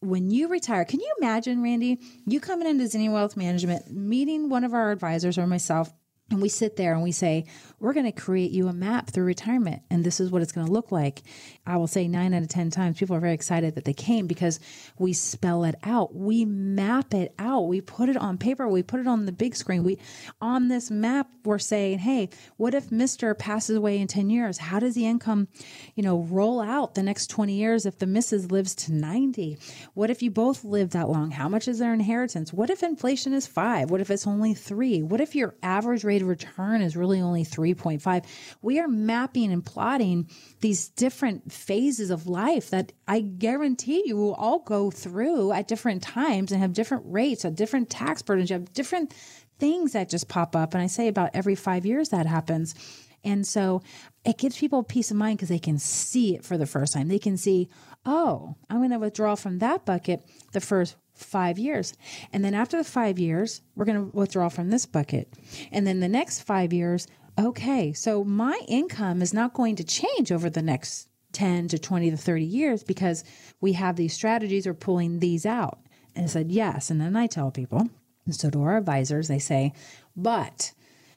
when 0.02 0.30
you 0.30 0.48
retire, 0.48 0.84
can 0.84 1.00
you 1.00 1.14
imagine, 1.22 1.62
Randy, 1.62 2.00
you 2.26 2.40
coming 2.40 2.68
into 2.68 2.88
Zinnia 2.88 3.12
Wealth 3.12 3.38
Management, 3.38 3.90
meeting 3.92 4.50
one 4.50 4.64
of 4.64 4.74
our 4.74 4.92
advisors 4.92 5.38
or 5.38 5.48
myself, 5.48 5.94
and 6.32 6.42
we 6.42 6.50
sit 6.50 6.78
there 6.78 6.94
and 6.94 7.04
we 7.04 7.12
say, 7.12 7.46
We're 7.80 7.94
going 7.94 8.06
to 8.06 8.12
create 8.12 8.52
you 8.52 8.68
a 8.70 8.74
map 8.74 9.12
through 9.12 9.26
retirement, 9.26 9.84
and 9.90 10.04
this 10.04 10.20
is 10.20 10.32
what 10.32 10.42
it's 10.42 10.54
going 10.54 10.66
to 10.66 10.72
look 10.72 10.92
like. 10.92 11.22
I 11.66 11.78
will 11.78 11.88
say 11.88 12.08
nine 12.08 12.34
out 12.34 12.42
of 12.42 12.48
10 12.48 12.72
times, 12.72 12.98
people 12.98 13.16
are 13.16 13.20
very 13.20 13.34
excited 13.34 13.76
that 13.76 13.84
they 13.84 13.94
came 13.94 14.28
because 14.28 14.60
we 14.98 15.14
spell 15.14 15.66
it 15.66 15.76
out. 15.84 16.16
We 16.16 16.46
map 16.46 17.14
it 17.14 17.36
out. 17.38 17.68
We 17.68 17.82
put 17.82 18.10
it 18.10 18.18
on 18.18 18.38
paper. 18.38 18.68
We 18.68 18.82
put 18.82 19.02
it 19.02 19.08
on 19.08 19.26
the 19.26 19.32
big 19.32 19.56
screen. 19.56 19.84
We, 19.84 20.00
on 20.42 20.70
this 20.70 20.90
map, 20.90 21.28
we're 21.44 21.60
saying, 21.60 22.00
Hey, 22.00 22.30
what 22.58 22.74
if 22.74 22.90
Mr. 22.90 23.38
passes 23.38 23.76
away 23.76 24.00
in 24.00 24.08
10 24.08 24.30
years? 24.30 24.58
How 24.58 24.80
does 24.80 24.96
the 24.96 25.06
income, 25.06 25.50
you 25.96 26.04
know, 26.04 26.22
roll 26.24 26.62
out 26.62 26.96
the 26.96 27.04
next 27.04 27.28
20 27.28 27.54
years 27.54 27.86
if 27.86 28.00
the 28.00 28.06
Mrs. 28.06 28.52
lives 28.52 28.74
to 28.76 28.94
90? 28.94 29.58
What 29.94 30.10
if 30.10 30.22
you 30.22 30.32
both 30.32 30.64
live 30.64 30.92
that 30.92 31.10
long? 31.10 31.32
How 31.32 31.50
much 31.50 31.68
is 31.68 31.80
their 31.80 31.94
inheritance? 31.94 32.54
What 32.54 32.70
if 32.70 32.84
inflation 32.84 33.34
is 33.34 33.48
five? 33.48 33.92
What 33.92 34.02
if 34.02 34.10
it's 34.10 34.26
only 34.26 34.54
three? 34.54 35.02
What 35.02 35.20
if 35.20 35.36
your 35.36 35.56
average 35.62 36.04
rate 36.04 36.21
return 36.24 36.82
is 36.82 36.96
really 36.96 37.22
only 37.22 37.44
3.5? 37.44 38.26
We 38.62 38.80
are 38.80 38.88
mapping 38.88 39.52
and 39.52 39.66
plotting 39.66 40.30
these 40.60 40.90
different 40.90 41.52
phases 41.52 42.10
of 42.10 42.28
life 42.28 42.70
that 42.70 42.92
I 43.08 43.22
guarantee 43.22 44.04
you 44.06 44.18
will 44.18 44.36
all 44.36 44.60
go 44.60 44.92
through 44.92 45.52
at 45.52 45.68
different 45.68 46.04
times 46.04 46.52
and 46.52 46.62
have 46.62 46.74
different 46.74 47.04
rates, 47.06 47.46
at 47.46 47.56
different 47.56 47.90
tax 47.90 48.22
burdens. 48.22 48.50
You 48.50 48.56
have 48.56 48.74
different 48.74 49.14
things 49.60 49.94
that 49.94 50.10
just 50.10 50.28
pop 50.28 50.56
up. 50.56 50.74
And 50.74 50.82
I 50.82 50.88
say 50.88 51.08
about 51.08 51.32
every 51.34 51.56
five 51.56 51.86
years 51.86 52.10
that 52.10 52.26
happens. 52.26 52.76
And 53.24 53.46
so 53.46 53.82
it 54.26 54.38
gives 54.38 54.58
people 54.58 54.84
peace 54.84 55.12
of 55.12 55.18
mind 55.18 55.38
because 55.38 55.50
they 55.50 55.60
can 55.60 55.78
see 55.78 56.36
it 56.36 56.44
for 56.44 56.58
the 56.58 56.66
first 56.66 56.94
time. 56.94 57.08
They 57.08 57.20
can 57.20 57.38
see, 57.38 57.70
oh, 58.06 58.56
I'm 58.70 58.78
going 58.78 58.90
to 58.92 59.00
withdraw 59.00 59.36
from 59.36 59.60
that 59.60 59.86
bucket 59.86 60.26
the 60.54 60.62
first 60.62 60.96
five 61.24 61.58
years. 61.58 61.94
And 62.34 62.44
then 62.44 62.54
after 62.54 62.78
the 62.78 62.84
five 62.84 63.20
years, 63.20 63.62
we're 63.76 63.86
going 63.86 64.12
to 64.12 64.18
withdraw 64.18 64.50
from 64.50 64.70
this 64.70 64.86
bucket. 64.86 65.32
And 65.72 65.86
then 65.86 66.00
the 66.00 66.08
next 66.08 66.42
five 66.42 66.74
years, 66.74 67.08
okay, 67.40 67.94
so 67.94 68.24
my 68.24 68.60
income 68.68 69.22
is 69.22 69.34
not 69.34 69.54
going 69.54 69.76
to 69.78 69.84
change 69.84 70.32
over 70.32 70.50
the 70.50 70.62
next 70.62 71.08
10 71.34 71.70
to 71.70 71.80
20 71.80 72.12
to 72.12 72.18
30 72.18 72.44
years 72.44 72.84
because 72.84 73.24
we 73.62 73.74
have 73.74 73.96
these 73.96 74.14
strategies 74.14 74.68
or 74.68 74.74
pulling 74.74 75.20
these 75.20 75.46
out. 75.46 75.80
And 76.16 76.26
I 76.26 76.28
said, 76.28 76.52
yes. 76.52 76.90
And 76.90 77.00
then 77.00 77.16
I 77.16 77.28
tell 77.28 77.52
people, 77.52 77.90
And 78.26 78.36
so 78.36 78.50
do 78.50 78.62
our 78.64 78.78
advisors. 78.78 79.28
They 79.28 79.40
say, 79.40 79.74
but 80.16 80.74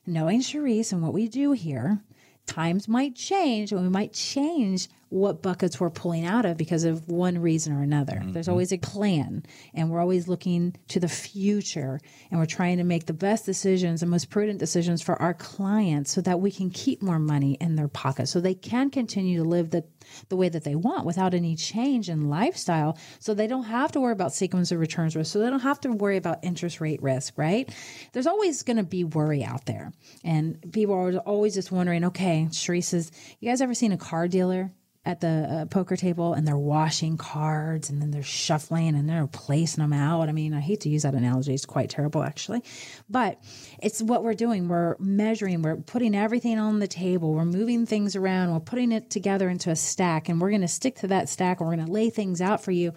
knowing 0.07 0.41
Charisse 0.41 0.93
and 0.93 1.03
what 1.03 1.13
we 1.13 1.29
do 1.29 1.53
here, 1.53 2.01
times 2.47 2.89
might 2.89 3.15
change 3.15 3.73
and 3.73 3.83
we 3.83 3.89
might 3.89 4.13
change 4.13 4.89
what 5.09 5.43
buckets 5.43 5.79
we're 5.79 5.91
pulling 5.91 6.25
out 6.25 6.45
of 6.45 6.57
because 6.57 6.85
of 6.85 7.09
one 7.09 7.39
reason 7.39 7.73
or 7.73 7.83
another. 7.83 8.15
Mm-hmm. 8.15 8.33
There's 8.33 8.49
always 8.49 8.73
a 8.73 8.79
plan 8.79 9.45
and 9.73 9.91
we're 9.91 10.01
always 10.01 10.29
looking 10.29 10.77
to 10.89 11.01
the 11.01 11.09
future 11.09 12.01
and 12.31 12.41
we're 12.41 12.47
trying 12.47 12.79
to 12.79 12.85
make 12.85 13.07
the 13.07 13.13
best 13.13 13.47
decisions 13.47 14.03
and 14.03 14.11
most 14.11 14.31
prudent 14.31 14.59
decisions 14.59 15.03
for 15.03 15.21
our 15.21 15.35
clients 15.35 16.13
so 16.13 16.21
that 16.23 16.41
we 16.41 16.51
can 16.51 16.71
keep 16.71 17.03
more 17.03 17.19
money 17.19 17.57
in 17.61 17.77
their 17.77 17.89
pocket 17.89 18.29
so 18.29 18.41
they 18.41 18.55
can 18.55 18.91
continue 18.91 19.43
to 19.43 19.49
live 19.49 19.71
the 19.71 19.85
the 20.29 20.37
way 20.37 20.49
that 20.49 20.65
they 20.65 20.75
want 20.75 21.07
without 21.07 21.33
any 21.33 21.57
change 21.57 22.09
in 22.09 22.29
lifestyle 22.29 22.99
so 23.19 23.33
they 23.33 23.47
don't 23.47 23.65
have 23.65 23.91
to 23.93 24.01
worry 24.01 24.13
about 24.13 24.35
sequence 24.35 24.71
of 24.71 24.79
returns 24.79 25.17
risk 25.17 25.33
so 25.33 25.39
they 25.39 25.49
don't 25.51 25.61
have 25.61 25.81
to 25.81 25.91
worry 25.91 26.17
about 26.17 26.39
interest 26.43 26.81
rate 26.81 27.03
risk 27.03 27.35
right 27.37 27.73
there's 28.13 28.27
always 28.27 28.63
going 28.63 28.77
to 28.77 28.83
be 28.83 29.05
worry 29.05 29.43
out 29.43 29.65
there 29.67 29.93
and 30.23 30.73
people 30.73 30.95
are 30.95 31.17
always 31.19 31.55
just 31.55 31.73
wondering 31.73 32.05
okay 32.05 32.47
Charisse 32.51 33.11
you 33.41 33.49
guys 33.49 33.61
ever 33.61 33.75
seen 33.75 33.93
a 33.93 33.97
car 33.97 34.29
dealer 34.29 34.71
at 35.07 35.21
the 35.21 35.29
uh, 35.51 35.67
poker 35.67 35.97
table 35.97 36.33
and 36.33 36.49
they're 36.49 36.57
washing 36.57 37.19
cards 37.19 37.91
and 37.91 38.01
then 38.01 38.11
they're 38.11 38.23
shuffling 38.23 38.95
and 38.95 39.09
they're 39.09 39.27
placing 39.27 39.83
them 39.83 39.93
out. 39.93 40.29
I 40.29 40.33
mean, 40.33 40.55
I 40.55 40.61
hate 40.61 40.81
to 40.83 40.89
use 40.89 41.03
that 41.03 41.15
analogy. 41.15 41.53
It's 41.53 41.67
quite 41.67 41.91
terrible, 41.91 42.23
actually. 42.23 42.63
But 43.11 43.39
it's 43.83 44.01
what 44.01 44.25
we're 44.25 44.35
doing. 44.35 44.69
We're 44.69 44.97
measuring, 44.99 45.61
we're 45.61 45.77
putting 45.77 46.15
everything 46.15 46.59
on 46.59 46.79
the 46.79 46.89
table, 46.89 47.35
we're 47.35 47.45
moving 47.45 47.85
things 47.85 48.17
around, 48.17 48.53
we're 48.53 48.61
putting 48.61 48.93
it 48.93 49.11
together 49.11 49.51
into 49.51 49.71
a 49.71 49.77
stack, 49.77 50.29
and 50.29 50.41
we're 50.41 50.51
going 50.51 50.63
to 50.63 50.69
stick 50.69 50.97
to 50.97 51.09
that 51.09 51.29
stack 51.29 51.61
and 51.61 51.69
we're 51.69 51.77
going 51.77 51.87
to 51.87 51.93
lay 51.93 52.09
things 52.09 52.41
out 52.41 52.65
for 52.65 52.71
you. 52.71 52.95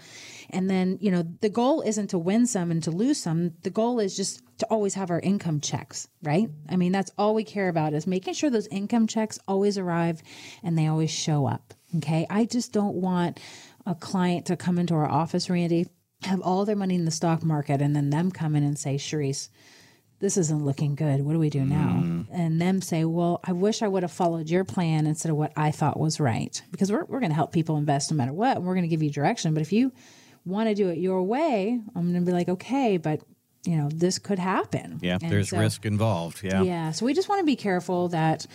And 0.49 0.70
then, 0.70 0.97
you 1.01 1.12
know, 1.12 1.24
the 1.41 1.49
goal 1.49 1.82
isn't 1.82 2.08
to 2.12 2.18
win 2.18 2.45
some 2.45 2.72
and 2.72 2.82
to 2.84 2.91
lose 2.91 3.22
some. 3.22 3.51
The 3.64 3.70
goal 3.70 3.99
is 3.99 4.16
just 4.16 4.41
to 4.60 4.66
always 4.68 4.95
have 4.95 5.12
our 5.12 5.20
income 5.20 5.60
checks, 5.62 6.08
right? 6.24 6.49
I 6.70 6.76
mean, 6.76 6.91
that's 6.91 7.12
all 7.18 7.36
we 7.36 7.43
care 7.43 7.70
about 7.70 7.93
is 7.93 8.08
making 8.08 8.34
sure 8.34 8.49
those 8.49 8.68
income 8.68 9.08
checks 9.08 9.39
always 9.47 9.78
arrive 9.78 10.22
and 10.64 10.78
they 10.78 10.88
always 10.88 11.12
show 11.12 11.47
up. 11.47 11.74
Okay. 11.97 12.26
I 12.30 12.45
just 12.45 12.74
don't 12.74 12.95
want 12.95 13.39
a 13.86 13.95
client 13.95 14.47
to 14.47 14.58
come 14.58 14.78
into 14.78 14.95
our 14.95 15.10
office, 15.10 15.49
Randy, 15.49 15.88
have 16.24 16.41
all 16.41 16.66
their 16.66 16.76
money 16.76 16.95
in 16.95 17.05
the 17.05 17.12
stock 17.12 17.43
market, 17.43 17.82
and 17.82 17.95
then 17.95 18.10
them 18.10 18.32
come 18.32 18.55
in 18.55 18.64
and 18.64 18.78
say, 18.78 18.95
Charisse, 18.95 19.49
this 20.20 20.36
isn't 20.36 20.66
looking 20.66 20.95
good. 20.95 21.22
What 21.22 21.34
do 21.34 21.39
we 21.39 21.51
do 21.51 21.64
now? 21.64 22.01
Mm. 22.03 22.28
And 22.32 22.60
them 22.60 22.82
say, 22.82 23.05
well, 23.05 23.39
I 23.43 23.51
wish 23.51 23.84
I 23.84 23.88
would 23.88 24.01
have 24.01 24.12
followed 24.12 24.49
your 24.49 24.64
plan 24.66 25.05
instead 25.05 25.30
of 25.30 25.38
what 25.38 25.53
I 25.55 25.70
thought 25.70 25.99
was 25.99 26.20
right. 26.20 26.60
Because 26.72 26.91
we're, 26.91 27.05
we're 27.05 27.20
going 27.20 27.30
to 27.30 27.36
help 27.36 27.51
people 27.51 27.78
invest 27.78 28.10
no 28.10 28.18
matter 28.18 28.34
what. 28.34 28.58
And 28.58 28.66
we're 28.66 28.74
going 28.74 28.84
to 28.84 28.89
give 28.89 29.03
you 29.03 29.12
direction. 29.12 29.53
But 29.53 29.62
if 29.62 29.72
you 29.72 29.93
want 30.43 30.70
to 30.70 30.76
do 30.76 30.89
it 30.89 30.97
your 30.97 31.22
way, 31.22 31.80
I'm 31.95 32.12
going 32.12 32.26
to 32.26 32.26
be 32.26 32.32
like, 32.32 32.49
okay, 32.49 32.97
but 32.97 33.22
you 33.68 33.76
know, 33.78 33.89
this 33.93 34.18
could 34.18 34.39
happen. 34.39 34.99
Yeah, 35.01 35.18
And 35.22 35.32
there's 35.32 35.49
so- 35.49 35.59
risk 35.59 35.86
involved. 35.86 36.41
Yeah. 36.43 36.61
Yeah. 36.63 36.91
So 36.91 37.05
we 37.05 37.13
just 37.13 37.28
want 37.30 37.39
to 37.39 37.45
be 37.45 37.55
careful 37.57 38.07
that, 38.09 38.47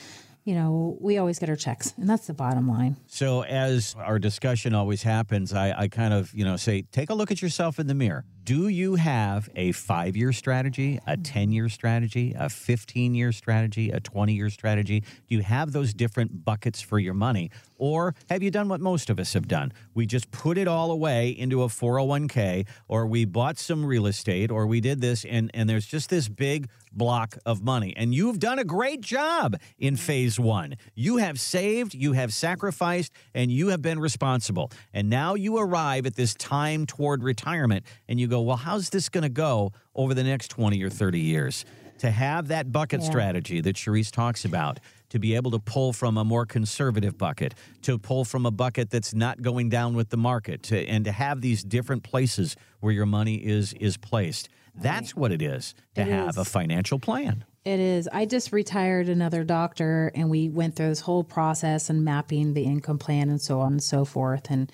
you 0.45 0.55
know, 0.55 0.97
we 1.01 1.19
always 1.19 1.39
get 1.39 1.49
our 1.51 1.57
checks. 1.57 1.93
And 1.99 2.09
that's 2.09 2.27
the 2.27 2.35
bottom 2.35 2.67
line. 2.67 2.97
So 3.07 3.43
as 3.45 3.95
our 3.99 4.19
discussion 4.19 4.75
always 4.75 5.03
happens, 5.03 5.53
I, 5.53 5.73
I 5.83 5.89
kind 5.89 6.15
of, 6.15 6.33
you 6.35 6.45
know, 6.45 6.57
say, 6.57 6.83
take 6.91 7.11
a 7.11 7.15
look 7.15 7.31
at 7.31 7.43
yourself 7.43 7.79
in 7.79 7.87
the 7.87 7.95
mirror. 7.95 8.25
Do 8.45 8.67
you 8.67 8.97
have 8.97 9.49
a 9.55 9.71
five 9.71 10.17
year 10.17 10.33
strategy, 10.33 10.99
a 11.07 11.13
mm-hmm. 11.13 11.23
10 11.23 11.53
year 11.53 11.69
strategy, 11.69 12.35
a 12.37 12.49
15 12.49 13.15
year 13.15 13.31
strategy, 13.31 13.91
a 13.91 14.01
20 14.01 14.33
year 14.33 14.51
strategy? 14.51 15.01
Do 15.01 15.37
you 15.37 15.43
have 15.43 15.73
those 15.73 15.95
different 15.95 16.45
buckets 16.45 16.81
for 16.81 16.99
your 16.99 17.15
money? 17.15 17.51
Or 17.83 18.15
have 18.31 18.45
you 18.45 18.51
done 18.53 18.69
what 18.69 18.81
most 18.81 19.11
of 19.11 19.19
us 19.19 19.33
have 19.33 19.49
done? 19.49 19.73
We 19.93 20.07
just 20.07 20.31
put 20.31 20.57
it 20.57 20.69
all 20.69 20.93
away 20.93 21.31
into 21.31 21.65
a 21.65 21.67
401k, 21.67 22.67
or 22.87 23.07
we 23.07 23.25
bought 23.25 23.59
some 23.59 23.85
real 23.85 24.07
estate, 24.07 24.53
or 24.53 24.69
we 24.69 24.81
did 24.81 25.01
this, 25.01 25.25
and, 25.25 25.51
and 25.53 25.69
there's 25.69 25.87
just 25.87 26.09
this 26.09 26.29
big 26.29 26.69
block 26.93 27.37
of 27.45 27.61
money. 27.61 27.93
And 27.97 28.15
you've 28.15 28.39
done 28.39 28.61
a 28.61 28.65
great 28.65 29.01
job 29.01 29.57
in 29.79 29.95
mm-hmm. 29.95 30.01
phase 30.01 30.39
one. 30.39 30.77
You 30.95 31.17
have 31.17 31.41
saved, 31.41 31.93
you 31.93 32.13
have 32.13 32.33
sacrificed, 32.33 33.13
and 33.35 33.51
you 33.51 33.69
have 33.69 33.83
been 33.83 33.99
responsible. 33.99 34.71
And 34.95 35.11
now 35.11 35.35
you 35.35 35.59
arrive 35.59 36.07
at 36.07 36.15
this 36.15 36.35
time 36.35 36.87
toward 36.87 37.25
retirement, 37.25 37.85
and 38.09 38.21
you 38.21 38.29
go, 38.33 38.41
well, 38.41 38.57
how's 38.57 38.91
this 38.91 39.09
going 39.09 39.23
to 39.23 39.29
go 39.29 39.73
over 39.95 40.15
the 40.15 40.25
next 40.25 40.49
20 40.49 40.83
or 40.83 40.91
30 40.91 41.21
years? 41.21 41.65
To 41.99 42.11
have 42.11 42.49
that 42.49 42.73
bucket 42.73 43.01
Yeah. 43.03 43.07
strategy 43.11 43.61
that 43.61 43.77
Charisse 43.77 44.11
talks 44.11 44.45
about, 44.45 44.81
to 45.11 45.19
be 45.21 45.37
able 45.37 45.51
to 45.53 45.59
pull 45.61 45.93
from 45.93 46.17
a 46.17 46.25
more 46.25 46.45
conservative 46.47 47.17
bucket, 47.17 47.55
to 47.83 47.97
pull 47.99 48.25
from 48.25 48.45
a 48.47 48.51
bucket 48.51 48.91
that's 48.91 49.15
not 49.15 49.41
going 49.43 49.69
down 49.69 49.95
with 49.95 50.09
the 50.09 50.17
market, 50.17 50.63
to, 50.65 50.77
and 50.89 51.05
to 51.05 51.13
have 51.13 51.43
these 51.43 51.63
different 51.63 52.03
places 52.03 52.57
where 52.81 52.93
your 52.93 53.07
money 53.07 53.37
is 53.37 53.73
is 53.75 53.97
placed. 53.99 54.49
That's 54.75 55.15
what 55.15 55.31
it 55.33 55.43
is 55.43 55.75
to 55.95 56.01
It 56.01 56.09
have 56.09 56.31
is. 56.31 56.39
a 56.39 56.45
financial 56.45 56.99
plan. 56.99 57.45
It 57.65 57.79
is. 57.79 58.09
I 58.13 58.25
just 58.25 58.51
retired 58.53 59.09
another 59.09 59.45
doctor 59.45 60.11
and 60.17 60.29
we 60.31 60.49
went 60.49 60.75
through 60.75 60.89
this 60.89 61.01
whole 61.01 61.23
process 61.23 61.89
and 61.91 62.05
mapping 62.05 62.55
the 62.55 62.65
income 62.65 62.99
plan 62.99 63.29
and 63.29 63.41
so 63.41 63.61
on 63.61 63.73
and 63.73 63.83
so 63.83 64.05
forth. 64.05 64.51
And, 64.51 64.73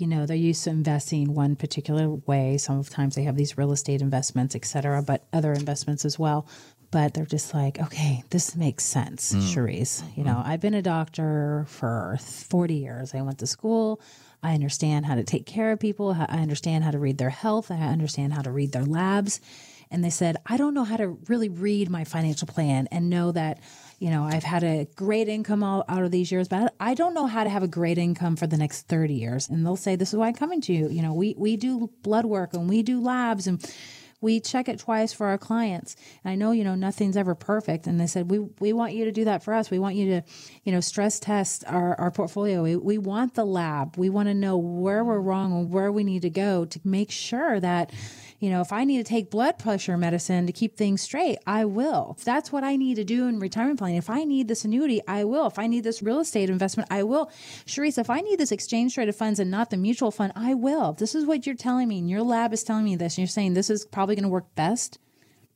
you 0.00 0.06
know, 0.06 0.26
they're 0.26 0.36
used 0.36 0.64
to 0.64 0.70
investing 0.70 1.34
one 1.34 1.56
particular 1.56 2.08
way. 2.08 2.56
Sometimes 2.58 3.14
they 3.14 3.24
have 3.24 3.36
these 3.36 3.58
real 3.58 3.72
estate 3.72 4.00
investments, 4.00 4.54
et 4.54 4.64
cetera, 4.64 5.02
but 5.02 5.26
other 5.32 5.52
investments 5.52 6.04
as 6.04 6.18
well. 6.18 6.46
But 6.90 7.14
they're 7.14 7.26
just 7.26 7.54
like, 7.54 7.78
okay, 7.78 8.24
this 8.30 8.56
makes 8.56 8.84
sense, 8.84 9.32
hmm. 9.32 9.38
Charisse. 9.40 10.02
You 10.16 10.22
hmm. 10.22 10.30
know, 10.30 10.42
I've 10.44 10.60
been 10.60 10.74
a 10.74 10.82
doctor 10.82 11.66
for 11.68 12.18
40 12.20 12.74
years. 12.74 13.14
I 13.14 13.22
went 13.22 13.38
to 13.38 13.46
school. 13.46 14.00
I 14.42 14.54
understand 14.54 15.06
how 15.06 15.16
to 15.16 15.22
take 15.22 15.46
care 15.46 15.70
of 15.70 15.78
people. 15.78 16.16
I 16.18 16.38
understand 16.40 16.82
how 16.82 16.90
to 16.90 16.98
read 16.98 17.18
their 17.18 17.30
health. 17.30 17.70
I 17.70 17.76
understand 17.76 18.32
how 18.32 18.42
to 18.42 18.50
read 18.50 18.72
their 18.72 18.84
labs 18.84 19.40
and 19.90 20.04
they 20.04 20.10
said, 20.10 20.36
I 20.46 20.56
don't 20.56 20.74
know 20.74 20.84
how 20.84 20.96
to 20.96 21.18
really 21.28 21.48
read 21.48 21.90
my 21.90 22.04
financial 22.04 22.46
plan 22.46 22.88
and 22.92 23.10
know 23.10 23.32
that, 23.32 23.60
you 24.00 24.08
know, 24.08 24.24
I've 24.24 24.42
had 24.42 24.64
a 24.64 24.86
great 24.96 25.28
income 25.28 25.62
all, 25.62 25.84
out 25.86 26.02
of 26.02 26.10
these 26.10 26.32
years, 26.32 26.48
but 26.48 26.74
I 26.80 26.94
don't 26.94 27.12
know 27.12 27.26
how 27.26 27.44
to 27.44 27.50
have 27.50 27.62
a 27.62 27.68
great 27.68 27.98
income 27.98 28.34
for 28.34 28.46
the 28.46 28.56
next 28.56 28.88
30 28.88 29.12
years. 29.12 29.48
And 29.50 29.64
they'll 29.64 29.76
say, 29.76 29.94
This 29.94 30.08
is 30.08 30.18
why 30.18 30.28
I'm 30.28 30.34
coming 30.34 30.62
to 30.62 30.72
you. 30.72 30.88
You 30.88 31.02
know, 31.02 31.12
we, 31.12 31.34
we 31.36 31.58
do 31.58 31.90
blood 32.02 32.24
work 32.24 32.54
and 32.54 32.66
we 32.66 32.82
do 32.82 32.98
labs 32.98 33.46
and 33.46 33.62
we 34.20 34.40
check 34.40 34.68
it 34.68 34.78
twice 34.78 35.12
for 35.12 35.26
our 35.26 35.38
clients. 35.38 35.96
And 36.24 36.30
I 36.30 36.34
know, 36.34 36.52
you 36.52 36.64
know, 36.64 36.74
nothing's 36.74 37.16
ever 37.16 37.34
perfect. 37.34 37.86
And 37.86 37.98
they 37.98 38.06
said, 38.06 38.30
we, 38.30 38.38
we 38.60 38.72
want 38.72 38.92
you 38.92 39.04
to 39.06 39.12
do 39.12 39.24
that 39.24 39.42
for 39.42 39.54
us. 39.54 39.70
We 39.70 39.78
want 39.78 39.96
you 39.96 40.06
to, 40.10 40.22
you 40.64 40.72
know, 40.72 40.80
stress 40.80 41.18
test 41.18 41.64
our, 41.66 41.98
our 41.98 42.10
portfolio. 42.10 42.62
We, 42.62 42.76
we 42.76 42.98
want 42.98 43.34
the 43.34 43.46
lab. 43.46 43.96
We 43.96 44.10
want 44.10 44.28
to 44.28 44.34
know 44.34 44.58
where 44.58 45.04
we're 45.04 45.20
wrong 45.20 45.52
and 45.52 45.70
where 45.70 45.90
we 45.90 46.04
need 46.04 46.22
to 46.22 46.30
go 46.30 46.64
to 46.66 46.80
make 46.84 47.10
sure 47.10 47.60
that, 47.60 47.92
you 48.40 48.48
know, 48.48 48.62
if 48.62 48.72
I 48.72 48.84
need 48.84 48.98
to 48.98 49.04
take 49.04 49.30
blood 49.30 49.58
pressure 49.58 49.98
medicine 49.98 50.46
to 50.46 50.52
keep 50.52 50.76
things 50.76 51.02
straight, 51.02 51.38
I 51.46 51.66
will. 51.66 52.16
If 52.18 52.24
that's 52.24 52.50
what 52.50 52.64
I 52.64 52.76
need 52.76 52.94
to 52.94 53.04
do 53.04 53.26
in 53.26 53.38
retirement 53.38 53.78
planning, 53.78 53.98
if 53.98 54.08
I 54.08 54.24
need 54.24 54.48
this 54.48 54.64
annuity, 54.64 55.00
I 55.06 55.24
will. 55.24 55.46
If 55.46 55.58
I 55.58 55.66
need 55.66 55.84
this 55.84 56.02
real 56.02 56.20
estate 56.20 56.48
investment, 56.48 56.88
I 56.90 57.02
will. 57.02 57.30
Charisse, 57.66 57.98
if 57.98 58.08
I 58.08 58.20
need 58.20 58.38
this 58.38 58.50
exchange 58.50 58.94
traded 58.94 59.14
funds 59.14 59.40
and 59.40 59.50
not 59.50 59.68
the 59.68 59.76
mutual 59.76 60.10
fund, 60.10 60.32
I 60.34 60.54
will. 60.54 60.92
If 60.92 60.96
this 60.96 61.14
is 61.14 61.26
what 61.26 61.44
you're 61.44 61.54
telling 61.54 61.88
me 61.88 61.98
and 61.98 62.08
your 62.08 62.22
lab 62.22 62.54
is 62.54 62.64
telling 62.64 62.84
me 62.84 62.96
this, 62.96 63.14
and 63.14 63.18
you're 63.18 63.28
saying 63.28 63.52
this 63.52 63.68
is 63.68 63.84
probably 63.84 64.09
going 64.14 64.24
to 64.24 64.30
work 64.30 64.54
best, 64.54 64.98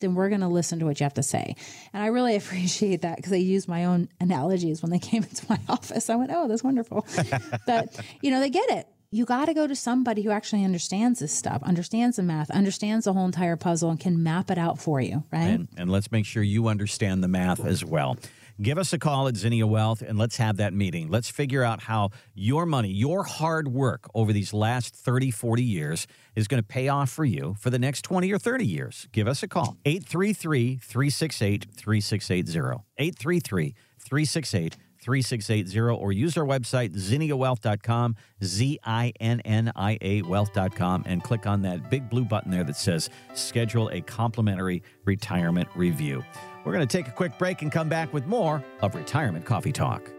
then 0.01 0.15
we're 0.15 0.29
going 0.29 0.41
to 0.41 0.49
listen 0.49 0.79
to 0.81 0.85
what 0.85 1.01
you 1.01 1.05
have 1.05 1.15
to 1.15 1.23
say. 1.23 1.57
And 1.93 2.03
I 2.03 2.07
really 2.09 2.37
appreciate 2.41 3.03
that 3.03 3.17
because 3.17 3.33
I 3.33 3.37
used 3.37 3.69
my 3.69 3.85
own 3.85 4.09
analogies 4.21 4.83
when 4.83 4.91
they 4.91 4.99
came 4.99 5.23
into 5.29 5.47
my 5.49 5.59
office. 5.69 6.11
I 6.11 6.17
went, 6.17 6.31
oh, 6.33 6.49
that's 6.49 6.65
wonderful. 6.65 7.07
but, 7.67 8.01
you 8.21 8.31
know, 8.31 8.41
they 8.41 8.51
get 8.51 8.71
it. 8.71 8.87
You 9.11 9.25
got 9.25 9.45
to 9.45 9.55
go 9.55 9.69
to 9.69 9.77
somebody 9.77 10.23
who 10.23 10.31
actually 10.31 10.65
understands 10.65 11.21
this 11.21 11.33
stuff, 11.33 11.63
understands 11.63 12.17
the 12.17 12.25
math, 12.25 12.51
understands 12.51 13.05
the 13.05 13.13
whole 13.13 13.27
entire 13.27 13.55
puzzle, 13.55 13.91
and 13.91 14.01
can 14.01 14.25
map 14.25 14.51
it 14.51 14.59
out 14.59 14.81
for 14.81 15.01
you, 15.01 15.23
right? 15.33 15.43
And, 15.43 15.69
and 15.77 15.89
let's 15.89 16.11
make 16.11 16.27
sure 16.27 16.43
you 16.43 16.67
understand 16.67 17.23
the 17.23 17.29
math 17.29 17.65
as 17.65 17.85
well. 17.85 18.17
Give 18.63 18.79
us 18.79 18.93
a 18.93 18.99
call 19.01 19.27
at 19.27 19.37
Zinnia 19.37 19.67
Wealth 19.67 20.01
and 20.01 20.17
let's 20.17 20.37
have 20.37 20.59
that 20.59 20.73
meeting. 20.73 21.11
Let's 21.11 21.29
figure 21.29 21.65
out 21.65 21.83
how 21.83 22.11
your 22.35 22.67
money, 22.67 22.89
your 22.89 23.25
hard 23.25 23.67
work 23.67 24.09
over 24.15 24.33
these 24.33 24.55
last 24.55 24.95
30, 24.95 25.33
40 25.33 25.63
years 25.65 26.07
is 26.37 26.47
going 26.47 26.63
to 26.63 26.67
pay 26.67 26.87
off 26.89 27.11
for 27.11 27.25
you 27.25 27.57
for 27.59 27.71
the 27.71 27.81
next 27.81 28.03
20 28.03 28.33
or 28.33 28.39
30 28.39 28.65
years. 28.65 29.09
Give 29.11 29.27
us 29.27 29.43
a 29.43 29.49
call. 29.49 29.77
833 29.85 30.77
368 30.77 31.67
3680. 31.77 32.85
833 32.97 33.75
368 33.99 34.77
3680 35.01 36.01
or 36.01 36.13
use 36.13 36.39
our 36.39 36.47
website 36.47 36.95
zinniawealth.com 36.95 38.17
z-i-n-n-i-a 38.43 40.23
wealth.com 40.23 41.03
and 41.07 41.23
click 41.23 41.47
on 41.47 41.61
that 41.61 41.91
big 41.91 42.09
blue 42.09 42.25
button 42.25 42.51
there 42.51 42.65
that 42.65 42.77
says 42.77 43.11
schedule 43.35 43.91
a 43.91 44.01
complimentary 44.01 44.83
retirement 45.05 45.69
review 45.75 46.25
we're 46.65 46.73
going 46.73 46.87
to 46.87 46.97
take 46.97 47.09
a 47.09 47.13
quick 47.13 47.37
break 47.39 47.63
and 47.63 47.71
come 47.71 47.89
back 47.89 48.13
with 48.13 48.27
more 48.27 48.65
of 48.81 48.95
retirement 48.95 49.45
coffee 49.45 49.73
talk 49.73 50.11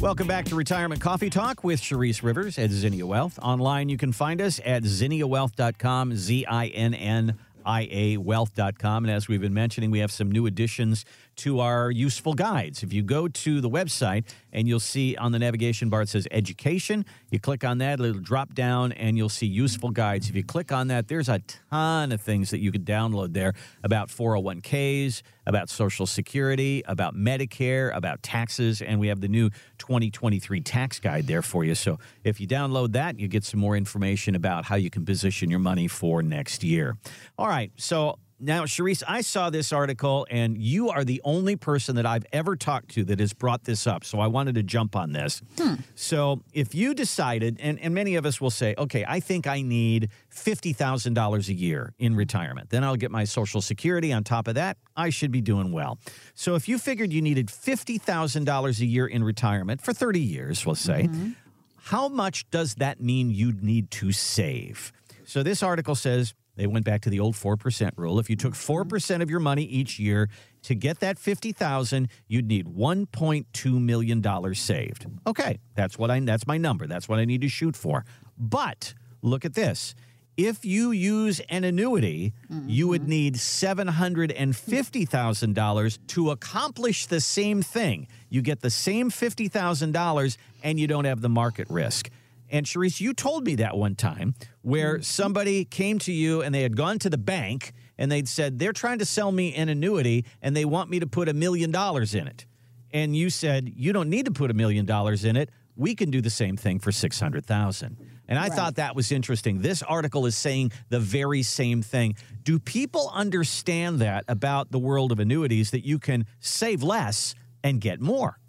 Welcome 0.00 0.26
back 0.26 0.46
to 0.46 0.54
Retirement 0.54 1.02
Coffee 1.02 1.28
Talk 1.28 1.62
with 1.62 1.78
Charisse 1.78 2.22
Rivers 2.22 2.58
at 2.58 2.70
Zinnia 2.70 3.06
Wealth. 3.06 3.38
Online, 3.42 3.90
you 3.90 3.98
can 3.98 4.12
find 4.12 4.40
us 4.40 4.58
at 4.64 4.82
zinniawealth.com, 4.82 6.16
Z 6.16 6.46
I 6.46 6.68
N 6.68 6.94
N 6.94 7.38
I 7.66 7.86
A 7.90 8.16
wealth.com. 8.16 9.04
And 9.04 9.12
as 9.12 9.28
we've 9.28 9.42
been 9.42 9.52
mentioning, 9.52 9.90
we 9.90 9.98
have 9.98 10.10
some 10.10 10.32
new 10.32 10.46
additions 10.46 11.04
to 11.36 11.60
our 11.60 11.90
useful 11.90 12.34
guides. 12.34 12.82
If 12.82 12.92
you 12.92 13.02
go 13.02 13.28
to 13.28 13.60
the 13.60 13.70
website 13.70 14.24
and 14.52 14.68
you'll 14.68 14.80
see 14.80 15.16
on 15.16 15.32
the 15.32 15.38
navigation 15.38 15.88
bar 15.88 16.02
it 16.02 16.08
says 16.08 16.26
education, 16.30 17.04
you 17.30 17.40
click 17.40 17.64
on 17.64 17.78
that, 17.78 18.00
it'll 18.00 18.20
drop 18.20 18.54
down 18.54 18.92
and 18.92 19.16
you'll 19.16 19.28
see 19.28 19.46
useful 19.46 19.90
guides. 19.90 20.28
If 20.28 20.36
you 20.36 20.44
click 20.44 20.72
on 20.72 20.88
that, 20.88 21.08
there's 21.08 21.28
a 21.28 21.40
ton 21.70 22.12
of 22.12 22.20
things 22.20 22.50
that 22.50 22.60
you 22.60 22.70
could 22.70 22.84
download 22.84 23.32
there 23.32 23.54
about 23.82 24.08
401ks, 24.08 25.22
about 25.46 25.68
Social 25.68 26.06
Security, 26.06 26.82
about 26.86 27.14
Medicare, 27.14 27.94
about 27.96 28.22
taxes, 28.22 28.82
and 28.82 29.00
we 29.00 29.08
have 29.08 29.20
the 29.20 29.28
new 29.28 29.50
2023 29.78 30.60
tax 30.60 31.00
guide 31.00 31.26
there 31.26 31.42
for 31.42 31.64
you. 31.64 31.74
So 31.74 31.98
if 32.24 32.40
you 32.40 32.46
download 32.46 32.92
that, 32.92 33.18
you 33.18 33.28
get 33.28 33.44
some 33.44 33.60
more 33.60 33.76
information 33.76 34.34
about 34.34 34.66
how 34.66 34.76
you 34.76 34.90
can 34.90 35.04
position 35.04 35.50
your 35.50 35.58
money 35.58 35.88
for 35.88 36.22
next 36.22 36.62
year. 36.62 36.96
All 37.38 37.48
right, 37.48 37.72
so 37.76 38.18
now, 38.40 38.64
Charisse, 38.64 39.02
I 39.06 39.20
saw 39.20 39.50
this 39.50 39.72
article, 39.72 40.26
and 40.30 40.56
you 40.56 40.88
are 40.88 41.04
the 41.04 41.20
only 41.24 41.56
person 41.56 41.96
that 41.96 42.06
I've 42.06 42.24
ever 42.32 42.56
talked 42.56 42.88
to 42.92 43.04
that 43.04 43.20
has 43.20 43.34
brought 43.34 43.64
this 43.64 43.86
up. 43.86 44.02
So 44.02 44.18
I 44.18 44.28
wanted 44.28 44.54
to 44.54 44.62
jump 44.62 44.96
on 44.96 45.12
this. 45.12 45.42
Hmm. 45.58 45.74
So 45.94 46.42
if 46.54 46.74
you 46.74 46.94
decided, 46.94 47.58
and, 47.60 47.78
and 47.80 47.94
many 47.94 48.16
of 48.16 48.24
us 48.24 48.40
will 48.40 48.50
say, 48.50 48.74
okay, 48.78 49.04
I 49.06 49.20
think 49.20 49.46
I 49.46 49.60
need 49.60 50.08
$50,000 50.34 51.48
a 51.48 51.52
year 51.52 51.92
in 51.98 52.16
retirement, 52.16 52.70
then 52.70 52.82
I'll 52.82 52.96
get 52.96 53.10
my 53.10 53.24
Social 53.24 53.60
Security. 53.60 54.12
On 54.12 54.24
top 54.24 54.48
of 54.48 54.54
that, 54.54 54.78
I 54.96 55.10
should 55.10 55.30
be 55.30 55.42
doing 55.42 55.70
well. 55.70 55.98
So 56.34 56.54
if 56.54 56.66
you 56.68 56.78
figured 56.78 57.12
you 57.12 57.20
needed 57.20 57.48
$50,000 57.48 58.80
a 58.80 58.86
year 58.86 59.06
in 59.06 59.22
retirement 59.22 59.82
for 59.82 59.92
30 59.92 60.20
years, 60.20 60.64
we'll 60.64 60.74
say, 60.74 61.04
mm-hmm. 61.04 61.32
how 61.76 62.08
much 62.08 62.48
does 62.50 62.76
that 62.76 63.00
mean 63.00 63.30
you'd 63.30 63.62
need 63.62 63.90
to 63.92 64.12
save? 64.12 64.92
So 65.24 65.42
this 65.42 65.62
article 65.62 65.94
says 65.94 66.34
they 66.56 66.66
went 66.66 66.84
back 66.84 67.00
to 67.02 67.10
the 67.10 67.20
old 67.20 67.34
4% 67.34 67.92
rule. 67.96 68.18
If 68.18 68.28
you 68.28 68.36
took 68.36 68.54
mm-hmm. 68.54 68.94
4% 68.94 69.22
of 69.22 69.30
your 69.30 69.40
money 69.40 69.62
each 69.62 69.98
year 69.98 70.28
to 70.62 70.74
get 70.74 71.00
that 71.00 71.18
50,000, 71.18 72.08
you'd 72.28 72.46
need 72.46 72.66
1.2 72.66 73.80
million 73.80 74.20
dollars 74.20 74.60
saved. 74.60 75.06
Okay, 75.26 75.58
that's 75.74 75.98
what 75.98 76.10
I 76.10 76.20
that's 76.20 76.46
my 76.46 76.58
number. 76.58 76.86
That's 76.86 77.08
what 77.08 77.18
I 77.18 77.24
need 77.24 77.40
to 77.40 77.48
shoot 77.48 77.76
for. 77.76 78.04
But 78.36 78.94
look 79.22 79.44
at 79.44 79.54
this. 79.54 79.94
If 80.36 80.64
you 80.64 80.90
use 80.90 81.40
an 81.50 81.64
annuity, 81.64 82.32
you 82.66 82.88
would 82.88 83.02
mm-hmm. 83.02 83.10
need 83.10 83.34
$750,000 83.34 85.98
to 86.06 86.30
accomplish 86.30 87.06
the 87.06 87.20
same 87.20 87.62
thing. 87.62 88.08
You 88.30 88.40
get 88.40 88.60
the 88.60 88.70
same 88.70 89.10
$50,000 89.10 90.36
and 90.62 90.80
you 90.80 90.86
don't 90.86 91.04
have 91.04 91.20
the 91.20 91.28
market 91.28 91.68
risk. 91.68 92.08
And 92.50 92.66
Charisse, 92.66 93.00
you 93.00 93.14
told 93.14 93.44
me 93.44 93.54
that 93.56 93.76
one 93.76 93.94
time 93.94 94.34
where 94.62 94.98
mm. 94.98 95.04
somebody 95.04 95.64
came 95.64 95.98
to 96.00 96.12
you 96.12 96.42
and 96.42 96.54
they 96.54 96.62
had 96.62 96.76
gone 96.76 96.98
to 97.00 97.10
the 97.10 97.18
bank 97.18 97.72
and 97.96 98.10
they'd 98.10 98.28
said, 98.28 98.58
they're 98.58 98.72
trying 98.72 98.98
to 98.98 99.04
sell 99.04 99.30
me 99.30 99.54
an 99.54 99.68
annuity 99.68 100.24
and 100.42 100.56
they 100.56 100.64
want 100.64 100.90
me 100.90 101.00
to 101.00 101.06
put 101.06 101.28
a 101.28 101.34
million 101.34 101.70
dollars 101.70 102.14
in 102.14 102.26
it. 102.26 102.46
And 102.92 103.16
you 103.16 103.30
said, 103.30 103.72
you 103.76 103.92
don't 103.92 104.10
need 104.10 104.24
to 104.24 104.32
put 104.32 104.50
a 104.50 104.54
million 104.54 104.84
dollars 104.84 105.24
in 105.24 105.36
it. 105.36 105.50
We 105.76 105.94
can 105.94 106.10
do 106.10 106.20
the 106.20 106.30
same 106.30 106.56
thing 106.56 106.80
for 106.80 106.90
600,000. 106.90 107.96
And 108.26 108.38
I 108.38 108.48
thought 108.48 108.76
that 108.76 108.94
was 108.94 109.12
interesting. 109.12 109.60
This 109.60 109.82
article 109.82 110.26
is 110.26 110.36
saying 110.36 110.72
the 110.88 111.00
very 111.00 111.42
same 111.42 111.82
thing. 111.82 112.16
Do 112.42 112.58
people 112.58 113.10
understand 113.14 114.00
that 114.00 114.24
about 114.28 114.72
the 114.72 114.78
world 114.78 115.12
of 115.12 115.20
annuities 115.20 115.70
that 115.70 115.86
you 115.86 115.98
can 115.98 116.26
save 116.40 116.82
less 116.82 117.34
and 117.62 117.80
get 117.80 118.00
more? 118.00 118.39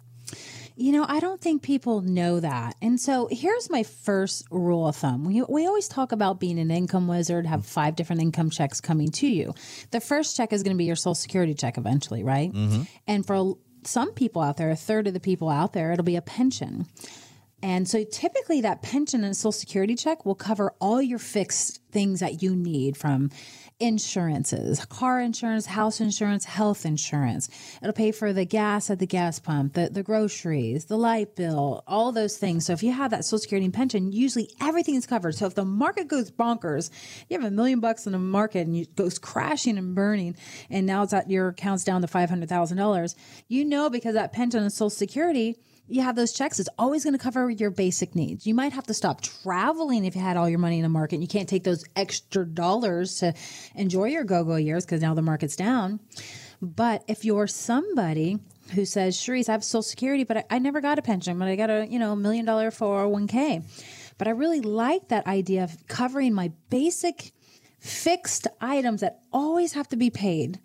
You 0.76 0.92
know, 0.92 1.04
I 1.08 1.20
don't 1.20 1.40
think 1.40 1.62
people 1.62 2.00
know 2.00 2.40
that. 2.40 2.76
And 2.80 3.00
so 3.00 3.28
here's 3.30 3.70
my 3.70 3.82
first 3.82 4.46
rule 4.50 4.88
of 4.88 4.96
thumb. 4.96 5.24
We, 5.24 5.42
we 5.42 5.66
always 5.66 5.88
talk 5.88 6.12
about 6.12 6.40
being 6.40 6.58
an 6.58 6.70
income 6.70 7.08
wizard, 7.08 7.46
have 7.46 7.66
five 7.66 7.96
different 7.96 8.22
income 8.22 8.50
checks 8.50 8.80
coming 8.80 9.10
to 9.12 9.26
you. 9.26 9.54
The 9.90 10.00
first 10.00 10.36
check 10.36 10.52
is 10.52 10.62
going 10.62 10.74
to 10.74 10.78
be 10.78 10.84
your 10.84 10.96
Social 10.96 11.14
Security 11.14 11.54
check 11.54 11.78
eventually, 11.78 12.24
right? 12.24 12.52
Mm-hmm. 12.52 12.82
And 13.06 13.26
for 13.26 13.54
some 13.84 14.12
people 14.12 14.42
out 14.42 14.56
there, 14.56 14.70
a 14.70 14.76
third 14.76 15.06
of 15.06 15.14
the 15.14 15.20
people 15.20 15.48
out 15.48 15.72
there, 15.72 15.92
it'll 15.92 16.04
be 16.04 16.16
a 16.16 16.22
pension. 16.22 16.86
And 17.62 17.88
so 17.88 18.02
typically 18.04 18.62
that 18.62 18.82
pension 18.82 19.22
and 19.22 19.36
social 19.36 19.52
security 19.52 19.94
check 19.94 20.26
will 20.26 20.34
cover 20.34 20.74
all 20.80 21.00
your 21.00 21.20
fixed 21.20 21.80
things 21.92 22.20
that 22.20 22.42
you 22.42 22.56
need 22.56 22.96
from 22.96 23.30
insurances, 23.82 24.84
car 24.86 25.20
insurance, 25.20 25.66
house 25.66 26.00
insurance, 26.00 26.44
health 26.44 26.86
insurance. 26.86 27.48
It'll 27.82 27.92
pay 27.92 28.12
for 28.12 28.32
the 28.32 28.44
gas 28.44 28.88
at 28.90 29.00
the 29.00 29.06
gas 29.06 29.40
pump, 29.40 29.74
the, 29.74 29.90
the 29.90 30.04
groceries, 30.04 30.84
the 30.84 30.96
light 30.96 31.34
bill, 31.34 31.82
all 31.88 32.12
those 32.12 32.36
things. 32.36 32.66
So 32.66 32.72
if 32.72 32.84
you 32.84 32.92
have 32.92 33.10
that 33.10 33.24
social 33.24 33.40
security 33.40 33.64
and 33.64 33.74
pension, 33.74 34.12
usually 34.12 34.48
everything 34.60 34.94
is 34.94 35.04
covered. 35.04 35.34
So 35.34 35.46
if 35.46 35.56
the 35.56 35.64
market 35.64 36.06
goes 36.06 36.30
bonkers, 36.30 36.90
you 37.28 37.38
have 37.38 37.46
a 37.46 37.50
million 37.50 37.80
bucks 37.80 38.06
in 38.06 38.12
the 38.12 38.18
market 38.18 38.68
and 38.68 38.76
it 38.76 38.94
goes 38.94 39.18
crashing 39.18 39.76
and 39.76 39.96
burning, 39.96 40.36
and 40.70 40.86
now 40.86 41.02
it's 41.02 41.12
at 41.12 41.28
your 41.28 41.48
account's 41.48 41.82
down 41.82 42.02
to 42.02 42.06
$500,000, 42.06 43.14
you 43.48 43.64
know 43.64 43.90
because 43.90 44.14
that 44.14 44.32
pension 44.32 44.62
and 44.62 44.72
social 44.72 44.90
security 44.90 45.58
you 45.88 46.02
have 46.02 46.16
those 46.16 46.32
checks, 46.32 46.60
it's 46.60 46.68
always 46.78 47.04
going 47.04 47.12
to 47.12 47.18
cover 47.18 47.50
your 47.50 47.70
basic 47.70 48.14
needs. 48.14 48.46
You 48.46 48.54
might 48.54 48.72
have 48.72 48.86
to 48.86 48.94
stop 48.94 49.20
traveling 49.20 50.04
if 50.04 50.14
you 50.14 50.22
had 50.22 50.36
all 50.36 50.48
your 50.48 50.58
money 50.58 50.78
in 50.78 50.82
the 50.82 50.88
market. 50.88 51.20
You 51.20 51.28
can't 51.28 51.48
take 51.48 51.64
those 51.64 51.84
extra 51.96 52.46
dollars 52.46 53.18
to 53.18 53.34
enjoy 53.74 54.06
your 54.06 54.24
go 54.24 54.44
go 54.44 54.56
years 54.56 54.84
because 54.84 55.02
now 55.02 55.14
the 55.14 55.22
market's 55.22 55.56
down. 55.56 56.00
But 56.60 57.02
if 57.08 57.24
you're 57.24 57.48
somebody 57.48 58.38
who 58.74 58.84
says, 58.84 59.18
Charisse, 59.18 59.48
I 59.48 59.52
have 59.52 59.64
Social 59.64 59.82
Security, 59.82 60.24
but 60.24 60.36
I, 60.38 60.44
I 60.50 60.58
never 60.60 60.80
got 60.80 60.98
a 60.98 61.02
pension, 61.02 61.38
but 61.38 61.48
I 61.48 61.56
got 61.56 61.70
a 61.70 61.86
you 61.88 61.98
know 61.98 62.14
million 62.14 62.44
dollar 62.44 62.70
401k. 62.70 63.64
But 64.18 64.28
I 64.28 64.30
really 64.30 64.60
like 64.60 65.08
that 65.08 65.26
idea 65.26 65.64
of 65.64 65.76
covering 65.88 66.32
my 66.32 66.52
basic 66.70 67.32
fixed 67.80 68.46
items 68.60 69.00
that 69.00 69.22
always 69.32 69.72
have 69.72 69.88
to 69.88 69.96
be 69.96 70.10
paid 70.10 70.60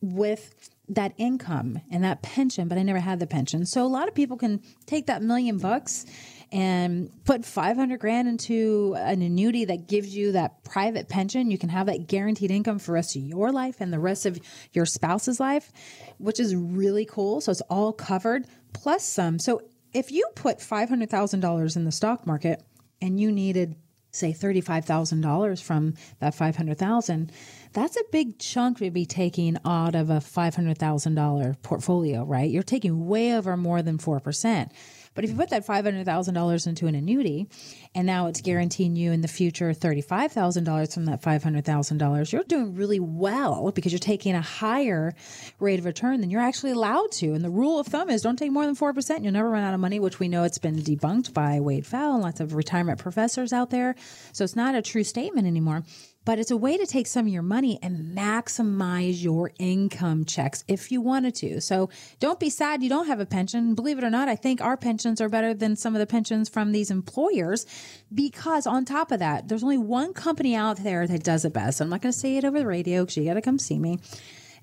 with 0.00 0.70
that 0.88 1.12
income 1.16 1.80
and 1.90 2.04
that 2.04 2.22
pension, 2.22 2.68
but 2.68 2.78
I 2.78 2.82
never 2.82 3.00
had 3.00 3.18
the 3.18 3.26
pension. 3.26 3.66
So 3.66 3.84
a 3.84 3.88
lot 3.88 4.08
of 4.08 4.14
people 4.14 4.36
can 4.36 4.62
take 4.86 5.06
that 5.06 5.22
million 5.22 5.58
bucks 5.58 6.06
and 6.52 7.10
put 7.24 7.44
500 7.44 7.98
grand 7.98 8.28
into 8.28 8.94
an 8.98 9.20
annuity 9.20 9.64
that 9.64 9.88
gives 9.88 10.14
you 10.14 10.32
that 10.32 10.62
private 10.62 11.08
pension. 11.08 11.50
You 11.50 11.58
can 11.58 11.70
have 11.70 11.86
that 11.86 12.06
guaranteed 12.06 12.52
income 12.52 12.78
for 12.78 12.86
the 12.86 12.92
rest 12.92 13.16
of 13.16 13.22
your 13.22 13.50
life 13.50 13.80
and 13.80 13.92
the 13.92 13.98
rest 13.98 14.26
of 14.26 14.38
your 14.72 14.86
spouse's 14.86 15.40
life, 15.40 15.72
which 16.18 16.38
is 16.38 16.54
really 16.54 17.04
cool. 17.04 17.40
So 17.40 17.50
it's 17.50 17.62
all 17.62 17.92
covered 17.92 18.46
plus 18.72 19.04
some. 19.04 19.40
So 19.40 19.62
if 19.92 20.12
you 20.12 20.24
put 20.36 20.58
$500,000 20.58 21.76
in 21.76 21.84
the 21.84 21.92
stock 21.92 22.26
market 22.26 22.62
and 23.02 23.18
you 23.18 23.32
needed 23.32 23.74
say 24.12 24.32
$35,000 24.32 25.62
from 25.62 25.94
that 26.20 26.34
500,000, 26.34 27.30
that's 27.76 27.98
a 27.98 28.04
big 28.10 28.38
chunk 28.38 28.78
to 28.78 28.90
be 28.90 29.04
taking 29.04 29.58
out 29.66 29.94
of 29.94 30.08
a 30.08 30.14
$500,000 30.14 31.62
portfolio, 31.62 32.24
right? 32.24 32.50
You're 32.50 32.62
taking 32.62 33.06
way 33.06 33.36
over 33.36 33.54
more 33.54 33.82
than 33.82 33.98
4%. 33.98 34.70
But 35.14 35.24
if 35.24 35.30
you 35.30 35.36
put 35.36 35.50
that 35.50 35.66
$500,000 35.66 36.66
into 36.66 36.86
an 36.86 36.94
annuity 36.94 37.48
and 37.94 38.06
now 38.06 38.28
it's 38.28 38.40
guaranteeing 38.40 38.96
you 38.96 39.12
in 39.12 39.20
the 39.20 39.28
future 39.28 39.72
$35,000 39.72 40.94
from 40.94 41.04
that 41.04 41.20
$500,000, 41.20 42.32
you're 42.32 42.44
doing 42.44 42.74
really 42.74 43.00
well 43.00 43.72
because 43.72 43.92
you're 43.92 43.98
taking 43.98 44.34
a 44.34 44.40
higher 44.40 45.14
rate 45.60 45.78
of 45.78 45.84
return 45.84 46.22
than 46.22 46.30
you're 46.30 46.40
actually 46.40 46.72
allowed 46.72 47.12
to. 47.12 47.34
And 47.34 47.44
the 47.44 47.50
rule 47.50 47.78
of 47.78 47.86
thumb 47.86 48.08
is 48.08 48.22
don't 48.22 48.38
take 48.38 48.52
more 48.52 48.64
than 48.64 48.74
4%. 48.76 49.22
You'll 49.22 49.32
never 49.32 49.50
run 49.50 49.64
out 49.64 49.74
of 49.74 49.80
money, 49.80 50.00
which 50.00 50.18
we 50.18 50.28
know 50.28 50.44
it's 50.44 50.58
been 50.58 50.76
debunked 50.76 51.34
by 51.34 51.60
Wade 51.60 51.84
Pfau 51.84 52.14
and 52.14 52.22
lots 52.22 52.40
of 52.40 52.54
retirement 52.54 52.98
professors 52.98 53.52
out 53.52 53.68
there. 53.68 53.96
So 54.32 54.44
it's 54.44 54.56
not 54.56 54.74
a 54.74 54.82
true 54.82 55.04
statement 55.04 55.46
anymore 55.46 55.82
but 56.26 56.40
it's 56.40 56.50
a 56.50 56.56
way 56.56 56.76
to 56.76 56.84
take 56.84 57.06
some 57.06 57.26
of 57.26 57.32
your 57.32 57.40
money 57.40 57.78
and 57.82 58.14
maximize 58.14 59.22
your 59.22 59.52
income 59.60 60.24
checks 60.24 60.64
if 60.66 60.90
you 60.90 61.00
wanted 61.00 61.36
to. 61.36 61.60
So 61.60 61.88
don't 62.18 62.40
be 62.40 62.50
sad 62.50 62.82
you 62.82 62.88
don't 62.88 63.06
have 63.06 63.20
a 63.20 63.26
pension. 63.26 63.76
Believe 63.76 63.96
it 63.96 64.04
or 64.04 64.10
not, 64.10 64.28
I 64.28 64.34
think 64.34 64.60
our 64.60 64.76
pensions 64.76 65.20
are 65.20 65.28
better 65.28 65.54
than 65.54 65.76
some 65.76 65.94
of 65.94 66.00
the 66.00 66.06
pensions 66.06 66.48
from 66.48 66.72
these 66.72 66.90
employers 66.90 67.64
because 68.12 68.66
on 68.66 68.84
top 68.84 69.12
of 69.12 69.20
that, 69.20 69.46
there's 69.46 69.62
only 69.62 69.78
one 69.78 70.12
company 70.12 70.56
out 70.56 70.78
there 70.78 71.06
that 71.06 71.22
does 71.22 71.44
it 71.44 71.52
best. 71.52 71.80
I'm 71.80 71.88
not 71.88 72.02
going 72.02 72.12
to 72.12 72.18
say 72.18 72.36
it 72.36 72.44
over 72.44 72.58
the 72.58 72.66
radio 72.66 73.02
because 73.02 73.16
you 73.16 73.24
got 73.24 73.34
to 73.34 73.40
come 73.40 73.60
see 73.60 73.78
me. 73.78 74.00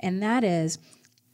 And 0.02 0.22
that 0.22 0.44
is 0.44 0.78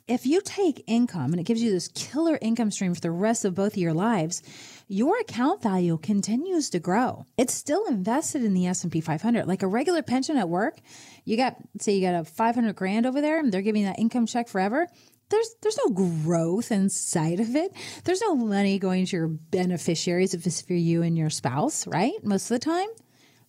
if 0.08 0.28
you 0.28 0.42
take 0.42 0.84
income 0.86 1.34
and 1.34 1.40
it 1.40 1.46
gives 1.46 1.62
you 1.62 1.72
this 1.72 1.88
killer 1.90 2.38
income 2.40 2.70
stream 2.70 2.94
for 2.94 3.02
the 3.02 3.12
rest 3.12 3.46
of 3.46 3.56
both 3.56 3.74
of 3.74 3.78
your 3.78 3.94
lives, 3.94 4.44
your 4.92 5.20
account 5.20 5.62
value 5.62 6.00
continues 6.02 6.72
to 6.72 6.80
grow. 6.80 7.24
It's 7.38 7.54
still 7.54 7.86
invested 7.86 8.44
in 8.44 8.56
the 8.56 8.66
S&P 8.66 9.02
500. 9.02 9.46
Like 9.46 9.62
a 9.62 9.68
regular 9.68 10.02
pension 10.02 10.36
at 10.36 10.50
work, 10.50 10.80
you 11.26 11.38
got 11.38 11.58
say 11.80 11.94
you 11.94 12.02
got 12.02 12.20
a 12.20 12.26
500 12.26 12.76
grand 12.76 13.06
over 13.06 13.22
there 13.22 13.40
and 13.40 13.52
they're 13.52 13.62
giving 13.62 13.86
that 13.86 14.00
income 14.00 14.26
check 14.26 14.48
forever. 14.48 14.88
There's 15.30 15.56
there's 15.62 15.78
no 15.78 15.94
growth 15.94 16.72
inside 16.72 17.40
of 17.40 17.56
it. 17.56 17.72
There's 18.04 18.22
no 18.22 18.36
money 18.36 18.80
going 18.80 19.06
to 19.06 19.16
your 19.16 19.28
beneficiaries 19.28 20.34
if 20.34 20.48
it's 20.48 20.62
for 20.62 20.74
you 20.74 21.04
and 21.04 21.16
your 21.16 21.30
spouse, 21.30 21.86
right? 21.86 22.14
Most 22.24 22.50
of 22.50 22.60
the 22.60 22.66
time. 22.66 22.88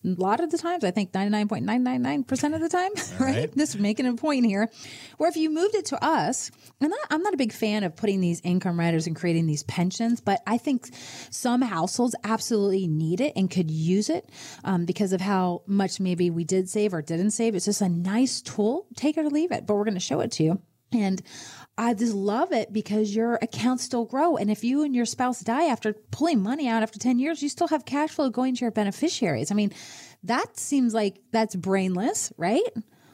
A 0.03 0.07
lot 0.07 0.39
of 0.39 0.49
the 0.49 0.57
times, 0.57 0.83
I 0.83 0.91
think 0.91 1.11
99.999% 1.11 2.55
of 2.55 2.61
the 2.61 2.69
time, 2.69 2.91
right? 3.19 3.35
right. 3.35 3.57
Just 3.57 3.79
making 3.79 4.07
a 4.07 4.13
point 4.13 4.45
here. 4.45 4.69
Where 5.17 5.29
if 5.29 5.35
you 5.35 5.49
moved 5.49 5.75
it 5.75 5.85
to 5.87 6.03
us, 6.03 6.49
and 6.79 6.91
I'm 7.09 7.21
not 7.21 7.33
a 7.33 7.37
big 7.37 7.53
fan 7.53 7.83
of 7.83 7.95
putting 7.95 8.19
these 8.19 8.41
income 8.43 8.79
riders 8.79 9.07
and 9.07 9.15
creating 9.15 9.45
these 9.45 9.63
pensions, 9.63 10.19
but 10.21 10.41
I 10.47 10.57
think 10.57 10.89
some 11.29 11.61
households 11.61 12.15
absolutely 12.23 12.87
need 12.87 13.21
it 13.21 13.33
and 13.35 13.49
could 13.49 13.69
use 13.69 14.09
it 14.09 14.29
um, 14.63 14.85
because 14.85 15.13
of 15.13 15.21
how 15.21 15.61
much 15.67 15.99
maybe 15.99 16.29
we 16.29 16.43
did 16.43 16.69
save 16.69 16.93
or 16.93 17.01
didn't 17.01 17.31
save. 17.31 17.55
It's 17.55 17.65
just 17.65 17.81
a 17.81 17.89
nice 17.89 18.41
tool. 18.41 18.87
Take 18.95 19.17
it 19.17 19.25
or 19.25 19.29
leave 19.29 19.51
it, 19.51 19.67
but 19.67 19.75
we're 19.75 19.85
going 19.85 19.93
to 19.93 19.99
show 19.99 20.21
it 20.21 20.31
to 20.33 20.43
you. 20.43 20.61
And 20.93 21.21
I 21.81 21.95
just 21.95 22.13
love 22.13 22.51
it 22.51 22.71
because 22.71 23.15
your 23.15 23.39
accounts 23.41 23.83
still 23.83 24.05
grow. 24.05 24.37
And 24.37 24.51
if 24.51 24.63
you 24.63 24.83
and 24.83 24.93
your 24.93 25.05
spouse 25.05 25.39
die 25.39 25.65
after 25.65 25.93
pulling 25.93 26.39
money 26.43 26.67
out 26.67 26.83
after 26.83 26.99
10 26.99 27.17
years, 27.17 27.41
you 27.41 27.49
still 27.49 27.69
have 27.69 27.85
cash 27.85 28.11
flow 28.11 28.29
going 28.29 28.53
to 28.53 28.61
your 28.61 28.69
beneficiaries. 28.69 29.49
I 29.49 29.55
mean, 29.55 29.73
that 30.21 30.59
seems 30.59 30.93
like 30.93 31.21
that's 31.31 31.55
brainless, 31.55 32.31
right? 32.37 32.61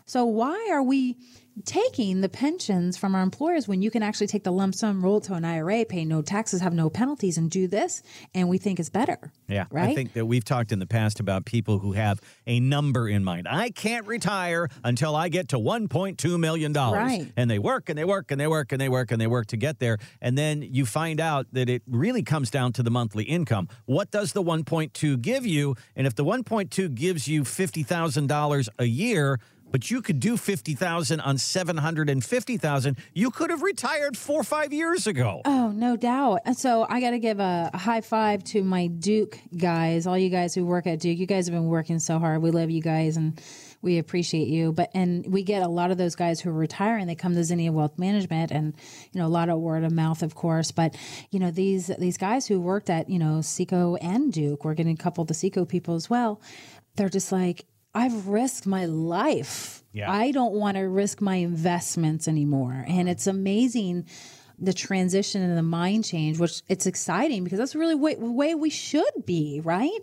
So 0.07 0.25
why 0.25 0.69
are 0.71 0.81
we 0.81 1.17
taking 1.65 2.21
the 2.21 2.29
pensions 2.29 2.97
from 2.97 3.15
our 3.15 3.21
employers 3.21 3.67
when 3.67 3.81
you 3.81 3.89
can 3.89 4.03
actually 4.03 4.27
take 4.27 4.43
the 4.43 4.51
lump 4.51 4.75
sum, 4.75 5.03
roll 5.03 5.17
it 5.17 5.23
to 5.23 5.33
an 5.33 5.43
IRA, 5.43 5.83
pay 5.85 6.05
no 6.05 6.21
taxes, 6.21 6.61
have 6.61 6.73
no 6.73 6.89
penalties, 6.89 7.37
and 7.37 7.49
do 7.49 7.67
this? 7.67 8.03
And 8.33 8.47
we 8.47 8.57
think 8.57 8.79
it's 8.79 8.89
better. 8.89 9.31
Yeah, 9.47 9.65
Right? 9.69 9.89
I 9.89 9.95
think 9.95 10.13
that 10.13 10.25
we've 10.25 10.45
talked 10.45 10.71
in 10.71 10.79
the 10.79 10.85
past 10.85 11.19
about 11.19 11.45
people 11.45 11.79
who 11.79 11.93
have 11.93 12.21
a 12.45 12.59
number 12.59 13.09
in 13.09 13.23
mind. 13.23 13.47
I 13.49 13.69
can't 13.71 14.05
retire 14.05 14.69
until 14.83 15.15
I 15.15 15.29
get 15.29 15.49
to 15.49 15.57
1.2 15.57 16.39
million 16.39 16.73
dollars. 16.73 16.99
Right. 16.99 17.33
And 17.35 17.49
they 17.49 17.59
work 17.59 17.89
and 17.89 17.97
they 17.97 18.05
work 18.05 18.31
and 18.31 18.39
they 18.39 18.47
work 18.47 18.71
and 18.71 18.79
they 18.79 18.89
work 18.89 19.11
and 19.11 19.19
they 19.19 19.27
work 19.27 19.47
to 19.47 19.57
get 19.57 19.79
there. 19.79 19.97
And 20.21 20.37
then 20.37 20.61
you 20.61 20.85
find 20.85 21.19
out 21.19 21.47
that 21.53 21.69
it 21.69 21.81
really 21.87 22.23
comes 22.23 22.49
down 22.49 22.71
to 22.73 22.83
the 22.83 22.91
monthly 22.91 23.23
income. 23.23 23.67
What 23.85 24.11
does 24.11 24.33
the 24.33 24.43
1.2 24.43 25.21
give 25.21 25.45
you? 25.45 25.75
And 25.95 26.05
if 26.07 26.15
the 26.15 26.23
1.2 26.23 26.93
gives 26.93 27.27
you 27.27 27.43
$50,000 27.43 28.69
a 28.79 28.85
year, 28.85 29.39
but 29.71 29.91
you 29.91 30.01
could 30.01 30.19
do 30.19 30.37
50,000 30.37 31.19
on 31.19 31.37
750,000, 31.37 32.97
you 33.13 33.31
could 33.31 33.49
have 33.49 33.61
retired 33.61 34.17
4 34.17 34.39
or 34.39 34.43
5 34.43 34.73
years 34.73 35.07
ago. 35.07 35.41
Oh, 35.45 35.69
no 35.69 35.95
doubt. 35.95 36.41
So 36.57 36.85
I 36.89 37.01
got 37.01 37.11
to 37.11 37.19
give 37.19 37.39
a, 37.39 37.71
high 37.73 38.01
five 38.01 38.43
to 38.45 38.63
my 38.63 38.87
Duke 38.87 39.39
guys, 39.55 40.07
all 40.07 40.17
you 40.17 40.29
guys 40.29 40.53
who 40.53 40.65
work 40.65 40.87
at 40.87 40.99
Duke. 40.99 41.17
You 41.17 41.25
guys 41.25 41.47
have 41.47 41.53
been 41.53 41.67
working 41.67 41.99
so 41.99 42.19
hard. 42.19 42.41
We 42.41 42.51
love 42.51 42.69
you 42.69 42.81
guys 42.81 43.17
and 43.17 43.39
we 43.81 43.97
appreciate 43.97 44.47
you. 44.47 44.71
But 44.73 44.91
and 44.93 45.25
we 45.31 45.43
get 45.43 45.61
a 45.61 45.67
lot 45.67 45.91
of 45.91 45.97
those 45.97 46.15
guys 46.15 46.39
who 46.39 46.49
are 46.49 46.53
retiring. 46.53 47.07
They 47.07 47.15
come 47.15 47.35
to 47.35 47.43
Zinnia 47.43 47.71
Wealth 47.71 47.97
Management, 47.97 48.51
and 48.51 48.73
you 49.11 49.19
know 49.19 49.27
a 49.27 49.29
lot 49.29 49.49
of 49.49 49.59
word 49.59 49.83
of 49.83 49.91
mouth, 49.91 50.23
of 50.23 50.35
course. 50.35 50.71
But 50.71 50.95
you 51.31 51.39
know 51.39 51.51
these 51.51 51.87
these 51.99 52.17
guys 52.17 52.47
who 52.47 52.59
worked 52.59 52.89
at 52.89 53.09
you 53.09 53.19
know 53.19 53.41
Seco 53.41 53.95
and 53.95 54.31
Duke, 54.31 54.65
we're 54.65 54.73
getting 54.73 54.93
a 54.93 55.01
couple 55.01 55.21
of 55.21 55.27
the 55.27 55.33
Seco 55.33 55.65
people 55.65 55.95
as 55.95 56.09
well. 56.09 56.41
They're 56.95 57.09
just 57.09 57.31
like. 57.31 57.65
I've 57.93 58.27
risked 58.27 58.67
my 58.67 58.85
life. 58.85 59.83
Yeah. 59.91 60.11
I 60.11 60.31
don't 60.31 60.53
want 60.53 60.77
to 60.77 60.81
risk 60.81 61.21
my 61.21 61.37
investments 61.37 62.27
anymore. 62.27 62.83
And 62.87 63.01
uh-huh. 63.01 63.11
it's 63.11 63.27
amazing 63.27 64.07
the 64.59 64.73
transition 64.73 65.41
and 65.41 65.57
the 65.57 65.63
mind 65.63 66.03
change, 66.03 66.39
which 66.39 66.61
it's 66.67 66.87
exciting 66.87 67.43
because 67.43 67.59
that's 67.59 67.75
really 67.75 67.95
way, 67.95 68.15
the 68.15 68.31
way 68.31 68.55
we 68.55 68.69
should 68.69 69.25
be, 69.25 69.61
right? 69.63 69.99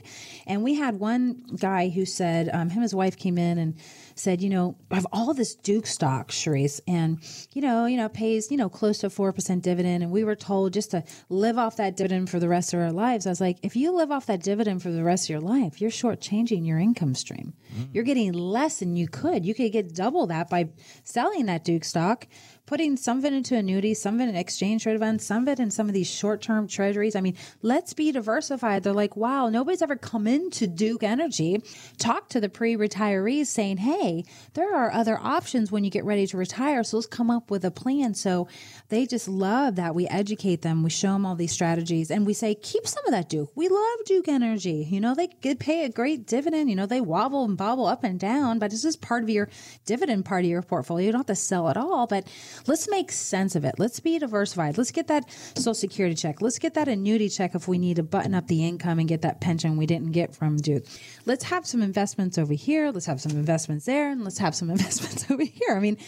And 0.46 0.62
we 0.62 0.74
had 0.74 1.00
one 1.00 1.42
guy 1.58 1.88
who 1.88 2.04
said, 2.04 2.48
um, 2.52 2.68
him 2.68 2.78
and 2.78 2.82
his 2.82 2.94
wife 2.94 3.16
came 3.16 3.36
in 3.36 3.58
and 3.58 3.74
said, 4.14 4.40
you 4.40 4.48
know, 4.48 4.76
I 4.92 4.94
have 4.94 5.06
all 5.12 5.34
this 5.34 5.56
Duke 5.56 5.86
stock, 5.86 6.30
Charisse, 6.30 6.80
and 6.86 7.18
you 7.52 7.62
know, 7.62 7.86
you 7.86 7.96
know, 7.96 8.08
pays 8.08 8.50
you 8.50 8.56
know 8.56 8.68
close 8.68 8.98
to 8.98 9.10
four 9.10 9.32
percent 9.32 9.64
dividend, 9.64 10.04
and 10.04 10.12
we 10.12 10.22
were 10.22 10.36
told 10.36 10.72
just 10.72 10.92
to 10.92 11.02
live 11.28 11.58
off 11.58 11.76
that 11.76 11.96
dividend 11.96 12.30
for 12.30 12.38
the 12.38 12.48
rest 12.48 12.72
of 12.72 12.80
our 12.80 12.92
lives. 12.92 13.26
I 13.26 13.30
was 13.30 13.40
like, 13.40 13.58
if 13.62 13.74
you 13.74 13.92
live 13.92 14.12
off 14.12 14.26
that 14.26 14.42
dividend 14.42 14.82
for 14.82 14.90
the 14.90 15.02
rest 15.02 15.26
of 15.26 15.30
your 15.30 15.40
life, 15.40 15.80
you're 15.80 15.90
shortchanging 15.90 16.66
your 16.66 16.78
income 16.78 17.14
stream. 17.14 17.54
You're 17.92 18.04
getting 18.04 18.32
less 18.32 18.78
than 18.78 18.94
you 18.94 19.08
could. 19.08 19.44
You 19.44 19.52
could 19.52 19.72
get 19.72 19.94
double 19.94 20.28
that 20.28 20.48
by 20.48 20.70
selling 21.02 21.46
that 21.46 21.64
Duke 21.64 21.84
stock 21.84 22.28
putting 22.66 22.96
some 22.96 23.18
of 23.18 23.24
it 23.24 23.32
into 23.32 23.56
annuities, 23.56 24.00
some 24.00 24.14
of 24.16 24.20
it 24.22 24.30
in 24.30 24.36
exchange 24.36 24.86
rate 24.86 24.98
funds, 24.98 25.24
some 25.24 25.42
of 25.42 25.48
it 25.48 25.60
in 25.60 25.70
some 25.70 25.88
of 25.88 25.94
these 25.94 26.10
short 26.10 26.40
term 26.40 26.66
treasuries. 26.66 27.16
I 27.16 27.20
mean, 27.20 27.36
let's 27.62 27.92
be 27.92 28.12
diversified. 28.12 28.82
They're 28.82 28.92
like, 28.92 29.16
wow, 29.16 29.48
nobody's 29.48 29.82
ever 29.82 29.96
come 29.96 30.26
into 30.26 30.66
Duke 30.66 31.02
Energy, 31.02 31.62
talk 31.98 32.28
to 32.30 32.40
the 32.40 32.48
pre 32.48 32.76
retirees 32.76 33.46
saying, 33.46 33.78
hey, 33.78 34.24
there 34.54 34.74
are 34.74 34.92
other 34.92 35.18
options 35.20 35.70
when 35.70 35.84
you 35.84 35.90
get 35.90 36.04
ready 36.04 36.26
to 36.26 36.36
retire. 36.36 36.84
So 36.84 36.96
let's 36.96 37.06
come 37.06 37.30
up 37.30 37.50
with 37.50 37.64
a 37.64 37.70
plan. 37.70 38.14
So 38.14 38.48
they 38.88 39.06
just 39.06 39.28
love 39.28 39.76
that 39.76 39.94
we 39.94 40.06
educate 40.08 40.62
them. 40.62 40.82
We 40.82 40.90
show 40.90 41.12
them 41.12 41.26
all 41.26 41.36
these 41.36 41.52
strategies 41.52 42.10
and 42.10 42.26
we 42.26 42.32
say, 42.32 42.54
keep 42.54 42.86
some 42.86 43.04
of 43.06 43.12
that 43.12 43.28
Duke. 43.28 43.50
We 43.54 43.68
love 43.68 43.98
Duke 44.06 44.28
Energy. 44.28 44.86
You 44.90 45.00
know, 45.00 45.14
they 45.14 45.28
pay 45.54 45.84
a 45.84 45.88
great 45.88 46.26
dividend. 46.26 46.70
You 46.70 46.76
know, 46.76 46.86
they 46.86 47.00
wobble 47.00 47.44
and 47.44 47.56
bobble 47.56 47.86
up 47.86 48.04
and 48.04 48.18
down, 48.18 48.58
but 48.58 48.72
it's 48.72 48.82
just 48.82 49.00
part 49.00 49.22
of 49.22 49.30
your 49.30 49.48
dividend 49.84 50.24
part 50.24 50.44
of 50.44 50.50
your 50.50 50.62
portfolio. 50.62 51.06
You 51.06 51.12
don't 51.12 51.20
have 51.20 51.26
to 51.26 51.34
sell 51.34 51.68
it 51.68 51.76
all, 51.76 52.06
but 52.06 52.26
let's 52.66 52.88
make 52.88 53.12
sense 53.12 53.56
of 53.56 53.64
it. 53.64 53.74
Let's 53.78 54.00
be 54.00 54.18
diversified. 54.18 54.78
Let's 54.78 54.90
get 54.90 55.08
that 55.08 55.30
social 55.56 55.74
security 55.74 56.14
check. 56.14 56.40
Let's 56.40 56.58
get 56.58 56.74
that 56.74 56.88
annuity 56.88 57.28
check 57.28 57.54
if 57.54 57.68
we 57.68 57.78
need 57.78 57.96
to 57.96 58.02
button 58.02 58.34
up 58.34 58.46
the 58.46 58.66
income 58.66 58.98
and 58.98 59.08
get 59.08 59.22
that 59.22 59.40
pension 59.40 59.76
we 59.76 59.86
didn't 59.86 60.12
get 60.12 60.34
from 60.34 60.56
Duke. 60.56 60.84
Let's 61.26 61.44
have 61.44 61.66
some 61.66 61.82
investments 61.82 62.38
over 62.38 62.54
here. 62.54 62.90
Let's 62.90 63.06
have 63.06 63.20
some 63.20 63.32
investments 63.32 63.86
there, 63.86 64.10
and 64.10 64.24
let's 64.24 64.38
have 64.38 64.54
some 64.54 64.70
investments 64.76 65.30
over 65.30 65.44
here. 65.44 65.74
I 65.76 65.80
mean, 65.80 65.98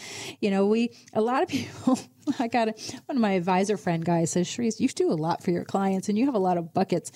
you 0.41 0.51
know, 0.51 0.65
we 0.67 0.91
a 1.13 1.21
lot 1.21 1.43
of 1.43 1.49
people. 1.49 1.99
I 2.39 2.47
got 2.47 2.67
a, 2.67 2.73
one 3.05 3.15
of 3.17 3.21
my 3.21 3.31
advisor 3.31 3.77
friend 3.77 4.03
guys 4.03 4.31
says, 4.31 4.47
Charisse, 4.47 4.81
you 4.81 4.89
do 4.89 5.11
a 5.11 5.13
lot 5.13 5.43
for 5.43 5.51
your 5.51 5.63
clients, 5.63 6.09
and 6.09 6.17
you 6.17 6.25
have 6.25 6.35
a 6.35 6.39
lot 6.39 6.57
of 6.57 6.73
buckets 6.73 7.11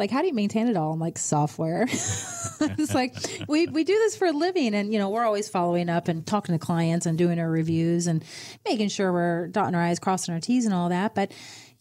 like 0.00 0.10
how 0.10 0.22
do 0.22 0.26
you 0.26 0.34
maintain 0.34 0.66
it 0.66 0.76
all? 0.76 0.94
I'm 0.94 0.98
like 0.98 1.18
software. 1.18 1.82
it's 1.90 2.94
like 2.94 3.14
we 3.48 3.66
we 3.66 3.84
do 3.84 3.92
this 3.92 4.16
for 4.16 4.26
a 4.26 4.32
living, 4.32 4.74
and 4.74 4.92
you 4.92 4.98
know 4.98 5.10
we're 5.10 5.24
always 5.24 5.48
following 5.48 5.88
up 5.88 6.08
and 6.08 6.26
talking 6.26 6.54
to 6.54 6.58
clients 6.58 7.06
and 7.06 7.16
doing 7.16 7.38
our 7.38 7.50
reviews 7.50 8.06
and 8.06 8.24
making 8.66 8.88
sure 8.88 9.12
we're 9.12 9.48
dotting 9.48 9.74
our 9.74 9.82
i's, 9.82 9.98
crossing 10.00 10.34
our 10.34 10.40
t's, 10.40 10.64
and 10.64 10.74
all 10.74 10.88
that. 10.88 11.14
But 11.14 11.32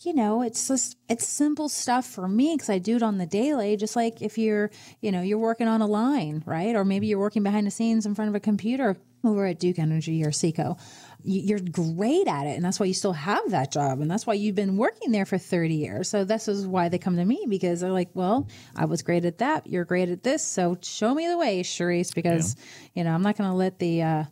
you 0.01 0.13
know, 0.13 0.41
it's 0.41 0.67
just 0.67 0.97
it's 1.07 1.25
simple 1.25 1.69
stuff 1.69 2.05
for 2.05 2.27
me 2.27 2.55
because 2.55 2.69
I 2.69 2.77
do 2.77 2.97
it 2.97 3.03
on 3.03 3.17
the 3.17 3.25
daily. 3.25 3.77
Just 3.77 3.95
like 3.95 4.21
if 4.21 4.37
you're 4.37 4.69
you 5.01 5.11
know 5.11 5.21
you're 5.21 5.39
working 5.39 5.69
on 5.69 5.81
a 5.81 5.87
line, 5.87 6.43
right, 6.45 6.75
or 6.75 6.83
maybe 6.83 7.07
you're 7.07 7.19
working 7.19 7.43
behind 7.43 7.65
the 7.65 7.71
scenes 7.71 8.05
in 8.05 8.15
front 8.15 8.29
of 8.29 8.35
a 8.35 8.39
computer 8.41 8.97
over 9.23 9.45
at 9.45 9.59
Duke 9.59 9.79
Energy 9.79 10.23
or 10.25 10.31
Seco 10.31 10.77
you're 11.23 11.59
great 11.59 12.27
at 12.27 12.45
it 12.47 12.55
and 12.55 12.63
that's 12.63 12.79
why 12.79 12.85
you 12.85 12.93
still 12.93 13.13
have 13.13 13.51
that 13.51 13.71
job 13.71 13.99
and 13.99 14.09
that's 14.09 14.25
why 14.25 14.33
you've 14.33 14.55
been 14.55 14.77
working 14.77 15.11
there 15.11 15.25
for 15.25 15.37
30 15.37 15.75
years 15.75 16.09
so 16.09 16.23
this 16.23 16.47
is 16.47 16.65
why 16.65 16.87
they 16.87 16.97
come 16.97 17.17
to 17.17 17.25
me 17.25 17.45
because 17.49 17.81
they're 17.81 17.91
like 17.91 18.09
well 18.13 18.47
i 18.75 18.85
was 18.85 19.01
great 19.01 19.25
at 19.25 19.37
that 19.39 19.67
you're 19.67 19.85
great 19.85 20.09
at 20.09 20.23
this 20.23 20.43
so 20.43 20.77
show 20.81 21.13
me 21.13 21.27
the 21.27 21.37
way 21.37 21.61
Charisse 21.61 22.13
because 22.15 22.55
you 22.93 23.03
know 23.03 23.11
i'm 23.11 23.21
not 23.21 23.37
going 23.37 23.49
to 23.49 23.55
let 23.55 23.79
the 23.79 24.01
uh, 24.01 24.23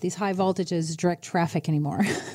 these 0.00 0.14
high 0.14 0.32
voltages 0.32 0.96
direct 0.96 1.22
traffic 1.22 1.68
anymore 1.68 2.00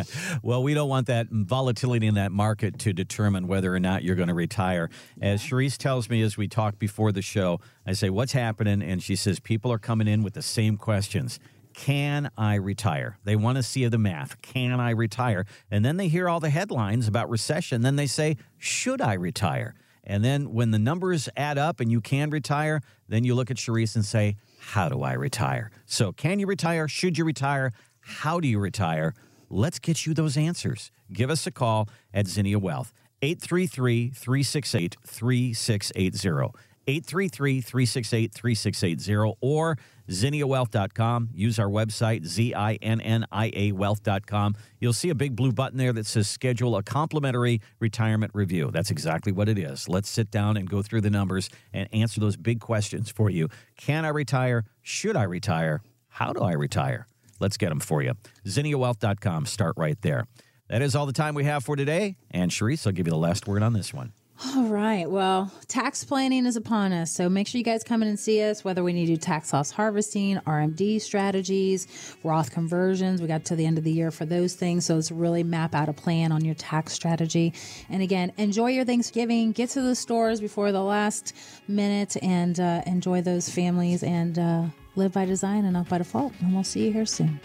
well, 0.42 0.62
we 0.62 0.74
don't 0.74 0.88
want 0.88 1.06
that 1.06 1.28
volatility 1.30 2.06
in 2.06 2.14
that 2.14 2.32
market 2.32 2.78
to 2.80 2.92
determine 2.92 3.46
whether 3.46 3.74
or 3.74 3.80
not 3.80 4.02
you're 4.02 4.16
going 4.16 4.28
to 4.28 4.34
retire. 4.34 4.90
As 5.20 5.42
Charisse 5.42 5.76
tells 5.76 6.08
me 6.08 6.22
as 6.22 6.36
we 6.36 6.48
talk 6.48 6.78
before 6.78 7.12
the 7.12 7.22
show, 7.22 7.60
I 7.86 7.92
say, 7.92 8.10
What's 8.10 8.32
happening? 8.32 8.82
And 8.82 9.02
she 9.02 9.16
says, 9.16 9.40
People 9.40 9.72
are 9.72 9.78
coming 9.78 10.08
in 10.08 10.22
with 10.22 10.34
the 10.34 10.42
same 10.42 10.76
questions. 10.76 11.38
Can 11.74 12.30
I 12.36 12.56
retire? 12.56 13.18
They 13.24 13.36
want 13.36 13.56
to 13.56 13.62
see 13.62 13.86
the 13.86 13.98
math. 13.98 14.40
Can 14.42 14.80
I 14.80 14.90
retire? 14.90 15.46
And 15.70 15.84
then 15.84 15.96
they 15.96 16.08
hear 16.08 16.28
all 16.28 16.40
the 16.40 16.50
headlines 16.50 17.08
about 17.08 17.30
recession. 17.30 17.82
Then 17.82 17.96
they 17.96 18.06
say, 18.06 18.36
Should 18.58 19.00
I 19.00 19.14
retire? 19.14 19.74
And 20.04 20.24
then 20.24 20.52
when 20.52 20.72
the 20.72 20.78
numbers 20.78 21.28
add 21.36 21.58
up 21.58 21.80
and 21.80 21.90
you 21.90 22.00
can 22.00 22.30
retire, 22.30 22.80
then 23.08 23.24
you 23.24 23.34
look 23.34 23.50
at 23.50 23.56
Charisse 23.56 23.94
and 23.94 24.04
say, 24.04 24.36
How 24.58 24.88
do 24.88 25.02
I 25.02 25.12
retire? 25.12 25.70
So, 25.86 26.12
can 26.12 26.38
you 26.38 26.46
retire? 26.46 26.88
Should 26.88 27.18
you 27.18 27.24
retire? 27.24 27.72
How 28.00 28.40
do 28.40 28.48
you 28.48 28.58
retire? 28.58 29.14
Let's 29.48 29.78
get 29.78 30.06
you 30.06 30.14
those 30.14 30.36
answers. 30.36 30.90
Give 31.12 31.30
us 31.30 31.46
a 31.46 31.50
call 31.50 31.88
at 32.12 32.26
Zinnia 32.26 32.58
Wealth, 32.58 32.92
833 33.20 34.10
368 34.10 34.96
3680. 35.04 36.58
833 36.86 37.60
368 37.60 38.32
3680 38.32 39.36
or 39.40 39.78
zinniawealth.com. 40.08 41.30
Use 41.34 41.58
our 41.58 41.68
website, 41.68 42.24
Z 42.24 42.54
I 42.54 42.74
N 42.76 43.00
N 43.00 43.26
I 43.30 43.50
A 43.54 43.72
wealth.com. 43.72 44.56
You'll 44.80 44.92
see 44.92 45.10
a 45.10 45.14
big 45.14 45.36
blue 45.36 45.52
button 45.52 45.78
there 45.78 45.92
that 45.92 46.06
says 46.06 46.28
schedule 46.28 46.76
a 46.76 46.82
complimentary 46.82 47.60
retirement 47.80 48.32
review. 48.34 48.70
That's 48.72 48.90
exactly 48.90 49.32
what 49.32 49.48
it 49.48 49.58
is. 49.58 49.88
Let's 49.88 50.08
sit 50.08 50.30
down 50.30 50.56
and 50.56 50.68
go 50.68 50.82
through 50.82 51.02
the 51.02 51.10
numbers 51.10 51.50
and 51.72 51.88
answer 51.92 52.20
those 52.20 52.36
big 52.36 52.60
questions 52.60 53.10
for 53.10 53.30
you. 53.30 53.48
Can 53.76 54.04
I 54.04 54.08
retire? 54.08 54.64
Should 54.82 55.16
I 55.16 55.24
retire? 55.24 55.82
How 56.08 56.32
do 56.32 56.40
I 56.40 56.52
retire? 56.52 57.06
Let's 57.40 57.56
get 57.56 57.70
them 57.70 57.80
for 57.80 58.02
you. 58.02 58.14
ZinniaWealth.com. 58.46 59.46
Start 59.46 59.74
right 59.76 60.00
there. 60.02 60.26
That 60.68 60.80
is 60.82 60.94
all 60.94 61.06
the 61.06 61.12
time 61.12 61.34
we 61.34 61.44
have 61.44 61.64
for 61.64 61.76
today. 61.76 62.16
And 62.30 62.50
Charisse, 62.50 62.86
I'll 62.86 62.92
give 62.92 63.06
you 63.06 63.12
the 63.12 63.16
last 63.18 63.46
word 63.46 63.62
on 63.62 63.72
this 63.72 63.92
one. 63.92 64.12
All 64.44 64.64
right. 64.64 65.08
Well, 65.08 65.52
tax 65.68 66.02
planning 66.02 66.46
is 66.46 66.56
upon 66.56 66.92
us. 66.92 67.12
So 67.12 67.28
make 67.28 67.46
sure 67.46 67.58
you 67.58 67.64
guys 67.64 67.84
come 67.84 68.02
in 68.02 68.08
and 68.08 68.18
see 68.18 68.42
us, 68.42 68.64
whether 68.64 68.82
we 68.82 68.92
need 68.92 69.06
to 69.06 69.12
do 69.12 69.16
tax 69.16 69.52
loss 69.52 69.70
harvesting, 69.70 70.38
RMD 70.38 71.00
strategies, 71.00 71.86
Roth 72.24 72.50
conversions. 72.50 73.22
We 73.22 73.28
got 73.28 73.44
to 73.46 73.56
the 73.56 73.64
end 73.64 73.78
of 73.78 73.84
the 73.84 73.92
year 73.92 74.10
for 74.10 74.24
those 74.24 74.54
things. 74.54 74.84
So 74.84 74.98
it's 74.98 75.12
really 75.12 75.44
map 75.44 75.76
out 75.76 75.88
a 75.88 75.92
plan 75.92 76.32
on 76.32 76.44
your 76.44 76.56
tax 76.56 76.92
strategy. 76.92 77.54
And 77.88 78.02
again, 78.02 78.32
enjoy 78.36 78.70
your 78.70 78.84
Thanksgiving. 78.84 79.52
Get 79.52 79.70
to 79.70 79.80
the 79.80 79.94
stores 79.94 80.40
before 80.40 80.72
the 80.72 80.82
last 80.82 81.34
minute 81.68 82.16
and 82.20 82.58
uh, 82.58 82.82
enjoy 82.84 83.22
those 83.22 83.48
families 83.48 84.02
and 84.02 84.38
uh, 84.38 84.64
live 84.96 85.12
by 85.12 85.24
design 85.24 85.64
and 85.64 85.74
not 85.74 85.88
by 85.88 85.98
default. 85.98 86.32
And 86.40 86.52
we'll 86.52 86.64
see 86.64 86.86
you 86.86 86.92
here 86.92 87.06
soon. 87.06 87.38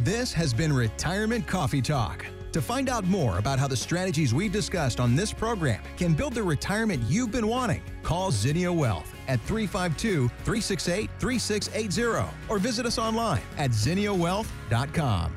This 0.00 0.32
has 0.34 0.52
been 0.52 0.74
Retirement 0.74 1.46
Coffee 1.46 1.80
Talk. 1.80 2.26
To 2.52 2.60
find 2.60 2.90
out 2.90 3.04
more 3.04 3.38
about 3.38 3.58
how 3.58 3.66
the 3.66 3.76
strategies 3.76 4.34
we've 4.34 4.52
discussed 4.52 5.00
on 5.00 5.16
this 5.16 5.32
program 5.32 5.82
can 5.96 6.12
build 6.12 6.34
the 6.34 6.42
retirement 6.42 7.02
you've 7.08 7.32
been 7.32 7.46
wanting, 7.46 7.82
call 8.02 8.30
Zinnia 8.30 8.70
Wealth 8.70 9.14
at 9.26 9.40
352 9.42 10.28
368 10.44 11.10
3680 11.18 12.30
or 12.48 12.58
visit 12.58 12.84
us 12.84 12.98
online 12.98 13.42
at 13.56 13.70
zinniawealth.com. 13.70 15.36